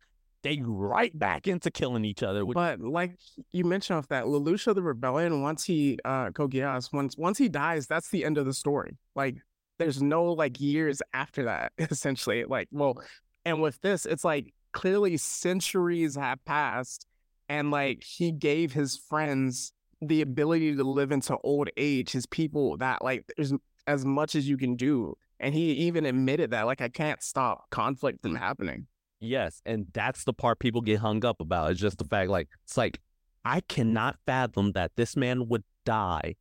they 0.43 0.61
right 0.63 1.17
back 1.19 1.47
into 1.47 1.71
killing 1.71 2.05
each 2.05 2.23
other. 2.23 2.45
Which... 2.45 2.55
But 2.55 2.81
like 2.81 3.17
you 3.53 3.65
mentioned 3.65 3.99
off 3.99 4.09
that, 4.09 4.25
Lelouch 4.25 4.67
of 4.67 4.75
the 4.75 4.83
Rebellion, 4.83 5.43
once 5.43 5.65
he 5.65 5.99
uh 6.05 6.31
Code 6.31 6.53
Geass, 6.53 6.93
once 6.93 7.17
once 7.17 7.39
he 7.39 7.49
dies, 7.49 7.87
that's 7.87 8.11
the 8.11 8.25
end 8.25 8.39
of 8.39 8.47
the 8.47 8.55
story. 8.55 8.97
Like 9.15 9.37
there's 9.79 10.03
no 10.03 10.25
like 10.25 10.61
years 10.61 11.03
after 11.13 11.45
that, 11.45 11.73
essentially. 11.79 12.45
Like, 12.45 12.69
well, 12.71 13.03
and 13.45 13.61
with 13.61 13.81
this, 13.81 14.07
it's 14.07 14.25
like 14.25 14.53
clearly 14.73 15.17
centuries 15.17 16.17
have 16.17 16.45
passed 16.45 17.07
and 17.49 17.69
mm. 17.69 17.73
like 17.73 18.03
he 18.05 18.33
gave 18.33 18.73
his 18.73 18.97
friends 18.97 19.73
the 20.01 20.21
ability 20.21 20.75
to 20.75 20.85
live 20.85 21.13
into 21.13 21.37
old 21.45 21.69
age 21.77 22.13
his 22.13 22.27
people 22.27 22.77
that 22.77 23.03
like 23.03 23.25
there's 23.37 23.53
as 23.87 24.05
much 24.05 24.35
as 24.35 24.49
you 24.49 24.57
can 24.57 24.77
do 24.77 25.15
and 25.41 25.55
he 25.55 25.73
even 25.73 26.05
admitted 26.05 26.51
that 26.51 26.67
like 26.67 26.81
i 26.81 26.89
can't 26.89 27.23
stop 27.23 27.69
conflict 27.71 28.23
from 28.23 28.35
happening. 28.35 28.87
Yes 29.21 29.63
and 29.65 29.87
that's 29.95 30.25
the 30.25 30.35
part 30.35 30.59
people 30.59 30.83
get 30.83 30.99
hung 30.99 31.25
up 31.25 31.41
about 31.41 31.71
it's 31.71 31.81
just 31.81 31.97
the 31.97 32.05
fact 32.05 32.29
like 32.29 32.49
it's 32.65 32.77
like 32.77 33.01
i 33.45 33.61
cannot 33.61 34.19
fathom 34.27 34.73
that 34.73 34.93
this 34.97 35.17
man 35.17 35.49
would 35.49 35.65
die 35.87 36.35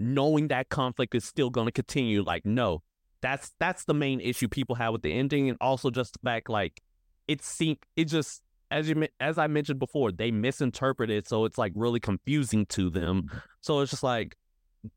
knowing 0.00 0.48
that 0.48 0.70
conflict 0.70 1.14
is 1.14 1.24
still 1.24 1.50
going 1.50 1.66
to 1.66 1.72
continue. 1.72 2.22
Like 2.22 2.44
no 2.44 2.82
that's 3.20 3.52
that's 3.58 3.84
the 3.84 3.92
main 3.92 4.18
issue 4.20 4.48
people 4.48 4.74
have 4.76 4.92
with 4.92 5.02
the 5.02 5.12
ending 5.12 5.50
and 5.50 5.58
also 5.60 5.90
just 5.90 6.14
the 6.14 6.18
fact 6.24 6.48
like 6.48 6.80
it 7.28 7.42
seemed 7.42 7.76
it 7.94 8.06
just 8.06 8.42
as 8.70 8.88
you 8.88 9.06
as 9.18 9.38
I 9.38 9.46
mentioned 9.46 9.78
before, 9.78 10.12
they 10.12 10.30
misinterpret 10.30 11.10
it, 11.10 11.28
so 11.28 11.44
it's 11.44 11.58
like 11.58 11.72
really 11.74 12.00
confusing 12.00 12.66
to 12.66 12.90
them. 12.90 13.30
So 13.60 13.80
it's 13.80 13.90
just 13.90 14.02
like, 14.02 14.36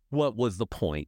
what 0.09 0.35
was 0.35 0.57
the 0.57 0.67
point? 0.67 1.07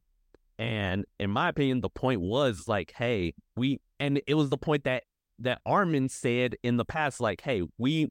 And 0.58 1.04
in 1.20 1.30
my 1.30 1.48
opinion, 1.48 1.80
the 1.80 1.90
point 1.90 2.20
was 2.20 2.66
like, 2.66 2.92
hey, 2.96 3.34
we, 3.56 3.80
and 4.00 4.20
it 4.26 4.34
was 4.34 4.50
the 4.50 4.56
point 4.56 4.84
that 4.84 5.04
that 5.38 5.60
Armin 5.66 6.08
said 6.08 6.56
in 6.62 6.76
the 6.76 6.84
past, 6.84 7.20
like, 7.20 7.42
hey, 7.42 7.62
we 7.78 8.08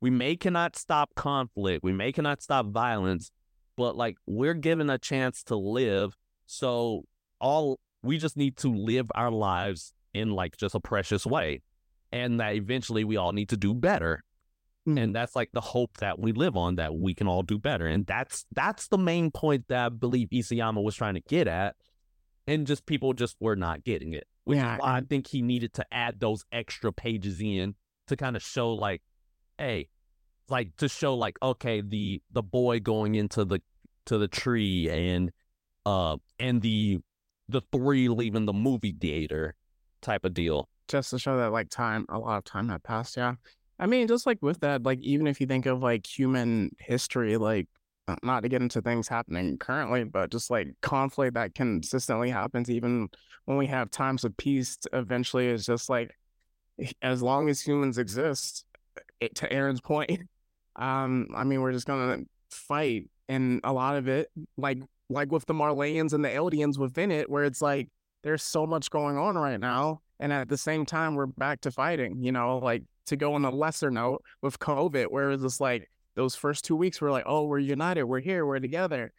we 0.00 0.10
may 0.10 0.36
cannot 0.36 0.76
stop 0.76 1.14
conflict, 1.14 1.84
we 1.84 1.92
may 1.92 2.12
cannot 2.12 2.42
stop 2.42 2.66
violence, 2.66 3.30
but 3.76 3.96
like 3.96 4.16
we're 4.26 4.54
given 4.54 4.90
a 4.90 4.98
chance 4.98 5.42
to 5.44 5.56
live. 5.56 6.16
So 6.46 7.04
all 7.40 7.78
we 8.02 8.18
just 8.18 8.36
need 8.36 8.56
to 8.58 8.72
live 8.72 9.10
our 9.14 9.30
lives 9.30 9.92
in 10.14 10.30
like 10.30 10.56
just 10.56 10.74
a 10.74 10.80
precious 10.80 11.24
way 11.24 11.62
and 12.12 12.38
that 12.40 12.54
eventually 12.54 13.04
we 13.04 13.16
all 13.16 13.32
need 13.32 13.48
to 13.48 13.56
do 13.56 13.74
better. 13.74 14.22
Mhm. 14.86 14.98
and 15.00 15.14
that's 15.14 15.36
like 15.36 15.50
the 15.52 15.60
hope 15.60 15.98
that 15.98 16.18
we 16.18 16.32
live 16.32 16.56
on 16.56 16.74
that 16.74 16.92
we 16.96 17.14
can 17.14 17.28
all 17.28 17.44
do 17.44 17.56
better 17.56 17.86
and 17.86 18.04
that's 18.04 18.44
that's 18.52 18.88
the 18.88 18.98
main 18.98 19.30
point 19.30 19.68
that 19.68 19.86
i 19.86 19.88
believe 19.88 20.28
isayama 20.30 20.82
was 20.82 20.96
trying 20.96 21.14
to 21.14 21.20
get 21.20 21.46
at 21.46 21.76
and 22.48 22.66
just 22.66 22.84
people 22.84 23.12
just 23.12 23.36
were 23.38 23.54
not 23.54 23.84
getting 23.84 24.12
it 24.12 24.26
which 24.42 24.56
Yeah, 24.56 24.74
is 24.74 24.80
why 24.80 24.96
i 24.96 25.00
think 25.00 25.28
he 25.28 25.40
needed 25.40 25.72
to 25.74 25.86
add 25.94 26.18
those 26.18 26.44
extra 26.50 26.92
pages 26.92 27.40
in 27.40 27.76
to 28.08 28.16
kind 28.16 28.34
of 28.34 28.42
show 28.42 28.72
like 28.72 29.02
hey 29.56 29.86
like 30.48 30.74
to 30.78 30.88
show 30.88 31.14
like 31.14 31.36
okay 31.40 31.80
the 31.80 32.20
the 32.32 32.42
boy 32.42 32.80
going 32.80 33.14
into 33.14 33.44
the 33.44 33.60
to 34.06 34.18
the 34.18 34.26
tree 34.26 34.88
and 34.90 35.30
uh 35.86 36.16
and 36.40 36.60
the 36.60 36.98
the 37.48 37.60
three 37.70 38.08
leaving 38.08 38.46
the 38.46 38.52
movie 38.52 38.96
theater 39.00 39.54
type 40.00 40.24
of 40.24 40.34
deal 40.34 40.68
just 40.92 41.10
to 41.10 41.18
show 41.18 41.38
that 41.38 41.52
like 41.52 41.70
time 41.70 42.04
a 42.10 42.18
lot 42.18 42.36
of 42.36 42.44
time 42.44 42.68
had 42.68 42.82
passed 42.82 43.16
yeah. 43.16 43.34
I 43.78 43.86
mean 43.86 44.06
just 44.06 44.26
like 44.26 44.38
with 44.42 44.60
that 44.60 44.82
like 44.82 45.00
even 45.00 45.26
if 45.26 45.40
you 45.40 45.46
think 45.46 45.64
of 45.64 45.82
like 45.82 46.06
human 46.06 46.70
history 46.78 47.38
like 47.38 47.66
uh, 48.06 48.16
not 48.22 48.42
to 48.42 48.48
get 48.48 48.60
into 48.60 48.82
things 48.82 49.08
happening 49.08 49.56
currently 49.56 50.04
but 50.04 50.30
just 50.30 50.50
like 50.50 50.68
conflict 50.82 51.34
that 51.34 51.54
consistently 51.54 52.28
happens 52.28 52.70
even 52.70 53.08
when 53.46 53.56
we 53.56 53.66
have 53.66 53.90
times 53.90 54.24
of 54.24 54.36
peace 54.36 54.76
eventually 54.92 55.48
it's 55.48 55.64
just 55.64 55.88
like 55.88 56.14
as 57.00 57.22
long 57.22 57.48
as 57.48 57.60
humans 57.60 57.96
exist 57.96 58.66
it, 59.20 59.34
to 59.36 59.48
Eren's 59.48 59.80
point 59.92 60.20
um 60.76 61.28
i 61.34 61.42
mean 61.42 61.62
we're 61.62 61.72
just 61.72 61.86
gonna 61.86 62.18
fight 62.50 63.08
and 63.28 63.60
a 63.64 63.72
lot 63.72 63.96
of 63.96 64.08
it 64.08 64.28
like 64.58 64.78
like 65.08 65.32
with 65.32 65.46
the 65.46 65.54
marleyans 65.54 66.12
and 66.12 66.24
the 66.24 66.28
eldians 66.28 66.76
within 66.76 67.10
it 67.10 67.30
where 67.30 67.44
it's 67.44 67.62
like 67.62 67.88
there's 68.24 68.42
so 68.42 68.66
much 68.66 68.90
going 68.90 69.16
on 69.16 69.36
right 69.36 69.58
now 69.58 70.01
and 70.20 70.32
at 70.32 70.48
the 70.48 70.56
same 70.56 70.86
time 70.86 71.14
we're 71.14 71.26
back 71.26 71.60
to 71.60 71.70
fighting 71.70 72.22
you 72.22 72.32
know 72.32 72.58
like 72.58 72.82
to 73.06 73.16
go 73.16 73.34
on 73.34 73.44
a 73.44 73.50
lesser 73.50 73.90
note 73.90 74.22
with 74.40 74.58
covid 74.58 75.06
where 75.10 75.30
it's 75.32 75.42
just 75.42 75.60
like 75.60 75.88
those 76.14 76.34
first 76.34 76.64
two 76.64 76.76
weeks 76.76 77.00
we're 77.00 77.10
like 77.10 77.24
oh 77.26 77.44
we're 77.44 77.58
united 77.58 78.04
we're 78.04 78.20
here 78.20 78.44
we're 78.46 78.58
together. 78.58 79.12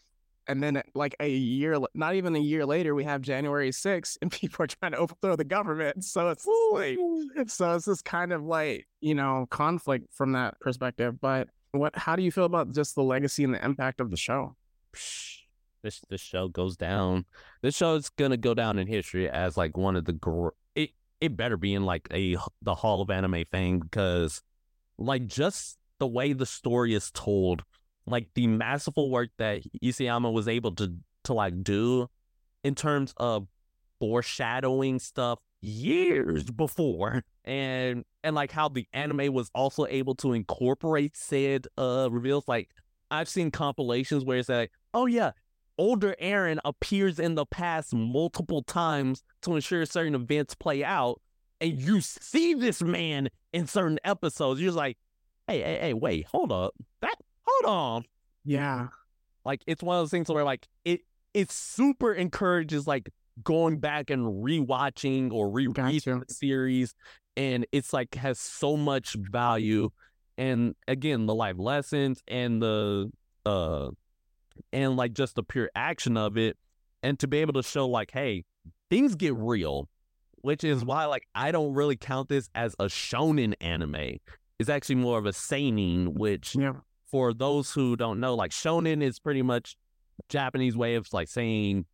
And 0.45 0.61
then 0.61 0.83
like 0.93 1.15
a 1.21 1.29
year 1.29 1.77
not 1.93 2.15
even 2.15 2.35
a 2.35 2.39
year 2.39 2.65
later 2.65 2.93
we 2.93 3.05
have 3.05 3.21
january 3.21 3.69
6th 3.69 4.17
and 4.21 4.29
people 4.39 4.63
are 4.63 4.67
trying 4.67 4.91
to 4.91 4.97
overthrow 4.97 5.37
the 5.37 5.45
government. 5.45 6.03
So 6.03 6.29
it's 6.29 6.45
like 6.73 6.97
so 7.47 7.75
it's 7.75 7.85
this 7.85 8.01
kind 8.01 8.33
of 8.33 8.43
like 8.43 8.85
you 8.99 9.15
know 9.15 9.47
conflict 9.49 10.07
from 10.13 10.33
that 10.33 10.59
perspective. 10.59 11.21
But 11.21 11.47
what 11.71 11.95
how 11.95 12.17
do 12.17 12.23
you 12.23 12.31
feel 12.31 12.43
about 12.43 12.73
just 12.73 12.93
the 12.95 13.03
legacy 13.03 13.45
and 13.45 13.53
the 13.53 13.63
impact 13.63 14.01
of 14.01 14.11
the 14.11 14.17
show? 14.17 14.57
This 14.91 16.01
this 16.09 16.21
show 16.21 16.49
goes 16.49 16.75
down. 16.75 17.25
This 17.61 17.75
show 17.77 17.95
is 17.95 18.09
gonna 18.09 18.35
go 18.35 18.53
down 18.53 18.77
in 18.79 18.87
history 18.87 19.29
as 19.29 19.55
like 19.55 19.77
one 19.77 19.95
of 19.95 20.03
the 20.03 20.13
gr- 20.13 20.49
it 21.24 21.38
better 21.38 21.55
be 21.55 21.74
in 21.74 21.86
like 21.86 22.05
a 22.11 22.36
the 22.61 22.76
Hall 22.76 23.01
of 23.01 23.09
Anime 23.09 23.45
thing 23.49 23.80
because 23.80 24.41
like 24.97 25.26
just 25.26 25.78
the 25.99 26.07
way 26.07 26.34
the 26.34 26.45
story 26.45 26.93
is 26.93 27.11
told, 27.11 27.63
like 28.05 28.28
the 28.36 28.47
masterful 28.47 29.09
work 29.09 29.30
that 29.38 29.61
Isayama 29.82 30.34
was 30.34 30.49
able 30.49 30.76
to 30.76 30.93
to 31.24 31.34
like 31.34 31.63
do 31.63 32.09
in 32.65 32.76
terms 32.76 33.13
of 33.15 33.47
foreshadowing 34.01 34.99
stuff 34.99 35.39
years 35.61 36.43
before 36.51 37.24
and 37.45 38.03
and 38.21 38.36
like 38.36 38.51
how 38.51 38.67
the 38.67 38.86
anime 38.91 39.34
was 39.34 39.49
also 39.55 39.86
able 39.86 40.13
to 40.13 40.34
incorporate 40.34 41.15
said 41.15 41.67
uh 41.78 42.09
reveals 42.11 42.45
like 42.49 42.69
I've 43.09 43.30
seen 43.30 43.51
compilations 43.51 44.26
where 44.26 44.39
it's 44.39 44.49
like, 44.49 44.71
oh 44.93 45.05
yeah, 45.05 45.32
older 45.78 46.15
Eren 46.21 46.59
appears 46.65 47.19
in 47.19 47.36
the 47.36 47.45
past 47.45 47.93
multiple 47.93 48.63
times 48.63 49.24
to 49.41 49.55
ensure 49.55 49.86
certain 49.86 50.15
events 50.15 50.55
play 50.55 50.84
out, 50.84 51.21
and 51.61 51.80
you 51.82 52.01
see 52.01 52.53
this 52.53 52.82
man 52.82 53.30
in 53.51 53.67
certain 53.67 53.99
episodes. 54.03 54.59
You're 54.59 54.69
just 54.69 54.78
like, 54.78 54.97
hey, 55.47 55.61
hey, 55.61 55.78
hey, 55.82 55.93
wait, 55.93 56.26
hold 56.28 56.51
up, 56.51 56.74
that, 57.01 57.15
hold 57.47 57.74
on. 57.74 58.03
yeah 58.45 58.88
Like 59.45 59.61
it's 59.67 59.84
one 59.84 59.97
of 59.97 60.01
those 60.01 60.11
things 60.11 60.30
where 60.30 60.43
like 60.43 60.67
it 60.86 61.01
it 61.34 61.51
super 61.51 62.13
encourages 62.13 62.86
like 62.88 63.09
going 63.43 63.80
back 63.80 64.09
and 64.09 64.43
rewatching 64.43 65.32
or 65.34 65.49
rereading 65.49 65.74
Gotcha. 65.74 66.24
the 66.28 66.34
series, 66.34 66.93
and 67.36 67.65
it's 67.71 67.91
like 67.93 68.15
has 68.15 68.39
so 68.39 68.78
much 68.78 69.13
value. 69.13 69.89
And 70.38 70.76
again, 70.88 71.26
the 71.26 71.36
life 71.36 71.57
lessons 71.57 72.21
and 72.28 72.61
the 72.61 73.11
uh 73.45 73.89
and 74.72 74.95
like 74.95 75.14
just 75.14 75.36
the 75.36 75.43
pure 75.43 75.70
action 75.76 76.18
of 76.18 76.38
it, 76.38 76.58
and 77.01 77.20
to 77.20 77.28
be 77.28 77.39
able 77.39 77.54
to 77.54 77.64
show 77.64 77.88
like, 77.88 78.12
hey, 78.12 78.45
things 78.89 79.16
get 79.16 79.36
real, 79.36 79.89
which 80.41 80.64
is 80.64 80.80
mm-hmm. 80.80 80.88
why 80.88 81.06
like 81.06 81.28
I 81.36 81.51
don't 81.51 81.74
really 81.74 81.97
count 81.97 82.30
this 82.30 82.49
as 82.56 82.76
a 82.80 82.86
shonen 82.86 83.54
anime. 83.62 84.18
It's 84.60 84.70
actually 84.70 84.95
more 84.95 85.18
of 85.18 85.26
a 85.26 85.34
seinen, 85.34 86.14
which 86.14 86.56
yeah 86.56 86.74
for 87.14 87.32
those 87.32 87.72
who 87.72 87.95
don't 87.95 88.20
know, 88.20 88.34
like 88.34 88.49
shonen 88.49 89.04
is 89.04 89.20
pretty 89.20 89.43
much 89.43 89.78
Japanese 90.30 90.76
way 90.76 90.95
of 90.95 91.08
like 91.14 91.28
saying 91.28 91.86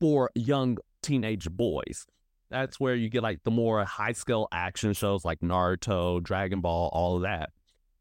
for 0.00 0.28
young 0.34 0.76
teenage 1.02 1.48
boys. 1.48 2.04
That's 2.50 2.80
where 2.80 2.96
you 2.96 3.08
get 3.08 3.22
like 3.22 3.44
the 3.44 3.52
more 3.52 3.84
high 3.84 4.10
scale 4.10 4.48
action 4.50 4.92
shows 4.92 5.24
like 5.24 5.38
Naruto, 5.38 6.20
Dragon 6.20 6.62
Ball, 6.62 6.90
all 6.92 7.14
of 7.14 7.22
that. 7.22 7.50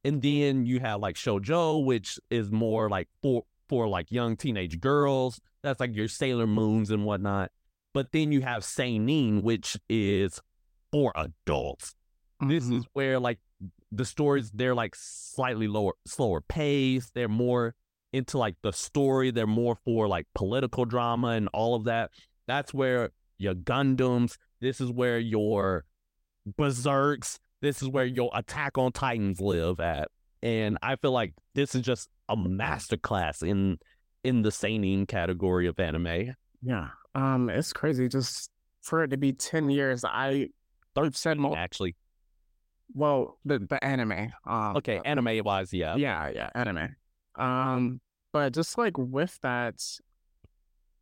And 0.03 0.23
then 0.23 0.65
you 0.65 0.79
have 0.79 1.01
like 1.01 1.17
shojo 1.17 1.85
which 1.85 2.19
is 2.31 2.51
more 2.51 2.89
like 2.89 3.09
for 3.21 3.43
for 3.69 3.87
like 3.87 4.11
young 4.11 4.35
teenage 4.37 4.79
girls. 4.79 5.39
That's 5.63 5.79
like 5.79 5.95
your 5.95 6.07
Sailor 6.07 6.47
Moons 6.47 6.91
and 6.91 7.05
whatnot. 7.05 7.51
But 7.93 8.11
then 8.11 8.31
you 8.31 8.41
have 8.41 8.63
seinen, 8.63 9.41
which 9.41 9.77
is 9.89 10.39
for 10.91 11.11
adults 11.15 11.95
this 12.47 12.65
Mhm. 12.65 12.77
is 12.79 12.85
where 12.93 13.19
like 13.19 13.39
the 13.91 14.03
stories 14.05 14.51
they're 14.51 14.75
like 14.75 14.93
slightly 14.95 15.67
lower 15.67 15.93
slower 16.05 16.41
pace 16.41 17.09
they're 17.15 17.27
more 17.29 17.73
into 18.13 18.37
like 18.37 18.55
the 18.61 18.71
story 18.73 19.31
they're 19.31 19.47
more 19.47 19.75
for 19.85 20.07
like 20.07 20.27
political 20.35 20.83
drama 20.85 21.29
and 21.29 21.47
all 21.53 21.75
of 21.75 21.85
that 21.85 22.11
that's 22.45 22.73
where 22.73 23.11
your 23.37 23.53
gundams 23.55 24.37
this 24.59 24.79
is 24.81 24.91
where 24.91 25.17
your 25.17 25.85
berserks 26.57 27.39
this 27.61 27.81
is 27.81 27.87
where 27.87 28.05
your 28.05 28.29
attack 28.33 28.77
on 28.77 28.91
titans 28.91 29.39
live 29.41 29.79
at 29.79 30.09
and 30.45 30.77
i 30.83 30.95
feel 30.95 31.11
like 31.11 31.33
this 31.55 31.73
is 31.75 31.81
just 31.81 32.07
a 32.29 32.37
masterclass 32.37 33.41
in 33.47 33.77
in 34.23 34.41
the 34.41 34.51
seinen 34.51 35.05
category 35.05 35.67
of 35.67 35.79
anime 35.79 36.33
Yeah. 36.61 36.87
Um, 37.13 37.49
it's 37.49 37.71
crazy 37.71 38.07
just 38.07 38.49
for 38.81 39.03
it 39.03 39.09
to 39.09 39.17
be 39.17 39.31
10 39.31 39.69
years. 39.69 40.03
I 40.03 40.49
said 41.11 41.37
more 41.37 41.57
actually 41.57 41.95
well, 42.93 43.39
the 43.45 43.59
the 43.59 43.83
anime. 43.83 44.31
Um 44.45 44.77
okay 44.77 45.01
anime 45.05 45.43
wise 45.43 45.73
yeah 45.73 45.95
yeah, 45.95 46.29
yeah, 46.33 46.49
anime. 46.55 46.95
Um, 47.35 47.99
but 48.31 48.53
just 48.53 48.77
like 48.77 48.97
with 48.97 49.37
that, 49.41 49.75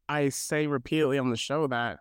I 0.10 0.30
say 0.30 0.68
repeatedly 0.68 1.18
on 1.18 1.30
the 1.30 1.38
show 1.38 1.68
that 1.68 2.00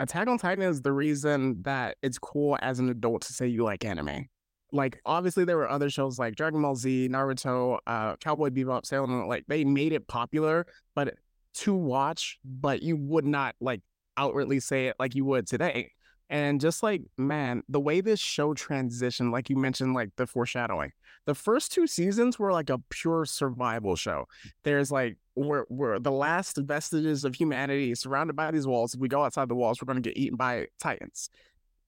Attack 0.00 0.28
on 0.28 0.38
Titan 0.38 0.64
is 0.64 0.82
the 0.82 0.92
reason 0.92 1.62
that 1.62 1.96
it's 2.02 2.18
cool 2.18 2.58
as 2.60 2.80
an 2.80 2.88
adult 2.88 3.22
to 3.22 3.32
say 3.32 3.46
you 3.46 3.64
like 3.64 3.84
anime. 3.84 4.26
Like 4.72 5.00
obviously 5.04 5.44
there 5.44 5.56
were 5.56 5.68
other 5.68 5.90
shows 5.90 6.18
like 6.18 6.34
Dragon 6.34 6.62
Ball 6.62 6.74
Z, 6.74 7.08
Naruto, 7.10 7.78
uh, 7.86 8.16
Cowboy 8.16 8.48
Bebop, 8.48 8.86
Sailor 8.86 9.06
Moon, 9.06 9.28
like 9.28 9.44
they 9.46 9.64
made 9.64 9.92
it 9.92 10.08
popular, 10.08 10.66
but 10.94 11.14
to 11.54 11.74
watch, 11.74 12.38
but 12.44 12.82
you 12.82 12.96
would 12.96 13.26
not 13.26 13.54
like 13.60 13.82
outwardly 14.16 14.60
say 14.60 14.86
it 14.88 14.96
like 14.98 15.14
you 15.14 15.24
would 15.26 15.46
today. 15.46 15.90
And 16.30 16.62
just 16.62 16.82
like, 16.82 17.02
man, 17.18 17.62
the 17.68 17.80
way 17.80 18.00
this 18.00 18.18
show 18.18 18.54
transitioned, 18.54 19.32
like 19.32 19.50
you 19.50 19.56
mentioned, 19.56 19.92
like 19.92 20.08
the 20.16 20.26
foreshadowing, 20.26 20.92
the 21.26 21.34
first 21.34 21.72
two 21.72 21.86
seasons 21.86 22.38
were 22.38 22.52
like 22.52 22.70
a 22.70 22.80
pure 22.88 23.26
survival 23.26 23.96
show. 23.96 24.24
There's 24.64 24.90
like, 24.90 25.18
we're, 25.36 25.64
we're 25.68 25.98
the 25.98 26.10
last 26.10 26.56
vestiges 26.56 27.26
of 27.26 27.34
humanity 27.34 27.94
surrounded 27.94 28.34
by 28.34 28.50
these 28.50 28.66
walls. 28.66 28.94
If 28.94 29.00
we 29.00 29.08
go 29.08 29.22
outside 29.22 29.50
the 29.50 29.54
walls, 29.54 29.82
we're 29.82 29.92
going 29.92 30.02
to 30.02 30.08
get 30.08 30.16
eaten 30.16 30.36
by 30.38 30.68
titans. 30.80 31.28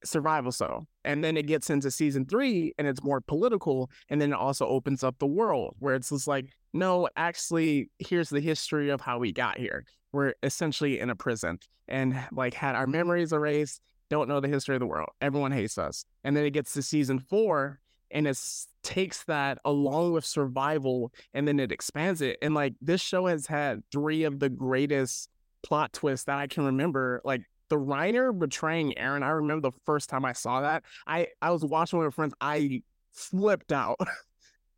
Survival 0.05 0.53
show. 0.53 0.87
And 1.05 1.23
then 1.23 1.37
it 1.37 1.47
gets 1.47 1.71
into 1.71 1.91
season 1.91 2.27
three 2.27 2.75
and 2.79 2.87
it's 2.87 3.03
more 3.03 3.21
political. 3.21 3.91
And 4.09 4.21
then 4.21 4.33
it 4.33 4.39
also 4.39 4.67
opens 4.67 5.03
up 5.03 5.19
the 5.19 5.27
world 5.27 5.75
where 5.79 5.95
it's 5.95 6.11
just 6.11 6.27
like, 6.27 6.47
no, 6.73 7.09
actually, 7.17 7.91
here's 7.99 8.31
the 8.31 8.41
history 8.41 8.91
of 8.91 9.01
how 9.01 9.19
we 9.19 9.33
got 9.33 9.59
here. 9.59 9.85
We're 10.13 10.35
essentially 10.43 11.01
in 11.01 11.11
a 11.11 11.17
prison 11.17 11.59
and 11.89 12.19
like 12.33 12.55
had 12.55 12.75
our 12.75 12.87
memories 12.87 13.33
erased 13.33 13.81
don't 14.11 14.29
know 14.29 14.41
the 14.41 14.49
history 14.49 14.77
of 14.77 14.81
the 14.81 14.87
world. 14.87 15.11
Everyone 15.21 15.53
hates 15.53 15.79
us. 15.79 16.05
And 16.23 16.37
then 16.37 16.45
it 16.45 16.51
gets 16.51 16.73
to 16.75 16.83
season 16.83 17.19
four 17.19 17.81
and 18.11 18.27
it 18.27 18.39
takes 18.83 19.25
that 19.25 19.59
along 19.65 20.13
with 20.13 20.25
survival 20.25 21.13
and 21.33 21.49
then 21.49 21.59
it 21.59 21.73
expands 21.73 22.21
it. 22.21 22.39
And 22.43 22.55
like 22.55 22.75
this 22.81 23.01
show 23.01 23.27
has 23.27 23.47
had 23.47 23.83
three 23.91 24.25
of 24.25 24.39
the 24.39 24.49
greatest 24.49 25.31
plot 25.63 25.93
twists 25.93 26.27
that 26.27 26.39
I 26.39 26.47
can 26.47 26.65
remember. 26.65 27.21
Like 27.25 27.43
the 27.69 27.77
Reiner 27.77 28.37
betraying 28.37 28.95
Eren. 28.99 29.23
I 29.23 29.31
remember 29.31 29.71
the 29.71 29.79
first 29.85 30.09
time 30.09 30.25
I 30.25 30.33
saw 30.33 30.61
that. 30.63 30.85
I, 31.07 31.29
I 31.43 31.51
was 31.51 31.65
watching 31.65 31.99
with 31.99 32.07
my 32.07 32.11
friends. 32.11 32.35
I 32.41 32.83
flipped 33.13 33.73
out. 33.73 33.99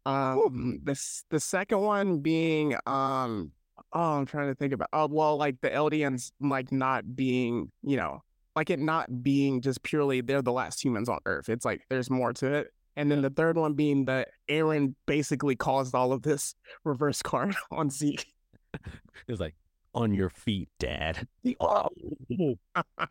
um 0.07 0.78
this 0.84 1.24
the 1.30 1.41
second 1.41 1.80
one 1.80 2.20
being 2.20 2.76
um 2.87 3.51
oh 3.93 4.18
I'm 4.18 4.26
trying 4.26 4.47
to 4.49 4.55
think 4.55 4.72
about 4.72 4.89
oh 4.93 5.09
well 5.09 5.37
like 5.37 5.61
the 5.61 5.70
Eldians 5.70 6.30
like 6.41 6.70
not 6.70 7.16
being, 7.16 7.72
you 7.82 7.97
know, 7.97 8.22
like 8.55 8.70
it 8.70 8.78
not 8.78 9.22
being 9.24 9.61
just 9.61 9.82
purely 9.82 10.20
they're 10.20 10.43
the 10.43 10.53
last 10.53 10.82
humans 10.82 11.09
on 11.09 11.18
earth 11.26 11.49
it's 11.49 11.64
like 11.64 11.82
there's 11.91 12.09
more 12.11 12.32
to 12.34 12.53
it 12.53 12.72
And 12.97 13.11
then 13.11 13.20
the 13.20 13.30
third 13.30 13.57
one 13.57 13.74
being 13.74 14.07
that 14.07 14.28
Eren 14.49 14.95
basically 15.07 15.57
caused 15.57 15.95
all 15.95 16.12
of 16.12 16.22
this 16.22 16.55
reverse 16.84 17.22
card 17.30 17.55
on 17.70 17.91
Zeke. 17.91 18.26
It's 19.28 19.41
like 19.41 19.55
on 19.97 20.14
your 20.14 20.30
feet, 20.30 20.68
Dad. 20.78 21.26
Oh. 21.59 21.88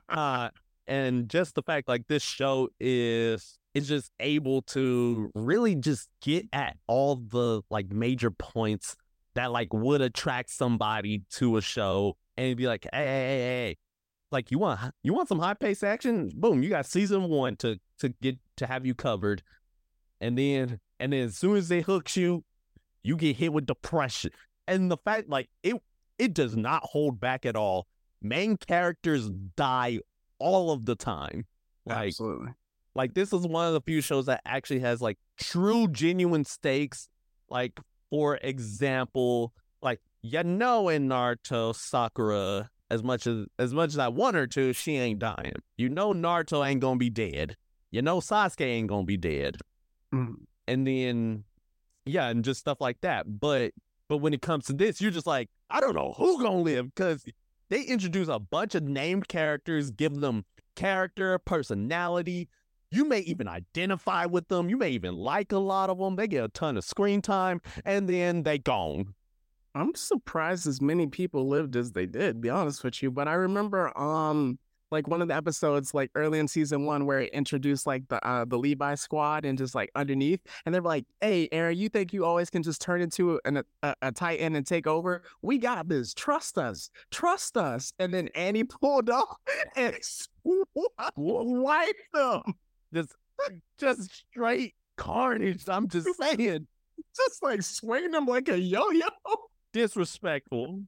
uh, 0.10 0.50
and 0.88 1.28
just 1.28 1.56
the 1.56 1.64
fact 1.64 1.88
like 1.88 2.08
this 2.08 2.24
show 2.24 2.70
is 2.80 3.58
is 3.74 3.88
just 3.90 4.12
able 4.22 4.62
to 4.62 5.32
really 5.36 5.76
just 5.76 6.08
get 6.22 6.48
at 6.54 6.78
all 6.88 7.18
the 7.18 7.62
like 7.70 7.92
major 7.92 8.32
points 8.32 8.96
that 9.34 9.52
like 9.52 9.74
would 9.74 10.00
attract 10.00 10.50
somebody 10.50 11.24
to 11.30 11.58
a 11.58 11.62
show 11.62 12.16
and 12.38 12.56
be 12.56 12.68
like, 12.68 12.88
hey, 12.94 13.00
hey, 13.00 13.04
hey, 13.04 13.40
hey, 13.40 13.78
like 14.32 14.52
you 14.52 14.60
want 14.60 14.80
you 15.04 15.14
want 15.14 15.28
some 15.28 15.40
high 15.40 15.56
paced 15.56 15.84
action? 15.84 16.32
Boom, 16.36 16.64
you 16.64 16.70
got 16.70 16.86
season 16.86 17.30
one 17.30 17.56
to 17.58 17.80
to 18.00 18.10
get 18.22 18.38
to 18.58 18.68
have 18.68 18.86
you 18.86 18.94
covered, 18.94 19.42
and 20.22 20.38
then 20.38 20.80
and 21.00 21.12
then 21.12 21.24
as 21.26 21.36
soon 21.36 21.58
as 21.58 21.68
they 21.68 21.82
hooks 21.82 22.16
you, 22.16 22.44
you 23.04 23.18
get 23.18 23.36
hit 23.36 23.52
with 23.52 23.66
depression. 23.66 24.32
And 24.68 24.90
the 24.90 24.98
fact 24.98 25.30
like 25.30 25.50
it 25.64 25.76
it 26.18 26.34
does 26.34 26.56
not 26.56 26.84
hold 26.84 27.20
back 27.20 27.46
at 27.46 27.56
all. 27.56 27.88
Main 28.22 28.58
characters 28.58 29.30
die 29.56 30.00
all 30.40 30.72
of 30.72 30.86
the 30.86 30.96
time. 30.96 31.46
Like, 31.86 32.08
Absolutely. 32.08 32.52
like 32.96 33.14
this 33.14 33.32
is 33.34 33.46
one 33.46 33.68
of 33.68 33.74
the 33.74 33.82
few 33.82 34.02
shows 34.02 34.26
that 34.26 34.42
actually 34.46 34.80
has 34.80 35.02
like 35.02 35.18
true 35.40 35.88
genuine 35.88 36.46
stakes. 36.46 37.10
Like 37.50 37.80
for 38.10 38.38
example, 38.42 39.54
like 39.82 40.00
you 40.22 40.44
know 40.44 40.90
in 40.90 41.08
Naruto 41.08 41.76
Sakura 41.76 42.70
as 42.90 43.04
much 43.04 43.28
as 43.28 43.46
as 43.60 43.74
much 43.74 43.90
as 43.90 43.98
I 44.00 44.08
want 44.08 44.36
her 44.36 44.48
to, 44.48 44.74
she 44.74 44.96
ain't 44.98 45.20
dying. 45.20 45.54
You 45.78 45.90
know 45.90 46.14
Naruto 46.14 46.66
ain't 46.68 46.82
gonna 46.82 46.98
be 46.98 47.10
dead. 47.10 47.56
You 47.92 48.02
know 48.02 48.20
Sasuke 48.20 48.62
ain't 48.66 48.88
gonna 48.88 49.06
be 49.06 49.18
dead. 49.18 49.58
Mhm. 50.14 50.36
And 50.68 50.88
then 50.88 51.44
yeah, 52.06 52.30
and 52.30 52.44
just 52.44 52.60
stuff 52.60 52.82
like 52.82 53.02
that. 53.02 53.40
But 53.40 53.74
but 54.08 54.18
when 54.18 54.34
it 54.34 54.42
comes 54.42 54.66
to 54.66 54.74
this, 54.74 55.02
you're 55.02 55.12
just 55.12 55.28
like, 55.28 55.50
I 55.70 55.80
don't 55.80 55.96
know 55.96 56.14
who 56.18 56.42
gonna 56.42 56.62
live 56.62 56.94
because 56.94 57.26
they 57.70 57.82
introduce 57.82 58.28
a 58.28 58.40
bunch 58.40 58.76
of 58.76 58.84
named 58.84 59.28
characters, 59.28 59.92
give 59.92 60.20
them 60.20 60.46
character, 60.76 61.40
personality. 61.40 62.50
You 62.92 63.06
may 63.06 63.20
even 63.22 63.48
identify 63.48 64.26
with 64.26 64.48
them. 64.48 64.70
You 64.70 64.78
may 64.78 64.92
even 64.92 65.16
like 65.16 65.52
a 65.52 65.58
lot 65.58 65.90
of 65.90 65.98
them. 65.98 66.16
They 66.16 66.28
get 66.28 66.44
a 66.44 66.50
ton 66.50 66.78
of 66.78 66.84
screen 66.84 67.22
time, 67.22 67.62
and 67.84 68.08
then 68.08 68.44
they 68.44 68.60
gone. 68.60 69.16
I'm 69.74 69.94
surprised 69.96 70.68
as 70.68 70.82
many 70.82 71.08
people 71.08 71.50
lived 71.50 71.76
as 71.76 71.92
they 71.92 72.06
did, 72.06 72.40
be 72.40 72.50
honest 72.50 72.84
with 72.84 73.04
you. 73.04 73.12
But 73.12 73.28
I 73.28 73.34
remember 73.34 73.98
um 73.98 74.60
like 74.96 75.08
one 75.08 75.22
of 75.22 75.28
the 75.28 75.36
episodes 75.36 75.94
like 75.94 76.10
early 76.16 76.40
in 76.40 76.48
season 76.48 76.86
one 76.86 77.06
where 77.06 77.20
it 77.20 77.34
introduced 77.34 77.86
like 77.86 78.08
the 78.08 78.26
uh 78.26 78.46
the 78.46 78.58
Levi 78.58 78.96
squad 78.96 79.44
and 79.46 79.58
just 79.58 79.76
like 79.76 79.92
underneath 79.96 80.40
and 80.66 80.74
they're 80.74 80.82
like, 80.82 81.06
Hey 81.22 81.50
Eren, 81.52 81.76
you 81.76 81.90
think 81.90 82.14
you 82.14 82.24
always 82.26 82.50
can 82.50 82.64
just 82.64 82.82
turn 82.82 83.02
into 83.02 83.40
an, 83.46 83.62
a, 83.84 83.96
a 84.02 84.12
titan 84.12 84.56
and 84.56 84.66
take 84.66 84.88
over? 84.88 85.24
We 85.42 85.58
got 85.58 85.90
this. 85.90 86.14
Trust 86.14 86.58
us. 86.58 86.90
Trust 87.12 87.58
us. 87.58 87.92
And 88.00 88.14
then 88.14 88.30
Annie 88.36 88.64
pulled 88.82 89.10
off 89.10 89.38
and 89.76 89.96
wiped 91.16 92.00
them. 92.14 92.42
Just, 92.94 93.16
just 93.78 94.12
straight 94.32 94.76
carnage. 94.96 95.66
I'm 95.68 95.90
just 95.90 96.08
saying, 96.18 96.68
Just 97.16 97.44
like 97.44 97.62
swinging 97.62 98.12
them 98.12 98.26
like 98.26 98.48
a 98.48 98.58
yo-yo. 98.58 99.08
disrespectful. 99.74 100.84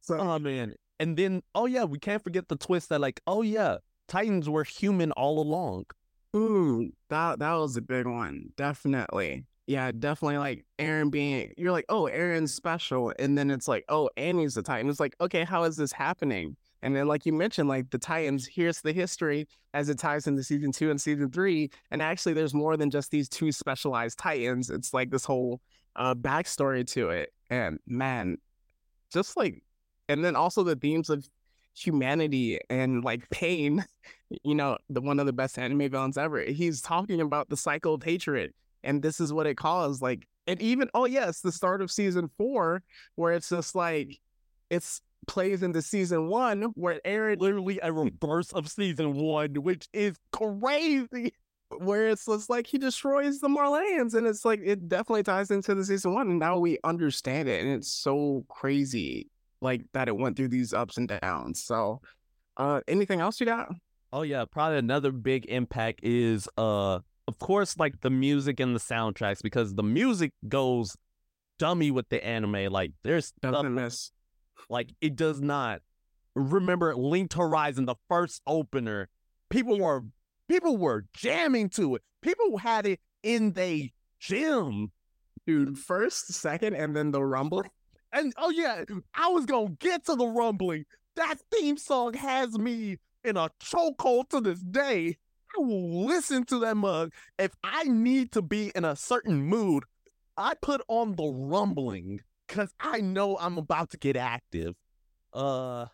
So 0.00 0.18
Oh 0.18 0.38
man. 0.38 0.74
And 0.98 1.16
then, 1.16 1.42
oh 1.54 1.66
yeah, 1.66 1.84
we 1.84 1.98
can't 1.98 2.22
forget 2.22 2.48
the 2.48 2.56
twist 2.56 2.88
that 2.88 3.00
like, 3.00 3.20
oh 3.26 3.42
yeah, 3.42 3.78
Titans 4.08 4.48
were 4.48 4.64
human 4.64 5.12
all 5.12 5.40
along. 5.40 5.86
Ooh, 6.34 6.90
that 7.08 7.38
that 7.38 7.52
was 7.54 7.76
a 7.76 7.82
big 7.82 8.06
one. 8.06 8.50
Definitely. 8.56 9.46
Yeah, 9.66 9.90
definitely 9.90 10.38
like 10.38 10.64
Eren 10.78 11.10
being 11.10 11.52
you're 11.56 11.72
like, 11.72 11.86
oh, 11.88 12.04
Eren's 12.12 12.54
special. 12.54 13.12
And 13.18 13.36
then 13.36 13.50
it's 13.50 13.66
like, 13.66 13.84
oh, 13.88 14.10
Annie's 14.16 14.54
the 14.54 14.62
Titan. 14.62 14.88
It's 14.88 15.00
like, 15.00 15.16
okay, 15.20 15.44
how 15.44 15.64
is 15.64 15.76
this 15.76 15.92
happening? 15.92 16.56
And 16.82 16.94
then 16.94 17.08
like 17.08 17.26
you 17.26 17.32
mentioned, 17.32 17.68
like 17.68 17.90
the 17.90 17.98
Titans, 17.98 18.46
here's 18.46 18.80
the 18.80 18.92
history 18.92 19.48
as 19.74 19.88
it 19.88 19.98
ties 19.98 20.26
into 20.26 20.44
season 20.44 20.72
two 20.72 20.90
and 20.90 21.00
season 21.00 21.30
three. 21.30 21.70
And 21.90 22.00
actually 22.00 22.34
there's 22.34 22.54
more 22.54 22.76
than 22.76 22.90
just 22.90 23.10
these 23.10 23.28
two 23.28 23.50
specialized 23.50 24.18
Titans. 24.18 24.70
It's 24.70 24.94
like 24.94 25.10
this 25.10 25.24
whole 25.24 25.60
uh 25.96 26.14
backstory 26.14 26.86
to 26.88 27.10
it. 27.10 27.32
And 27.50 27.80
man, 27.86 28.36
just 29.12 29.36
like 29.36 29.62
and 30.08 30.24
then 30.24 30.36
also 30.36 30.62
the 30.62 30.76
themes 30.76 31.10
of 31.10 31.28
humanity 31.74 32.58
and 32.70 33.04
like 33.04 33.28
pain 33.30 33.84
you 34.44 34.54
know 34.54 34.78
the 34.88 35.00
one 35.00 35.20
of 35.20 35.26
the 35.26 35.32
best 35.32 35.58
anime 35.58 35.90
villains 35.90 36.16
ever 36.16 36.40
he's 36.42 36.80
talking 36.80 37.20
about 37.20 37.48
the 37.50 37.56
cycle 37.56 37.94
of 37.94 38.02
hatred 38.02 38.52
and 38.82 39.02
this 39.02 39.20
is 39.20 39.32
what 39.32 39.46
it 39.46 39.56
caused 39.56 40.00
like 40.00 40.26
and 40.46 40.60
even 40.62 40.88
oh 40.94 41.04
yes 41.04 41.40
the 41.40 41.52
start 41.52 41.82
of 41.82 41.90
season 41.90 42.30
four 42.38 42.82
where 43.16 43.34
it's 43.34 43.50
just 43.50 43.74
like 43.74 44.18
it's 44.70 45.02
plays 45.26 45.62
into 45.62 45.82
season 45.82 46.28
one 46.28 46.62
where 46.74 47.00
Eren 47.04 47.40
Literally 47.40 47.78
a 47.82 47.92
reverse 47.92 48.52
of 48.52 48.68
season 48.68 49.14
one, 49.14 49.54
which 49.54 49.88
is 49.92 50.16
crazy. 50.32 51.32
where 51.78 52.08
it's 52.08 52.26
just 52.26 52.48
like 52.48 52.66
he 52.66 52.78
destroys 52.78 53.40
the 53.40 53.48
Marleyans, 53.48 54.14
and 54.14 54.26
it's 54.26 54.44
like 54.44 54.60
it 54.64 54.88
definitely 54.88 55.24
ties 55.24 55.50
into 55.50 55.74
the 55.74 55.84
season 55.84 56.14
one, 56.14 56.30
and 56.30 56.38
now 56.38 56.58
we 56.58 56.78
understand 56.84 57.48
it, 57.48 57.60
and 57.64 57.74
it's 57.74 57.88
so 57.88 58.44
crazy, 58.48 59.28
like 59.60 59.82
that 59.92 60.08
it 60.08 60.16
went 60.16 60.36
through 60.36 60.48
these 60.48 60.72
ups 60.72 60.96
and 60.96 61.08
downs. 61.08 61.62
So, 61.62 62.00
uh, 62.56 62.80
anything 62.88 63.20
else 63.20 63.40
you 63.40 63.46
got? 63.46 63.68
Oh 64.12 64.22
yeah, 64.22 64.44
probably 64.50 64.78
another 64.78 65.12
big 65.12 65.46
impact 65.46 66.00
is 66.02 66.48
uh 66.56 67.00
of 67.28 67.38
course 67.40 67.76
like 67.78 68.00
the 68.02 68.10
music 68.10 68.60
and 68.60 68.74
the 68.74 68.80
soundtracks 68.80 69.42
because 69.42 69.74
the 69.74 69.82
music 69.82 70.32
goes 70.48 70.96
dummy 71.58 71.90
with 71.90 72.08
the 72.08 72.24
anime. 72.24 72.72
Like 72.72 72.92
there's 73.02 73.32
Doesn't 73.42 73.74
miss. 73.74 74.12
like 74.70 74.90
it 75.00 75.16
does 75.16 75.40
not. 75.40 75.80
Remember 76.34 76.94
Linked 76.94 77.34
Horizon, 77.34 77.86
the 77.86 77.96
first 78.08 78.42
opener, 78.46 79.08
people 79.50 79.78
were 79.80 80.04
people 80.48 80.76
were 80.76 81.04
jamming 81.14 81.68
to 81.70 81.96
it. 81.96 82.02
People 82.22 82.58
had 82.58 82.86
it 82.86 83.00
in 83.22 83.52
their 83.52 83.80
gym. 84.20 84.92
Dude, 85.46 85.78
first, 85.78 86.32
second, 86.32 86.74
and 86.74 86.94
then 86.96 87.10
the 87.12 87.22
rumble. 87.22 87.64
And 88.12 88.32
oh 88.36 88.50
yeah, 88.50 88.84
I 89.14 89.28
was 89.28 89.46
gonna 89.46 89.70
get 89.78 90.06
to 90.06 90.14
the 90.14 90.26
rumbling. 90.26 90.84
That 91.16 91.36
theme 91.52 91.76
song 91.76 92.14
has 92.14 92.58
me 92.58 92.98
in 93.24 93.36
a 93.36 93.50
chokehold 93.62 94.30
to 94.30 94.40
this 94.40 94.60
day. 94.60 95.16
I 95.56 95.60
will 95.60 96.06
listen 96.06 96.44
to 96.46 96.58
that 96.60 96.76
mug 96.76 97.12
if 97.38 97.52
I 97.64 97.84
need 97.84 98.32
to 98.32 98.42
be 98.42 98.72
in 98.74 98.84
a 98.84 98.96
certain 98.96 99.42
mood. 99.42 99.84
I 100.36 100.54
put 100.60 100.82
on 100.88 101.16
the 101.16 101.24
rumbling 101.24 102.20
because 102.46 102.72
I 102.78 103.00
know 103.00 103.38
I'm 103.38 103.56
about 103.58 103.90
to 103.90 103.96
get 103.96 104.16
active. 104.16 104.74
Uh, 105.32 105.86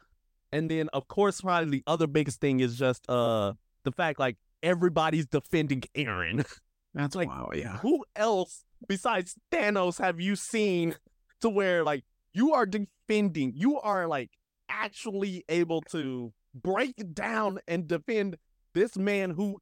and 0.53 0.71
then 0.71 0.89
of 0.93 1.09
course, 1.09 1.41
probably 1.41 1.79
the 1.79 1.85
other 1.87 2.07
biggest 2.07 2.41
thing 2.41 2.61
is 2.61 2.77
just 2.77 3.09
uh 3.09 3.55
the 3.85 3.93
fact 3.93 4.19
like 4.19 4.37
everybody's 4.63 5.27
defending 5.27 5.83
Eren. 5.97 6.47
That's 6.95 7.15
Like, 7.15 7.29
wow, 7.29 7.51
yeah. 7.55 7.79
Who 7.79 8.05
else 8.15 8.65
besides 8.87 9.35
Thanos 9.51 9.99
have 9.99 10.21
you 10.21 10.37
seen 10.37 10.97
to 11.43 11.49
where 11.49 11.85
like 11.85 12.05
you 12.33 12.55
are 12.55 12.67
defending, 12.67 13.53
you 13.55 13.79
are 13.81 14.07
like 14.07 14.31
actually 14.69 15.45
able 15.49 15.83
to 15.83 16.33
break 16.55 17.15
down 17.15 17.59
and 17.69 17.87
defend 17.87 18.37
this 18.75 18.97
man 18.97 19.31
who 19.31 19.59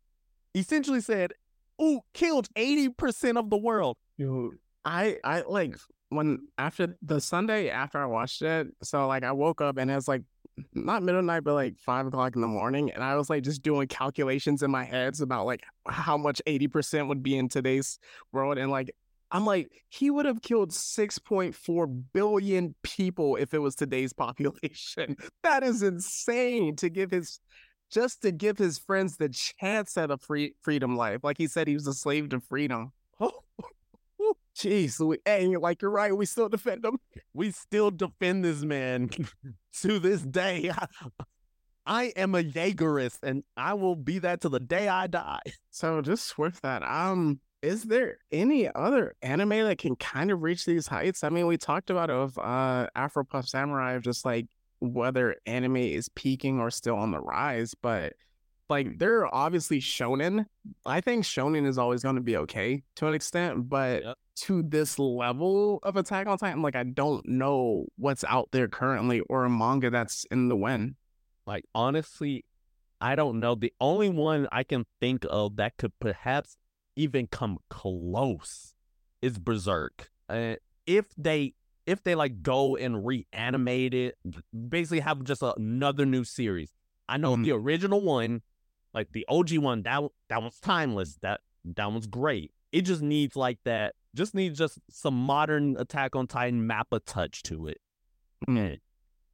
essentially 0.55 1.01
said, 1.01 1.33
"Ooh, 1.83 2.01
killed 2.14 2.49
eighty 2.57 2.89
percent 2.89 3.37
of 3.39 3.51
the 3.51 3.59
world." 3.59 3.97
Dude, 4.18 4.59
I 4.85 5.18
I 5.24 5.43
like 5.43 5.76
when 6.11 6.49
after 6.59 6.97
the 7.03 7.20
Sunday 7.20 7.70
after 7.70 7.99
I 7.99 8.07
watched 8.07 8.43
it, 8.43 8.68
so 8.83 9.07
like 9.09 9.24
I 9.24 9.33
woke 9.33 9.61
up 9.61 9.78
and 9.78 9.91
it 9.91 9.95
was 9.95 10.09
like 10.09 10.22
not 10.74 11.03
middle 11.03 11.22
night, 11.22 11.45
but 11.45 11.55
like 11.55 11.78
five 11.78 12.07
o'clock 12.07 12.35
in 12.35 12.43
the 12.43 12.49
morning, 12.49 12.91
and 12.91 13.03
I 13.03 13.16
was 13.16 13.31
like 13.31 13.43
just 13.43 13.62
doing 13.62 13.89
calculations 13.89 14.62
in 14.62 14.70
my 14.70 14.85
heads 14.85 15.20
about 15.20 15.47
like 15.47 15.62
how 15.89 16.16
much 16.16 16.43
eighty 16.47 16.68
percent 16.68 17.09
would 17.09 17.22
be 17.22 17.37
in 17.37 17.49
today's 17.49 17.99
world, 18.33 18.59
and 18.59 18.70
like 18.70 18.95
I'm 19.33 19.47
like 19.47 19.70
he 19.89 20.11
would 20.11 20.26
have 20.26 20.43
killed 20.43 20.72
six 20.72 21.18
point 21.18 21.55
four 21.55 21.87
billion 21.87 22.74
people 22.83 23.37
if 23.37 23.55
it 23.55 23.59
was 23.59 23.74
today's 23.74 24.12
population. 24.24 25.16
That 25.43 25.62
is 25.62 25.83
insane 25.83 26.76
to 26.76 26.89
give 26.89 27.11
his 27.11 27.41
just 27.91 28.22
to 28.22 28.33
give 28.33 28.59
his 28.59 28.78
friends 28.78 29.16
the 29.16 29.28
chance 29.28 29.97
at 29.97 30.11
a 30.11 30.16
free 30.16 30.55
freedom 30.62 30.97
life. 30.97 31.20
Like 31.22 31.39
he 31.39 31.49
said, 31.49 31.66
he 31.68 31.74
was 31.74 31.87
a 31.87 31.95
slave 31.95 32.28
to 32.31 32.41
freedom. 32.41 32.93
Oh, 33.18 33.33
Jeez. 34.57 35.16
Hey, 35.24 35.57
like 35.57 35.83
you're 35.83 35.91
right. 35.91 36.16
We 36.16 36.26
still 36.26 36.49
defend 36.49 36.85
him. 36.85 36.99
we 37.35 37.51
still 37.51 37.91
defend 37.91 38.45
this 38.45 38.62
man 38.62 39.11
to 39.81 39.99
this 39.99 40.22
day. 40.22 40.72
I 41.87 42.05
am 42.14 42.35
a 42.35 42.43
Jaegerist, 42.43 43.18
and 43.22 43.43
I 43.57 43.74
will 43.74 43.97
be 43.97 44.18
that 44.20 44.43
to 44.43 44.49
the 44.49 44.61
day 44.61 44.87
I 44.87 45.07
die. 45.07 45.41
So 45.70 46.03
just 46.03 46.39
with 46.39 46.61
that, 46.61 46.83
um, 46.83 47.41
is 47.63 47.85
there 47.85 48.19
any 48.33 48.69
other 48.75 49.15
anime 49.23 49.51
that 49.51 49.79
can 49.79 49.97
kind 49.97 50.31
of 50.31 50.43
reach 50.43 50.65
these 50.65 50.87
heights? 50.87 51.23
I 51.25 51.29
mean, 51.29 51.47
we 51.47 51.57
talked 51.57 51.91
about 51.91 52.11
of 52.11 52.39
uh 52.39 52.87
Afro 52.95 53.25
Puff 53.25 53.49
Samurai 53.49 53.93
of 53.95 54.03
just 54.03 54.25
like 54.25 54.47
whether 54.81 55.37
anime 55.47 55.77
is 55.77 56.09
peaking 56.09 56.59
or 56.59 56.71
still 56.71 56.97
on 56.97 57.11
the 57.11 57.21
rise, 57.21 57.75
but 57.83 58.15
like 58.71 58.99
they're 58.99 59.33
obviously 59.35 59.81
shonen. 59.81 60.47
I 60.87 61.01
think 61.01 61.25
shonen 61.25 61.67
is 61.67 61.77
always 61.77 62.03
going 62.03 62.15
to 62.15 62.21
be 62.23 62.37
okay 62.39 62.83
to 62.97 63.07
an 63.09 63.15
extent, 63.15 63.69
but 63.69 64.03
Yep. 64.05 64.17
to 64.37 64.63
this 64.63 64.99
level 64.99 65.81
of 65.83 65.97
Attack 65.97 66.29
on 66.29 66.39
Titan, 66.39 66.63
like 66.63 66.77
I 66.77 66.85
don't 66.85 67.27
know 67.29 67.87
what's 67.97 68.25
out 68.25 68.49
there 68.53 68.69
currently 68.69 69.21
or 69.29 69.45
a 69.45 69.51
manga 69.51 69.91
that's 69.91 70.25
in 70.31 70.49
the 70.49 70.57
win. 70.57 70.97
Like 71.47 71.65
honestly, 71.75 72.45
I 73.01 73.17
don't 73.17 73.41
know. 73.41 73.55
The 73.55 73.73
only 73.81 74.09
one 74.09 74.47
I 74.53 74.63
can 74.63 74.87
think 75.01 75.27
of 75.29 75.57
that 75.57 75.77
could 75.77 75.93
perhaps 76.01 76.57
even 76.97 77.26
come 77.26 77.59
close 77.68 78.74
is 79.22 79.38
Berserk. 79.38 80.11
Uh, 80.28 80.57
if 80.86 81.07
they 81.16 81.55
if 81.86 82.03
they 82.03 82.14
like 82.14 82.43
go 82.43 82.76
and 82.76 83.05
reanimate 83.07 83.95
it, 83.95 84.16
basically 84.68 85.01
have 85.01 85.24
just 85.24 85.43
another 85.43 86.07
new 86.07 86.24
series. 86.24 86.72
I 87.09 87.16
know 87.16 87.36
Mhm. 87.36 87.45
the 87.45 87.53
original 87.53 88.01
one, 88.01 88.43
like 88.95 89.11
the 89.12 89.24
OG 89.28 89.59
one, 89.59 89.82
that 89.82 90.03
that 90.28 90.41
one's 90.43 90.61
timeless. 90.61 91.16
That 91.22 91.41
that 91.64 91.86
one's 91.91 92.07
great. 92.07 92.53
It 92.72 92.82
just 92.82 93.03
needs 93.03 93.34
like 93.34 93.59
that. 93.64 93.95
Just 94.14 94.34
needs 94.34 94.59
just 94.59 94.78
some 94.91 95.14
modern 95.14 95.76
Attack 95.78 96.14
on 96.16 96.26
Titan 96.26 96.66
Mappa 96.68 97.01
touch 97.05 97.43
to 97.45 97.66
it. 97.66 97.78
Mm. 98.49 98.78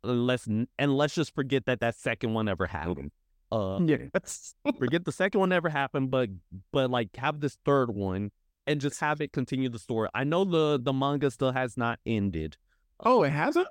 And 0.04 0.26
let's 0.26 0.46
and 0.46 0.96
let's 0.96 1.14
just 1.14 1.34
forget 1.34 1.66
that 1.66 1.80
that 1.80 1.96
second 1.96 2.32
one 2.34 2.48
ever 2.48 2.66
happened. 2.66 3.11
Uh, 3.53 3.78
Yeah, 3.82 3.97
forget 4.78 5.05
the 5.05 5.12
second 5.12 5.40
one 5.40 5.53
ever 5.53 5.68
happened, 5.68 6.11
but 6.11 6.30
but 6.72 6.90
like 6.90 7.14
have 7.16 7.40
this 7.40 7.57
third 7.64 7.90
one 7.94 8.30
and 8.66 8.80
just 8.80 8.99
have 9.01 9.20
it 9.20 9.32
continue 9.32 9.68
the 9.68 9.78
story. 9.78 10.09
I 10.14 10.24
know 10.24 10.44
the 10.44 10.78
the 10.82 10.92
manga 10.92 11.30
still 11.30 11.53
has 11.53 11.76
not 11.76 11.99
ended. 12.07 12.57
oh, 13.01 13.22
it 13.22 13.30
hasn't. 13.30 13.68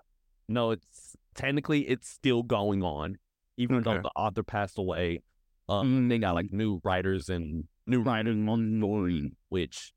No, 0.47 0.71
it's 0.71 1.15
technically 1.33 1.81
it's 1.89 2.07
still 2.07 2.43
going 2.43 2.83
on, 2.83 3.17
even 3.57 3.81
though 3.83 4.01
the 4.01 4.11
author 4.15 4.43
passed 4.43 4.77
away. 4.77 5.21
Um, 5.67 6.07
they 6.09 6.19
got 6.19 6.35
like 6.35 6.53
new 6.53 6.79
writers 6.83 7.27
and 7.29 7.65
new 7.87 8.01
writers 8.01 8.35
on 8.47 8.79
board, 8.79 9.31
which 9.49 9.91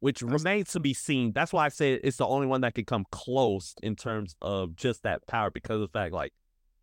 which 0.00 0.20
That's- 0.20 0.40
remains 0.44 0.70
to 0.72 0.80
be 0.80 0.94
seen. 0.94 1.32
That's 1.32 1.52
why 1.52 1.66
I 1.66 1.68
say 1.70 1.94
it's 1.94 2.18
the 2.18 2.26
only 2.26 2.46
one 2.46 2.60
that 2.60 2.74
could 2.76 2.86
come 2.86 3.04
close 3.10 3.74
in 3.82 3.96
terms 3.96 4.36
of 4.40 4.76
just 4.76 5.02
that 5.02 5.26
power, 5.26 5.50
because 5.50 5.74
of 5.82 5.92
the 5.92 5.98
fact 5.98 6.14
like 6.14 6.32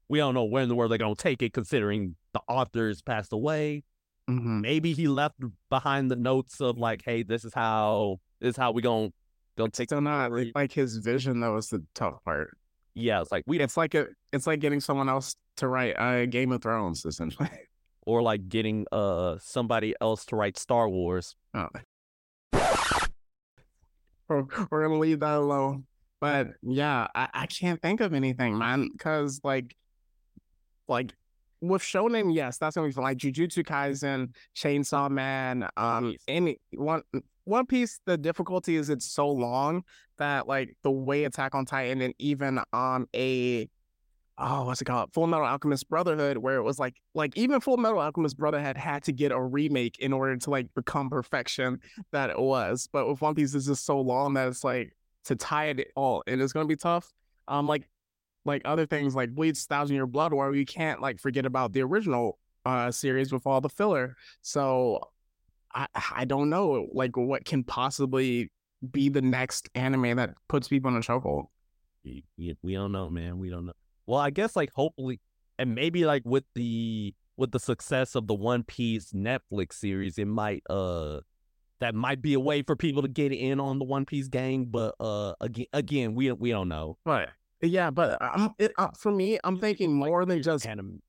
we 0.09 0.19
don't 0.19 0.33
know 0.33 0.43
where 0.45 0.63
in 0.63 0.69
the 0.69 0.75
world 0.75 0.91
they're 0.91 0.97
gonna 0.97 1.15
take 1.15 1.41
it, 1.41 1.53
considering 1.53 2.15
the 2.33 2.41
author's 2.47 3.01
passed 3.01 3.33
away 3.33 3.83
Mhm. 4.29 4.61
maybe 4.61 4.91
he 4.93 5.07
left 5.07 5.35
behind 5.69 6.09
the 6.09 6.15
notes 6.15 6.59
of 6.59 6.79
like, 6.79 7.03
hey, 7.05 7.21
this 7.21 7.45
is 7.45 7.53
how 7.53 8.19
this 8.39 8.51
is 8.51 8.57
how 8.57 8.71
we 8.71 8.81
gonna 8.81 9.09
gonna 9.55 9.69
take. 9.69 9.89
Still 9.89 10.01
not 10.01 10.31
like, 10.31 10.51
like 10.55 10.71
his 10.71 10.97
vision 10.97 11.39
though 11.41 11.53
was 11.53 11.69
the 11.69 11.83
tough 11.93 12.23
part. 12.23 12.57
Yeah, 12.95 13.21
it's 13.21 13.31
like 13.31 13.43
we 13.45 13.59
It's 13.59 13.77
like 13.77 13.93
a, 13.93 14.07
it's 14.33 14.47
like 14.47 14.61
getting 14.61 14.79
someone 14.79 15.09
else 15.09 15.35
to 15.57 15.67
write 15.67 15.93
uh, 15.93 16.25
Game 16.25 16.51
of 16.51 16.61
Thrones 16.63 17.05
essentially. 17.05 17.49
or 18.07 18.21
like 18.23 18.49
getting 18.49 18.85
uh 18.91 19.37
somebody 19.39 19.93
else 20.01 20.25
to 20.25 20.35
write 20.35 20.57
Star 20.57 20.89
Wars. 20.89 21.35
Oh. 21.53 21.67
We're, 24.27 24.43
we're 24.71 24.83
gonna 24.87 24.99
leave 24.99 25.19
that 25.19 25.37
alone. 25.37 25.85
But 26.19 26.47
yeah, 26.63 27.07
I, 27.13 27.27
I 27.33 27.45
can't 27.45 27.79
think 27.81 28.01
of 28.01 28.13
anything, 28.13 28.57
man. 28.57 28.89
Cause 28.97 29.41
like 29.43 29.75
like 30.87 31.13
with 31.61 31.81
Shonen, 31.81 32.33
yes, 32.33 32.57
that's 32.57 32.75
gonna 32.75 32.87
be 32.87 32.93
fun. 32.93 33.03
Like 33.03 33.17
Jujutsu 33.17 33.63
Kaisen, 33.65 34.33
Chainsaw 34.55 35.09
Man, 35.09 35.67
um 35.77 36.15
any 36.27 36.59
one 36.71 37.01
One 37.45 37.65
Piece, 37.65 37.99
the 38.05 38.17
difficulty 38.17 38.75
is 38.75 38.89
it's 38.89 39.05
so 39.05 39.29
long 39.29 39.83
that 40.17 40.47
like 40.47 40.75
the 40.83 40.91
way 40.91 41.23
Attack 41.25 41.55
on 41.55 41.65
Titan 41.65 42.01
and 42.01 42.13
even 42.19 42.59
on 42.73 43.07
a 43.15 43.69
oh, 44.37 44.65
what's 44.65 44.81
it 44.81 44.85
called? 44.85 45.13
Full 45.13 45.27
Metal 45.27 45.45
Alchemist 45.45 45.87
Brotherhood, 45.89 46.37
where 46.37 46.57
it 46.57 46.63
was 46.63 46.79
like 46.79 46.95
like 47.13 47.37
even 47.37 47.61
Full 47.61 47.77
Metal 47.77 47.99
Alchemist 47.99 48.37
Brotherhood 48.37 48.77
had 48.77 49.03
to 49.03 49.11
get 49.11 49.31
a 49.31 49.41
remake 49.41 49.99
in 49.99 50.11
order 50.13 50.35
to 50.37 50.49
like 50.49 50.73
become 50.75 51.09
perfection 51.09 51.79
that 52.11 52.29
it 52.29 52.39
was. 52.39 52.89
But 52.91 53.07
with 53.07 53.21
One 53.21 53.35
Piece, 53.35 53.53
it's 53.53 53.67
just 53.67 53.85
so 53.85 53.99
long 53.99 54.33
that 54.33 54.47
it's 54.47 54.63
like 54.63 54.95
to 55.25 55.35
tie 55.35 55.65
it 55.65 55.91
all, 55.95 56.23
and 56.27 56.41
it's 56.41 56.53
gonna 56.53 56.65
be 56.65 56.75
tough. 56.75 57.11
Um, 57.47 57.67
like 57.67 57.87
like 58.45 58.61
other 58.65 58.85
things 58.85 59.15
like 59.15 59.33
Bleach 59.33 59.57
Thousand 59.59 59.95
Year 59.95 60.07
Blood 60.07 60.33
War, 60.33 60.51
we 60.51 60.65
can't 60.65 61.01
like 61.01 61.19
forget 61.19 61.45
about 61.45 61.73
the 61.73 61.81
original 61.81 62.39
uh 62.65 62.91
series 62.91 63.31
with 63.31 63.45
all 63.45 63.61
the 63.61 63.69
filler. 63.69 64.15
So 64.41 64.99
I 65.73 65.87
I 66.11 66.25
don't 66.25 66.49
know 66.49 66.87
like 66.93 67.17
what 67.17 67.45
can 67.45 67.63
possibly 67.63 68.51
be 68.91 69.09
the 69.09 69.21
next 69.21 69.69
anime 69.75 70.15
that 70.17 70.35
puts 70.47 70.67
people 70.67 70.89
in 70.91 70.97
a 70.97 71.01
chokehold. 71.01 71.45
We 72.61 72.73
don't 72.73 72.91
know, 72.91 73.09
man. 73.09 73.39
We 73.39 73.49
don't 73.49 73.65
know. 73.65 73.73
Well, 74.05 74.19
I 74.19 74.29
guess 74.29 74.55
like 74.55 74.71
hopefully, 74.73 75.19
and 75.57 75.73
maybe 75.73 76.05
like 76.05 76.23
with 76.25 76.43
the 76.53 77.13
with 77.37 77.51
the 77.51 77.59
success 77.59 78.15
of 78.15 78.27
the 78.27 78.35
One 78.35 78.63
Piece 78.63 79.11
Netflix 79.11 79.73
series, 79.73 80.17
it 80.17 80.27
might 80.27 80.63
uh 80.69 81.21
that 81.79 81.95
might 81.95 82.21
be 82.21 82.33
a 82.35 82.39
way 82.39 82.61
for 82.61 82.75
people 82.75 83.01
to 83.01 83.07
get 83.07 83.31
in 83.31 83.59
on 83.59 83.79
the 83.79 83.85
One 83.85 84.05
Piece 84.05 84.27
gang. 84.27 84.65
But 84.65 84.95
uh 84.99 85.33
again, 85.41 85.65
again, 85.73 86.15
we 86.15 86.31
we 86.31 86.51
don't 86.51 86.69
know. 86.69 86.97
But 87.03 87.29
yeah, 87.61 87.89
but 87.91 88.17
I'm, 88.21 88.49
it, 88.59 88.71
uh, 88.77 88.89
for 88.97 89.11
me, 89.11 89.39
I'm 89.43 89.59
thinking 89.59 89.93
more 89.93 90.25
than 90.25 90.41
just 90.41 90.65
Anime, 90.65 91.01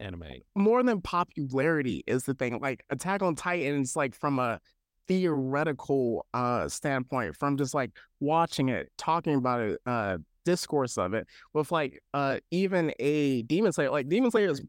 anime. 0.00 0.42
more 0.54 0.82
than 0.82 1.00
popularity 1.00 2.02
is 2.06 2.24
the 2.24 2.34
thing. 2.34 2.60
Like 2.60 2.84
Attack 2.90 3.22
on 3.22 3.34
Titan 3.34 3.82
is 3.82 3.96
like 3.96 4.14
from 4.14 4.38
a 4.38 4.60
theoretical 5.06 6.26
uh 6.34 6.68
standpoint, 6.68 7.36
from 7.36 7.56
just 7.56 7.74
like 7.74 7.90
watching 8.20 8.68
it, 8.68 8.90
talking 8.98 9.34
about 9.36 9.60
it, 9.60 9.80
uh 9.86 10.18
discourse 10.44 10.98
of 10.98 11.14
it, 11.14 11.26
with 11.52 11.70
like 11.72 12.02
uh 12.12 12.38
even 12.50 12.92
a 12.98 13.42
Demon 13.42 13.72
Slayer, 13.72 13.90
like 13.90 14.08
Demon 14.08 14.30
Slayer 14.30 14.50
is 14.50 14.62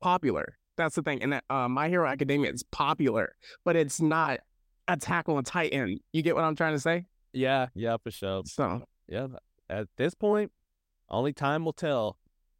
popular. 0.00 0.56
That's 0.76 0.94
the 0.94 1.02
thing. 1.02 1.22
And 1.22 1.40
uh 1.50 1.68
My 1.68 1.88
Hero 1.88 2.08
Academia 2.08 2.50
is 2.52 2.62
popular, 2.62 3.34
but 3.64 3.76
it's 3.76 4.00
not 4.00 4.40
Attack 4.88 5.28
on 5.28 5.44
Titan. 5.44 5.98
You 6.12 6.22
get 6.22 6.34
what 6.34 6.44
I'm 6.44 6.56
trying 6.56 6.74
to 6.74 6.80
say? 6.80 7.06
Yeah, 7.32 7.66
yeah, 7.74 7.96
for 8.02 8.10
sure. 8.10 8.42
So 8.46 8.84
Yeah, 9.08 9.28
at 9.68 9.86
this 9.96 10.14
point, 10.14 10.50
only 11.10 11.32
time 11.32 11.64
will 11.64 11.72
tell. 11.72 12.16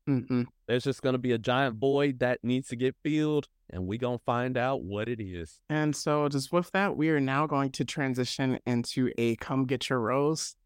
mhm. 0.08 0.46
There's 0.66 0.84
just 0.84 1.02
gonna 1.02 1.18
be 1.18 1.32
a 1.32 1.38
giant 1.38 1.76
void 1.76 2.18
that 2.20 2.40
needs 2.42 2.68
to 2.68 2.76
get 2.76 2.96
filled, 3.02 3.48
and 3.68 3.86
we're 3.86 3.98
gonna 3.98 4.18
find 4.18 4.56
out 4.56 4.82
what 4.82 5.08
it 5.08 5.20
is. 5.20 5.60
And 5.68 5.94
so, 5.94 6.28
just 6.28 6.52
with 6.52 6.70
that, 6.72 6.96
we 6.96 7.10
are 7.10 7.20
now 7.20 7.46
going 7.46 7.70
to 7.72 7.84
transition 7.84 8.58
into 8.66 9.12
a 9.18 9.36
come 9.36 9.66
get 9.66 9.88
your 9.88 10.00
rose. 10.00 10.56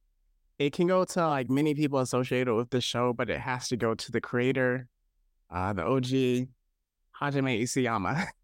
It 0.59 0.73
can 0.73 0.87
go 0.87 1.05
to 1.05 1.27
like 1.27 1.51
many 1.51 1.75
people 1.75 1.99
associated 1.99 2.55
with 2.55 2.71
the 2.71 2.81
show, 2.81 3.13
but 3.13 3.29
it 3.29 3.41
has 3.41 3.69
to 3.69 3.77
go 3.77 3.95
to 3.95 4.13
the 4.13 4.21
creator, 4.21 4.89
uh, 5.51 5.73
the 5.73 5.83
OG, 5.85 6.49
Hajime 7.21 7.61
Isayama. 7.63 8.27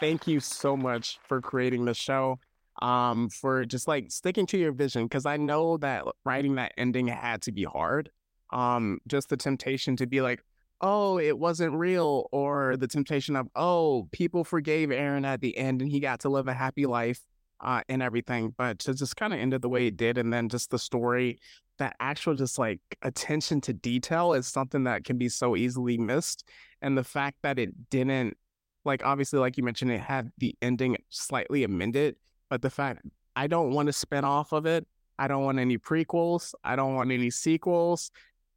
Thank 0.00 0.26
you 0.26 0.40
so 0.40 0.76
much 0.76 1.18
for 1.26 1.40
creating 1.40 1.84
the 1.84 1.94
show, 1.94 2.38
um, 2.80 3.28
for 3.28 3.64
just 3.64 3.88
like 3.88 4.10
sticking 4.10 4.46
to 4.46 4.58
your 4.58 4.72
vision, 4.72 5.04
because 5.04 5.26
I 5.26 5.36
know 5.36 5.76
that 5.78 6.04
writing 6.24 6.56
that 6.56 6.72
ending 6.76 7.08
had 7.08 7.42
to 7.42 7.52
be 7.52 7.64
hard. 7.64 8.10
Um, 8.50 8.98
just 9.06 9.28
the 9.28 9.36
temptation 9.36 9.96
to 9.96 10.06
be 10.06 10.20
like, 10.20 10.42
oh, 10.80 11.18
it 11.18 11.38
wasn't 11.38 11.74
real, 11.74 12.28
or 12.30 12.76
the 12.76 12.86
temptation 12.86 13.36
of, 13.36 13.48
oh, 13.56 14.08
people 14.12 14.44
forgave 14.44 14.90
Eren 14.90 15.26
at 15.26 15.40
the 15.40 15.56
end 15.56 15.82
and 15.82 15.90
he 15.90 16.00
got 16.00 16.20
to 16.20 16.28
live 16.28 16.46
a 16.46 16.54
happy 16.54 16.86
life 16.86 17.20
uh, 17.60 17.82
and 17.88 18.02
everything. 18.02 18.54
But 18.56 18.78
to 18.80 18.94
just 18.94 19.16
kind 19.16 19.32
of 19.32 19.40
end 19.40 19.54
it 19.54 19.62
the 19.62 19.68
way 19.68 19.88
it 19.88 19.96
did, 19.96 20.18
and 20.18 20.32
then 20.32 20.48
just 20.48 20.70
the 20.70 20.78
story, 20.78 21.40
that 21.78 21.96
actual 22.00 22.34
just 22.34 22.58
like 22.58 22.80
attention 23.02 23.60
to 23.62 23.72
detail 23.72 24.32
is 24.32 24.46
something 24.46 24.84
that 24.84 25.04
can 25.04 25.18
be 25.18 25.28
so 25.28 25.56
easily 25.56 25.98
missed. 25.98 26.48
And 26.80 26.96
the 26.96 27.04
fact 27.04 27.38
that 27.42 27.58
it 27.58 27.90
didn't, 27.90 28.36
like, 28.84 29.04
obviously, 29.04 29.40
like 29.40 29.56
you 29.56 29.64
mentioned, 29.64 29.90
it 29.90 30.00
had 30.00 30.30
the 30.38 30.54
ending 30.62 30.96
slightly 31.08 31.64
amended, 31.64 32.16
but 32.50 32.62
the 32.62 32.70
fact 32.70 33.02
I 33.36 33.46
don't 33.46 33.70
want 33.70 33.86
to 33.86 33.92
spin 33.92 34.24
off 34.24 34.52
of 34.52 34.66
it. 34.66 34.86
I 35.18 35.26
don't 35.26 35.44
want 35.44 35.58
any 35.58 35.78
prequels. 35.78 36.54
I 36.62 36.76
don't 36.76 36.94
want 36.94 37.10
any 37.10 37.30
sequels 37.30 38.10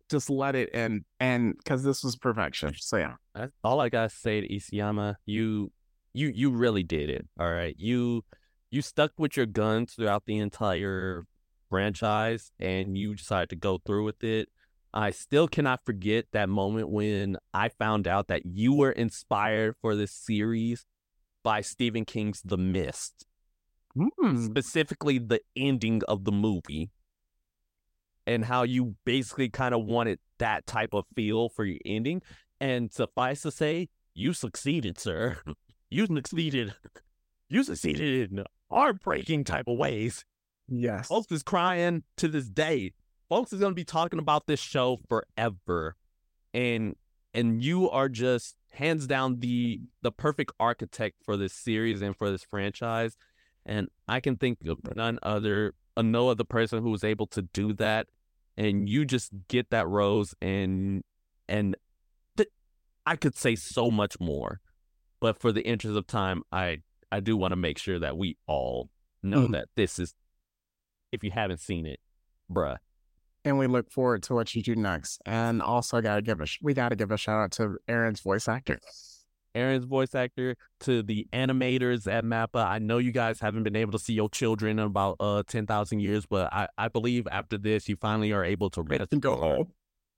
just 0.10 0.30
let 0.30 0.56
it 0.56 0.70
end 0.74 1.06
and 1.22 1.58
because 1.58 1.86
this 1.86 2.04
was 2.04 2.18
perfection 2.18 2.74
so 2.78 2.98
yeah 2.98 3.14
all 3.64 3.80
I 3.80 3.90
gotta 3.90 4.10
say 4.10 4.42
to 4.42 4.48
Isayama. 4.48 5.16
You, 5.26 5.72
you, 6.14 6.32
you 6.34 6.50
really 6.52 6.84
did 6.84 7.10
it. 7.10 7.28
All 7.40 7.52
right, 7.52 7.76
you, 7.78 8.24
you 8.70 8.82
stuck 8.82 9.12
with 9.18 9.38
your 9.38 9.46
guns 9.46 9.94
throughout 9.94 10.26
the 10.26 10.38
entire 10.38 11.26
franchise, 11.70 12.52
and 12.60 12.98
you 12.98 13.16
decided 13.16 13.50
to 13.50 13.56
go 13.56 13.80
through 13.86 14.06
with 14.06 14.24
it. 14.24 14.50
I 14.94 15.12
still 15.12 15.48
cannot 15.48 15.86
forget 15.86 16.26
that 16.34 16.50
moment 16.50 16.90
when 16.90 17.38
I 17.54 17.70
found 17.70 18.08
out 18.08 18.28
that 18.28 18.46
you 18.46 18.74
were 18.74 18.92
inspired 18.92 19.76
for 19.82 19.96
this 19.96 20.12
series 20.12 20.86
by 21.44 21.62
Stephen 21.62 22.04
King's 22.04 22.42
The 22.44 22.58
Mist, 22.58 23.26
Hmm. 23.96 24.46
specifically 24.46 25.18
the 25.20 25.42
ending 25.56 26.02
of 26.08 26.24
the 26.24 26.32
movie, 26.32 26.92
and 28.26 28.46
how 28.46 28.64
you 28.64 28.96
basically 29.06 29.50
kind 29.50 29.74
of 29.74 29.84
wanted 29.86 30.20
that 30.40 30.66
type 30.66 30.94
of 30.94 31.06
feel 31.16 31.50
for 31.50 31.66
your 31.66 31.80
ending. 31.86 32.22
And 32.60 32.92
suffice 32.94 33.42
to 33.42 33.52
say, 33.52 33.90
you 34.14 34.34
succeeded, 34.34 35.00
sir. 35.00 35.38
You 35.94 36.06
succeeded. 36.06 36.74
You 37.50 37.66
succeeded 37.66 38.32
in 38.32 38.46
heartbreaking 38.72 39.44
type 39.44 39.68
of 39.68 39.78
ways. 39.78 40.24
yes 40.70 41.08
Folks 41.10 41.30
is 41.34 41.44
crying 41.44 42.04
to 42.16 42.30
this 42.30 42.48
day. 42.48 42.94
folks 43.28 43.52
is 43.52 43.60
gonna 43.60 43.76
be 43.76 43.84
talking 43.84 44.20
about 44.20 44.48
this 44.48 44.62
show 44.62 45.00
forever, 45.10 45.98
and 46.54 46.96
and 47.34 47.62
you 47.62 47.90
are 47.90 48.08
just 48.08 48.56
hands 48.72 49.06
down 49.06 49.40
the 49.42 49.82
the 50.02 50.14
perfect 50.14 50.54
architect 50.62 51.18
for 51.26 51.36
this 51.36 51.52
series 51.52 52.02
and 52.02 52.16
for 52.16 52.32
this 52.32 52.44
franchise. 52.46 53.18
And 53.66 53.88
I 54.08 54.20
can 54.20 54.38
think 54.38 54.60
of 54.68 54.80
none 54.96 55.20
other, 55.24 55.74
uh, 55.96 56.02
no 56.02 56.30
other 56.30 56.44
person 56.44 56.82
who 56.82 56.90
was 56.90 57.04
able 57.04 57.28
to 57.28 57.42
do 57.44 57.74
that. 57.74 58.08
And 58.58 58.90
you 58.90 59.06
just 59.06 59.32
get 59.48 59.70
that 59.70 59.88
rose, 59.88 60.36
and 60.42 61.04
and 61.48 61.76
th- 62.38 62.50
I 63.06 63.16
could 63.16 63.36
say 63.36 63.56
so 63.56 63.90
much 63.90 64.20
more, 64.20 64.60
but 65.22 65.40
for 65.40 65.52
the 65.54 65.62
interest 65.66 65.96
of 65.98 66.06
time, 66.06 66.44
I 66.52 66.80
I 67.12 67.22
do 67.22 67.38
want 67.38 67.54
to 67.54 67.56
make 67.56 67.78
sure 67.78 67.98
that 68.00 68.18
we 68.18 68.38
all 68.48 68.90
know 69.24 69.48
Mm. 69.48 69.52
that 69.54 69.70
this 69.76 70.00
is, 70.00 70.16
if 71.12 71.24
you 71.24 71.32
haven't 71.32 71.60
seen 71.62 71.86
it, 71.86 72.00
bruh, 72.52 72.78
And 73.46 73.58
we 73.58 73.68
look 73.68 73.90
forward 73.92 74.22
to 74.24 74.34
what 74.36 74.54
you 74.54 74.62
do 74.62 74.76
next. 74.76 75.22
And 75.26 75.62
also 75.62 76.02
gotta 76.02 76.22
give 76.22 76.42
a 76.42 76.46
sh- 76.46 76.60
we 76.62 76.74
gotta 76.74 76.96
give 76.96 77.10
a 77.12 77.18
shout 77.18 77.42
out 77.42 77.52
to 77.54 77.78
Eren's 77.88 78.20
voice 78.22 78.48
actor. 78.50 78.80
Eren's 79.56 79.86
voice 79.86 80.16
actor, 80.16 80.56
to 80.82 81.04
the 81.04 81.28
animators 81.34 82.12
at 82.12 82.24
Mappa. 82.24 82.66
I 82.66 82.80
know 82.80 82.98
you 82.98 83.12
guys 83.12 83.40
haven't 83.40 83.64
been 83.64 83.76
able 83.76 83.92
to 83.94 84.00
see 84.00 84.14
your 84.14 84.30
children 84.30 84.80
in 84.80 84.86
about 84.86 85.18
uh 85.20 85.44
ten 85.48 85.66
thousand 85.66 86.00
years, 86.00 86.26
but 86.26 86.52
I, 86.54 86.68
I 86.78 86.88
believe 86.88 87.28
after 87.32 87.58
this 87.58 87.88
you 87.90 87.96
finally 87.96 88.32
are 88.32 88.44
able 88.44 88.70
to 88.72 88.82
rest. 88.82 89.20
Go 89.20 89.36
home. 89.36 89.72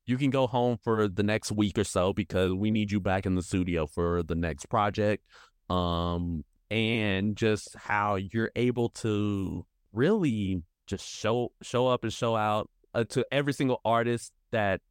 You 0.06 0.18
can 0.18 0.32
go 0.32 0.48
home 0.48 0.78
for 0.84 1.08
the 1.08 1.24
next 1.24 1.52
week 1.52 1.78
or 1.78 1.86
so 1.86 2.12
because 2.12 2.54
we 2.54 2.72
need 2.72 2.92
you 2.92 3.00
back 3.00 3.26
in 3.26 3.36
the 3.36 3.42
studio 3.44 3.88
for 3.88 4.24
the 4.24 4.36
next 4.36 4.68
project. 4.68 5.24
Um 5.70 6.44
and 6.70 7.36
just 7.36 7.76
how 7.76 8.16
you're 8.16 8.52
able 8.56 8.90
to 8.90 9.66
really 9.94 10.64
just 10.88 11.08
show 11.08 11.52
show 11.62 11.88
up 11.88 12.04
and 12.04 12.12
show 12.12 12.36
out 12.36 12.70
uh, 12.94 13.04
to 13.06 13.26
every 13.32 13.54
single 13.54 13.80
artist 13.86 14.32
that 14.52 14.82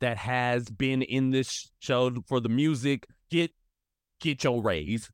that 0.00 0.16
has 0.16 0.68
been 0.68 1.02
in 1.02 1.30
this 1.30 1.70
show 1.80 2.12
for 2.26 2.40
the 2.40 2.48
music. 2.48 3.06
Get 3.30 3.52
get 4.20 4.44
your 4.44 4.62
raise. 4.62 5.10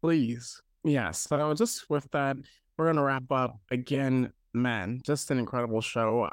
Please. 0.00 0.60
Yes. 0.84 1.20
So 1.20 1.54
just 1.54 1.88
with 1.88 2.10
that, 2.12 2.36
we're 2.76 2.86
gonna 2.86 3.02
wrap 3.02 3.30
up 3.30 3.58
again. 3.70 4.32
Man, 4.52 5.00
just 5.04 5.30
an 5.30 5.38
incredible 5.38 5.80
show. 5.80 6.28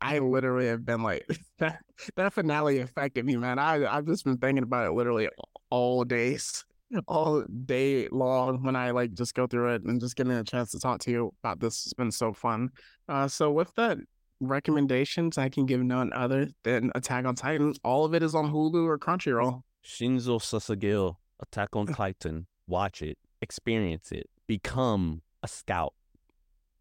I 0.00 0.18
literally 0.18 0.68
have 0.68 0.84
been 0.84 1.02
like 1.02 1.26
that. 1.58 1.80
That 2.16 2.32
finale 2.32 2.80
affected 2.80 3.24
me, 3.24 3.36
man. 3.36 3.58
I 3.58 3.86
I've 3.86 4.06
just 4.06 4.24
been 4.24 4.38
thinking 4.38 4.62
about 4.62 4.86
it 4.86 4.92
literally 4.92 5.28
all 5.70 6.04
days, 6.04 6.64
all 7.06 7.42
day 7.64 8.08
long. 8.08 8.62
When 8.62 8.76
I 8.76 8.92
like 8.92 9.14
just 9.14 9.34
go 9.34 9.46
through 9.46 9.74
it 9.74 9.82
and 9.84 10.00
just 10.00 10.16
getting 10.16 10.32
a 10.32 10.44
chance 10.44 10.70
to 10.72 10.78
talk 10.78 11.00
to 11.00 11.10
you 11.10 11.32
about 11.42 11.60
this 11.60 11.84
has 11.84 11.92
been 11.94 12.10
so 12.10 12.32
fun. 12.32 12.70
Uh, 13.08 13.28
so 13.28 13.50
with 13.50 13.74
that, 13.74 13.98
recommendations 14.40 15.38
I 15.38 15.48
can 15.48 15.66
give 15.66 15.82
none 15.82 16.12
other 16.12 16.48
than 16.64 16.92
Attack 16.94 17.24
on 17.24 17.34
Titan. 17.34 17.74
All 17.82 18.04
of 18.04 18.14
it 18.14 18.22
is 18.22 18.34
on 18.34 18.52
Hulu 18.52 18.86
or 18.86 18.98
Crunchyroll. 18.98 19.62
Shinzo 19.84 20.40
Sasageyo, 20.40 21.16
Attack 21.40 21.76
on 21.76 21.86
Titan. 21.86 22.46
Watch 22.66 23.02
it, 23.02 23.18
experience 23.42 24.10
it, 24.10 24.28
become 24.46 25.22
a 25.42 25.48
scout, 25.48 25.94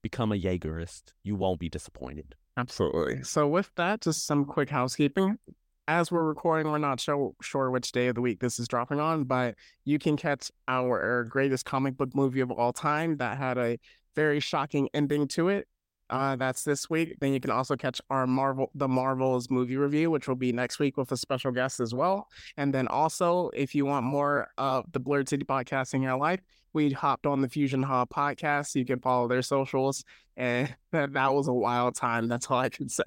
become 0.01 0.31
a 0.31 0.35
Jaegerist. 0.35 1.13
You 1.23 1.35
won't 1.35 1.59
be 1.59 1.69
disappointed. 1.69 2.35
Absolutely. 2.57 3.23
So 3.23 3.47
with 3.47 3.69
that, 3.75 4.01
just 4.01 4.25
some 4.25 4.45
quick 4.45 4.69
housekeeping. 4.69 5.37
As 5.87 6.11
we're 6.11 6.23
recording, 6.23 6.71
we're 6.71 6.79
not 6.79 6.99
so 6.99 7.35
sure 7.41 7.69
which 7.69 7.91
day 7.91 8.07
of 8.07 8.15
the 8.15 8.21
week 8.21 8.39
this 8.39 8.57
is 8.57 8.67
dropping 8.67 8.99
on, 8.99 9.25
but 9.25 9.55
you 9.83 9.99
can 9.99 10.17
catch 10.17 10.49
our 10.67 11.25
greatest 11.25 11.65
comic 11.65 11.95
book 11.97 12.15
movie 12.15 12.39
of 12.39 12.49
all 12.49 12.73
time 12.73 13.17
that 13.17 13.37
had 13.37 13.57
a 13.57 13.77
very 14.15 14.39
shocking 14.39 14.89
ending 14.93 15.27
to 15.27 15.49
it. 15.49 15.67
Uh, 16.09 16.35
that's 16.35 16.63
this 16.63 16.89
week. 16.89 17.17
Then 17.19 17.33
you 17.33 17.39
can 17.39 17.49
also 17.49 17.75
catch 17.75 17.99
our 18.09 18.27
Marvel, 18.27 18.69
the 18.75 18.87
Marvels 18.87 19.49
movie 19.49 19.77
review, 19.77 20.11
which 20.11 20.27
will 20.27 20.35
be 20.35 20.51
next 20.51 20.77
week 20.79 20.97
with 20.97 21.11
a 21.11 21.17
special 21.17 21.51
guest 21.51 21.79
as 21.79 21.93
well. 21.93 22.27
And 22.57 22.73
then 22.73 22.87
also, 22.87 23.49
if 23.55 23.73
you 23.73 23.85
want 23.85 24.05
more 24.05 24.49
of 24.57 24.91
the 24.91 24.99
Blurred 24.99 25.27
City 25.27 25.45
podcast 25.45 25.93
in 25.93 26.03
your 26.03 26.17
life, 26.17 26.41
we 26.73 26.91
hopped 26.91 27.25
on 27.25 27.41
the 27.41 27.49
Fusion 27.49 27.81
Hub 27.81 28.09
podcast. 28.09 28.75
You 28.75 28.85
can 28.85 28.99
follow 28.99 29.27
their 29.27 29.41
socials, 29.41 30.03
and 30.37 30.73
that, 30.91 31.13
that 31.13 31.33
was 31.33 31.47
a 31.47 31.53
wild 31.53 31.95
time. 31.95 32.27
That's 32.27 32.51
all 32.51 32.59
I 32.59 32.69
can 32.69 32.89
say. 32.89 33.03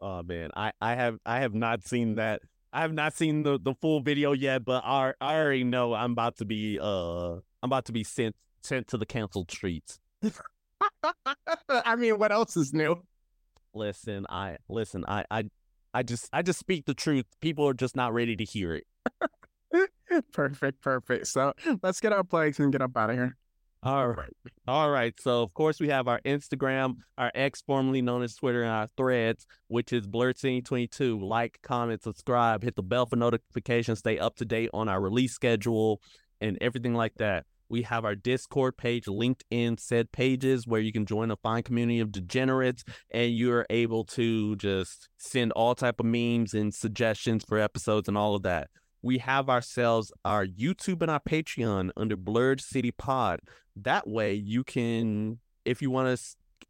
Oh 0.00 0.22
man, 0.24 0.50
I 0.56 0.72
I 0.80 0.96
have 0.96 1.18
I 1.24 1.40
have 1.40 1.54
not 1.54 1.84
seen 1.84 2.16
that. 2.16 2.42
I 2.72 2.80
have 2.80 2.92
not 2.92 3.14
seen 3.14 3.44
the 3.44 3.60
the 3.62 3.74
full 3.74 4.00
video 4.00 4.32
yet, 4.32 4.64
but 4.64 4.82
I 4.84 5.12
I 5.20 5.36
already 5.36 5.62
know 5.62 5.94
I'm 5.94 6.12
about 6.12 6.38
to 6.38 6.44
be 6.44 6.80
uh 6.82 7.34
I'm 7.34 7.42
about 7.62 7.84
to 7.84 7.92
be 7.92 8.02
sent 8.02 8.34
sent 8.62 8.88
to 8.88 8.98
the 8.98 9.06
canceled 9.06 9.50
streets. 9.50 10.00
I 11.68 11.96
mean, 11.96 12.18
what 12.18 12.32
else 12.32 12.56
is 12.56 12.72
new? 12.72 13.02
Listen, 13.74 14.26
I 14.28 14.58
listen, 14.68 15.04
I 15.08 15.24
I 15.30 15.44
I 15.94 16.02
just 16.02 16.28
I 16.32 16.42
just 16.42 16.58
speak 16.58 16.86
the 16.86 16.94
truth. 16.94 17.26
People 17.40 17.68
are 17.68 17.74
just 17.74 17.96
not 17.96 18.12
ready 18.12 18.36
to 18.36 18.44
hear 18.44 18.74
it. 18.74 18.86
perfect, 20.32 20.80
perfect. 20.80 21.26
So 21.26 21.52
let's 21.82 22.00
get 22.00 22.12
our 22.12 22.24
plugs 22.24 22.58
and 22.60 22.72
get 22.72 22.82
up 22.82 22.96
out 22.96 23.10
of 23.10 23.16
here. 23.16 23.36
All 23.84 24.08
right. 24.08 24.32
All 24.68 24.90
right. 24.90 25.12
So 25.20 25.42
of 25.42 25.54
course 25.54 25.80
we 25.80 25.88
have 25.88 26.06
our 26.06 26.20
Instagram, 26.20 26.98
our 27.18 27.32
X 27.34 27.62
formerly 27.62 28.00
known 28.00 28.22
as 28.22 28.36
Twitter, 28.36 28.62
and 28.62 28.70
our 28.70 28.86
threads, 28.96 29.44
which 29.66 29.92
is 29.92 30.06
Blurred22. 30.06 31.20
Like, 31.20 31.58
comment, 31.62 32.02
subscribe, 32.02 32.62
hit 32.62 32.76
the 32.76 32.82
bell 32.82 33.06
for 33.06 33.16
notifications, 33.16 33.98
stay 33.98 34.18
up 34.20 34.36
to 34.36 34.44
date 34.44 34.70
on 34.72 34.88
our 34.88 35.00
release 35.00 35.32
schedule 35.32 36.00
and 36.40 36.58
everything 36.60 36.94
like 36.94 37.14
that. 37.16 37.44
We 37.72 37.82
have 37.84 38.04
our 38.04 38.14
Discord 38.14 38.76
page 38.76 39.08
linked 39.08 39.44
in 39.50 39.78
said 39.78 40.12
pages 40.12 40.66
where 40.66 40.82
you 40.82 40.92
can 40.92 41.06
join 41.06 41.30
a 41.30 41.36
fine 41.36 41.62
community 41.62 42.00
of 42.00 42.12
degenerates 42.12 42.84
and 43.10 43.32
you're 43.32 43.64
able 43.70 44.04
to 44.04 44.56
just 44.56 45.08
send 45.16 45.52
all 45.52 45.74
type 45.74 45.98
of 45.98 46.04
memes 46.04 46.52
and 46.52 46.74
suggestions 46.74 47.46
for 47.48 47.58
episodes 47.58 48.08
and 48.08 48.18
all 48.18 48.34
of 48.34 48.42
that. 48.42 48.68
We 49.00 49.16
have 49.18 49.48
ourselves 49.48 50.12
our 50.22 50.44
YouTube 50.44 51.00
and 51.00 51.10
our 51.10 51.20
Patreon 51.20 51.92
under 51.96 52.14
Blurred 52.14 52.60
City 52.60 52.90
Pod. 52.90 53.40
That 53.74 54.06
way 54.06 54.34
you 54.34 54.64
can, 54.64 55.40
if 55.64 55.80
you 55.80 55.90
want 55.90 56.14
to 56.14 56.22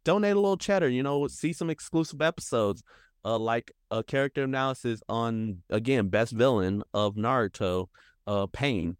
donate 0.05 0.37
a 0.37 0.39
little 0.39 0.55
cheddar, 0.55 0.87
you 0.87 1.03
know, 1.03 1.27
see 1.27 1.51
some 1.51 1.69
exclusive 1.69 2.21
episodes, 2.21 2.81
uh, 3.25 3.37
like 3.37 3.73
a 3.91 4.03
character 4.03 4.43
analysis 4.45 5.01
on 5.09 5.63
again 5.69 6.07
best 6.07 6.31
villain 6.31 6.81
of 6.93 7.15
Naruto, 7.15 7.87
uh, 8.25 8.47
Pain. 8.53 8.95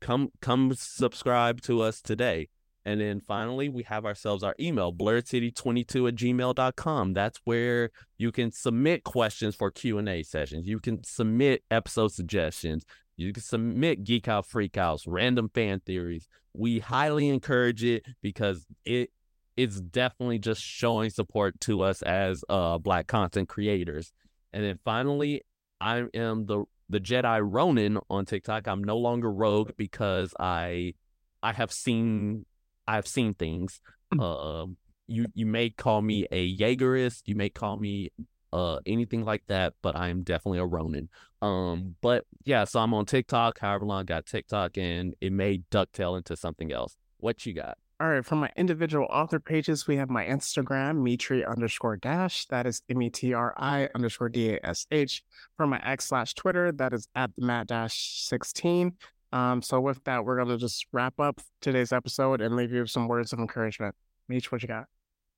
Come, 0.00 0.30
come 0.40 0.72
subscribe 0.74 1.60
to 1.62 1.82
us 1.82 2.00
today. 2.00 2.48
And 2.84 3.00
then 3.00 3.20
finally, 3.20 3.68
we 3.68 3.82
have 3.84 4.06
ourselves 4.06 4.42
our 4.42 4.54
email, 4.58 4.92
blurredcity22 4.92 6.08
at 6.08 6.14
gmail.com. 6.14 7.12
That's 7.12 7.38
where 7.44 7.90
you 8.16 8.32
can 8.32 8.52
submit 8.52 9.04
questions 9.04 9.54
for 9.54 9.70
Q&A 9.70 10.22
sessions. 10.22 10.66
You 10.66 10.80
can 10.80 11.04
submit 11.04 11.62
episode 11.70 12.12
suggestions. 12.12 12.84
You 13.16 13.34
can 13.34 13.42
submit 13.42 14.04
geek 14.04 14.28
out, 14.28 14.46
freak 14.46 14.78
outs, 14.78 15.06
random 15.06 15.50
fan 15.52 15.80
theories. 15.80 16.26
We 16.54 16.78
highly 16.78 17.28
encourage 17.28 17.84
it 17.84 18.04
because 18.22 18.66
it 18.84 19.10
it's 19.56 19.78
definitely 19.78 20.38
just 20.38 20.62
showing 20.62 21.10
support 21.10 21.60
to 21.60 21.82
us 21.82 22.00
as 22.00 22.42
uh 22.48 22.78
black 22.78 23.06
content 23.08 23.48
creators. 23.48 24.10
And 24.54 24.64
then 24.64 24.78
finally, 24.84 25.42
I 25.80 26.06
am 26.14 26.46
the 26.46 26.64
the 26.90 27.00
Jedi 27.00 27.40
Ronin 27.42 27.98
on 28.10 28.26
TikTok. 28.26 28.66
I'm 28.66 28.82
no 28.84 28.98
longer 28.98 29.30
Rogue 29.32 29.72
because 29.76 30.34
I 30.38 30.94
I 31.42 31.52
have 31.52 31.72
seen 31.72 32.44
I've 32.86 33.06
seen 33.06 33.34
things. 33.34 33.80
Um, 34.18 34.76
you 35.06 35.26
you 35.34 35.46
may 35.46 35.70
call 35.70 36.02
me 36.02 36.26
a 36.32 36.56
Jaegerist. 36.56 37.22
You 37.26 37.36
may 37.36 37.48
call 37.48 37.76
me 37.78 38.10
uh 38.52 38.80
anything 38.84 39.24
like 39.24 39.44
that, 39.46 39.74
but 39.82 39.94
I 39.94 40.08
am 40.08 40.24
definitely 40.24 40.58
a 40.58 40.66
Ronin. 40.66 41.08
Um, 41.40 41.94
but 42.00 42.26
yeah, 42.44 42.64
so 42.64 42.80
I'm 42.80 42.92
on 42.92 43.06
TikTok. 43.06 43.60
However 43.60 43.86
long 43.86 44.00
I 44.00 44.04
got 44.04 44.26
TikTok, 44.26 44.76
and 44.76 45.14
it 45.20 45.32
may 45.32 45.62
ducktail 45.70 46.16
into 46.16 46.36
something 46.36 46.72
else. 46.72 46.96
What 47.18 47.46
you 47.46 47.54
got? 47.54 47.78
All 48.00 48.08
right, 48.08 48.24
for 48.24 48.36
my 48.36 48.50
individual 48.56 49.06
author 49.10 49.38
pages, 49.38 49.86
we 49.86 49.96
have 49.96 50.08
my 50.08 50.24
Instagram, 50.24 51.02
Metri 51.02 51.46
underscore 51.46 51.98
dash. 51.98 52.46
That 52.46 52.66
is 52.66 52.80
M 52.88 53.02
E 53.02 53.10
T 53.10 53.34
R 53.34 53.52
I 53.58 53.90
underscore 53.94 54.30
D 54.30 54.54
A 54.54 54.60
S 54.64 54.86
H. 54.90 55.22
For 55.58 55.66
my 55.66 55.78
X 55.84 56.06
slash 56.06 56.32
Twitter, 56.32 56.72
that 56.72 56.94
is 56.94 57.08
at 57.14 57.30
the 57.36 57.44
Matt 57.44 57.66
dash 57.66 58.24
16. 58.24 58.94
Um, 59.34 59.60
so 59.60 59.82
with 59.82 60.02
that, 60.04 60.24
we're 60.24 60.38
gonna 60.38 60.56
just 60.56 60.86
wrap 60.92 61.20
up 61.20 61.42
today's 61.60 61.92
episode 61.92 62.40
and 62.40 62.56
leave 62.56 62.72
you 62.72 62.80
with 62.80 62.90
some 62.90 63.06
words 63.06 63.34
of 63.34 63.38
encouragement. 63.38 63.94
Meech, 64.30 64.50
what 64.50 64.62
you 64.62 64.68
got? 64.68 64.86